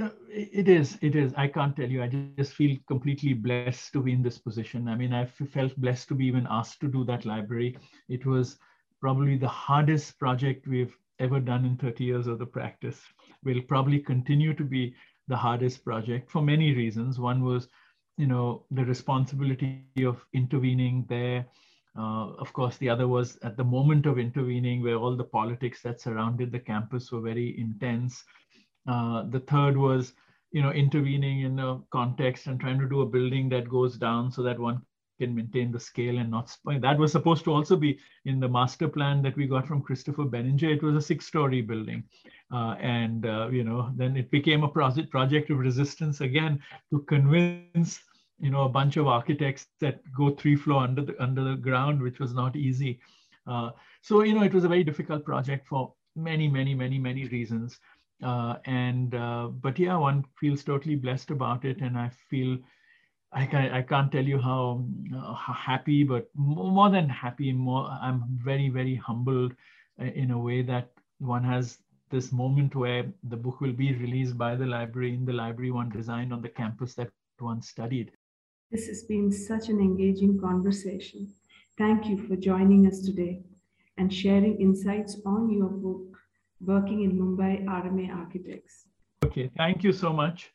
Uh, 0.00 0.08
it 0.28 0.68
is. 0.68 0.98
It 1.02 1.14
is. 1.14 1.34
I 1.36 1.48
can't 1.48 1.76
tell 1.76 1.88
you. 1.88 2.02
I 2.02 2.08
just 2.08 2.54
feel 2.54 2.76
completely 2.88 3.34
blessed 3.34 3.92
to 3.92 4.00
be 4.02 4.12
in 4.12 4.22
this 4.22 4.38
position. 4.38 4.88
I 4.88 4.96
mean, 4.96 5.12
I 5.12 5.26
felt 5.26 5.76
blessed 5.76 6.08
to 6.08 6.14
be 6.14 6.26
even 6.26 6.46
asked 6.48 6.80
to 6.80 6.88
do 6.88 7.04
that 7.04 7.26
library. 7.26 7.76
It 8.08 8.24
was 8.24 8.58
probably 9.00 9.36
the 9.36 9.48
hardest 9.48 10.18
project 10.18 10.66
we've 10.66 10.96
ever 11.18 11.40
done 11.40 11.64
in 11.66 11.76
30 11.76 12.04
years 12.04 12.26
of 12.26 12.38
the 12.38 12.46
practice. 12.46 13.00
Will 13.44 13.60
probably 13.68 13.98
continue 13.98 14.54
to 14.54 14.64
be 14.64 14.94
the 15.28 15.36
hardest 15.36 15.84
project 15.84 16.30
for 16.30 16.42
many 16.42 16.74
reasons. 16.74 17.18
One 17.18 17.44
was, 17.44 17.68
you 18.18 18.26
know, 18.26 18.64
the 18.70 18.84
responsibility 18.84 19.84
of 20.04 20.24
intervening 20.32 21.06
there. 21.08 21.46
Uh, 21.98 22.32
of 22.38 22.52
course, 22.52 22.76
the 22.78 22.88
other 22.88 23.06
was 23.06 23.38
at 23.42 23.56
the 23.56 23.64
moment 23.64 24.06
of 24.06 24.18
intervening, 24.18 24.82
where 24.82 24.96
all 24.96 25.16
the 25.16 25.24
politics 25.24 25.82
that 25.82 26.00
surrounded 26.00 26.50
the 26.50 26.58
campus 26.58 27.12
were 27.12 27.20
very 27.20 27.58
intense 27.58 28.24
uh, 28.88 29.24
the 29.28 29.40
third 29.40 29.76
was, 29.76 30.12
you 30.50 30.62
know, 30.62 30.72
intervening 30.72 31.40
in 31.42 31.58
a 31.58 31.80
context 31.90 32.46
and 32.46 32.60
trying 32.60 32.78
to 32.78 32.88
do 32.88 33.02
a 33.02 33.06
building 33.06 33.48
that 33.48 33.68
goes 33.68 33.96
down 33.96 34.30
so 34.30 34.42
that 34.42 34.58
one 34.58 34.82
can 35.20 35.34
maintain 35.34 35.70
the 35.70 35.80
scale 35.80 36.18
and 36.18 36.30
not 36.30 36.50
spoil. 36.50 36.80
That 36.80 36.98
was 36.98 37.12
supposed 37.12 37.44
to 37.44 37.52
also 37.52 37.76
be 37.76 37.98
in 38.24 38.40
the 38.40 38.48
master 38.48 38.88
plan 38.88 39.22
that 39.22 39.36
we 39.36 39.46
got 39.46 39.66
from 39.66 39.82
Christopher 39.82 40.24
Benninger. 40.24 40.74
It 40.74 40.82
was 40.82 40.96
a 40.96 41.02
six-story 41.02 41.62
building, 41.62 42.04
uh, 42.52 42.76
and 42.80 43.26
uh, 43.26 43.48
you 43.50 43.64
know, 43.64 43.90
then 43.96 44.16
it 44.16 44.30
became 44.30 44.64
a 44.64 44.68
project 44.68 45.10
project 45.10 45.50
of 45.50 45.58
resistance 45.58 46.20
again 46.20 46.60
to 46.90 47.00
convince 47.00 48.00
you 48.38 48.50
know 48.50 48.62
a 48.64 48.68
bunch 48.68 48.96
of 48.96 49.06
architects 49.06 49.66
that 49.80 50.00
go 50.16 50.30
three 50.30 50.56
floor 50.56 50.82
under 50.82 51.02
the 51.02 51.22
under 51.22 51.44
the 51.44 51.56
ground, 51.56 52.00
which 52.00 52.18
was 52.18 52.34
not 52.34 52.56
easy. 52.56 53.00
Uh, 53.46 53.70
so 54.02 54.22
you 54.22 54.34
know, 54.34 54.42
it 54.42 54.54
was 54.54 54.64
a 54.64 54.68
very 54.68 54.84
difficult 54.84 55.24
project 55.24 55.66
for 55.66 55.94
many, 56.16 56.48
many, 56.48 56.74
many, 56.74 56.98
many 56.98 57.26
reasons. 57.26 57.78
Uh, 58.22 58.56
and 58.66 59.14
uh, 59.14 59.48
but 59.48 59.78
yeah, 59.78 59.96
one 59.96 60.24
feels 60.38 60.62
totally 60.62 60.94
blessed 60.94 61.30
about 61.30 61.64
it, 61.64 61.80
and 61.80 61.98
I 61.98 62.10
feel 62.30 62.58
I, 63.32 63.46
can, 63.46 63.72
I 63.72 63.82
can't 63.82 64.12
tell 64.12 64.24
you 64.24 64.38
how, 64.38 64.84
uh, 65.14 65.34
how 65.34 65.54
happy, 65.54 66.04
but 66.04 66.28
more 66.34 66.90
than 66.90 67.08
happy, 67.08 67.52
more 67.52 67.86
I'm 67.86 68.24
very, 68.44 68.68
very 68.68 68.94
humbled 68.94 69.52
uh, 70.00 70.04
in 70.04 70.30
a 70.30 70.38
way 70.38 70.62
that 70.62 70.90
one 71.18 71.44
has 71.44 71.78
this 72.10 72.30
moment 72.30 72.74
where 72.74 73.06
the 73.24 73.36
book 73.36 73.60
will 73.60 73.72
be 73.72 73.94
released 73.94 74.36
by 74.36 74.54
the 74.54 74.66
library 74.66 75.14
in 75.14 75.24
the 75.24 75.32
library 75.32 75.70
one 75.70 75.88
designed 75.88 76.32
on 76.32 76.42
the 76.42 76.48
campus 76.48 76.94
that 76.94 77.10
one 77.38 77.62
studied. 77.62 78.12
This 78.70 78.86
has 78.86 79.04
been 79.04 79.32
such 79.32 79.68
an 79.68 79.80
engaging 79.80 80.38
conversation. 80.38 81.34
Thank 81.78 82.06
you 82.06 82.18
for 82.18 82.36
joining 82.36 82.86
us 82.86 83.00
today 83.00 83.42
and 83.96 84.12
sharing 84.12 84.60
insights 84.60 85.20
on 85.24 85.50
your 85.50 85.68
book, 85.68 86.18
Working 86.60 87.02
in 87.02 87.18
Mumbai 87.18 87.64
RMA 87.64 88.14
Architects. 88.14 88.86
Okay, 89.24 89.50
thank 89.56 89.82
you 89.82 89.92
so 89.92 90.12
much. 90.12 90.52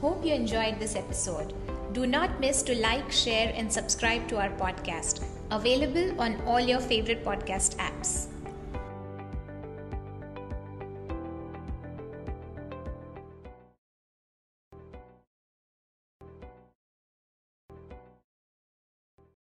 Hope 0.00 0.24
you 0.24 0.32
enjoyed 0.32 0.78
this 0.78 0.94
episode. 0.94 1.52
Do 1.92 2.06
not 2.06 2.38
miss 2.38 2.62
to 2.62 2.74
like, 2.80 3.10
share, 3.10 3.52
and 3.56 3.72
subscribe 3.72 4.28
to 4.28 4.38
our 4.38 4.50
podcast, 4.50 5.24
available 5.50 6.20
on 6.20 6.40
all 6.42 6.60
your 6.60 6.78
favorite 6.78 7.24
podcast 7.24 7.74
apps. 7.78 8.27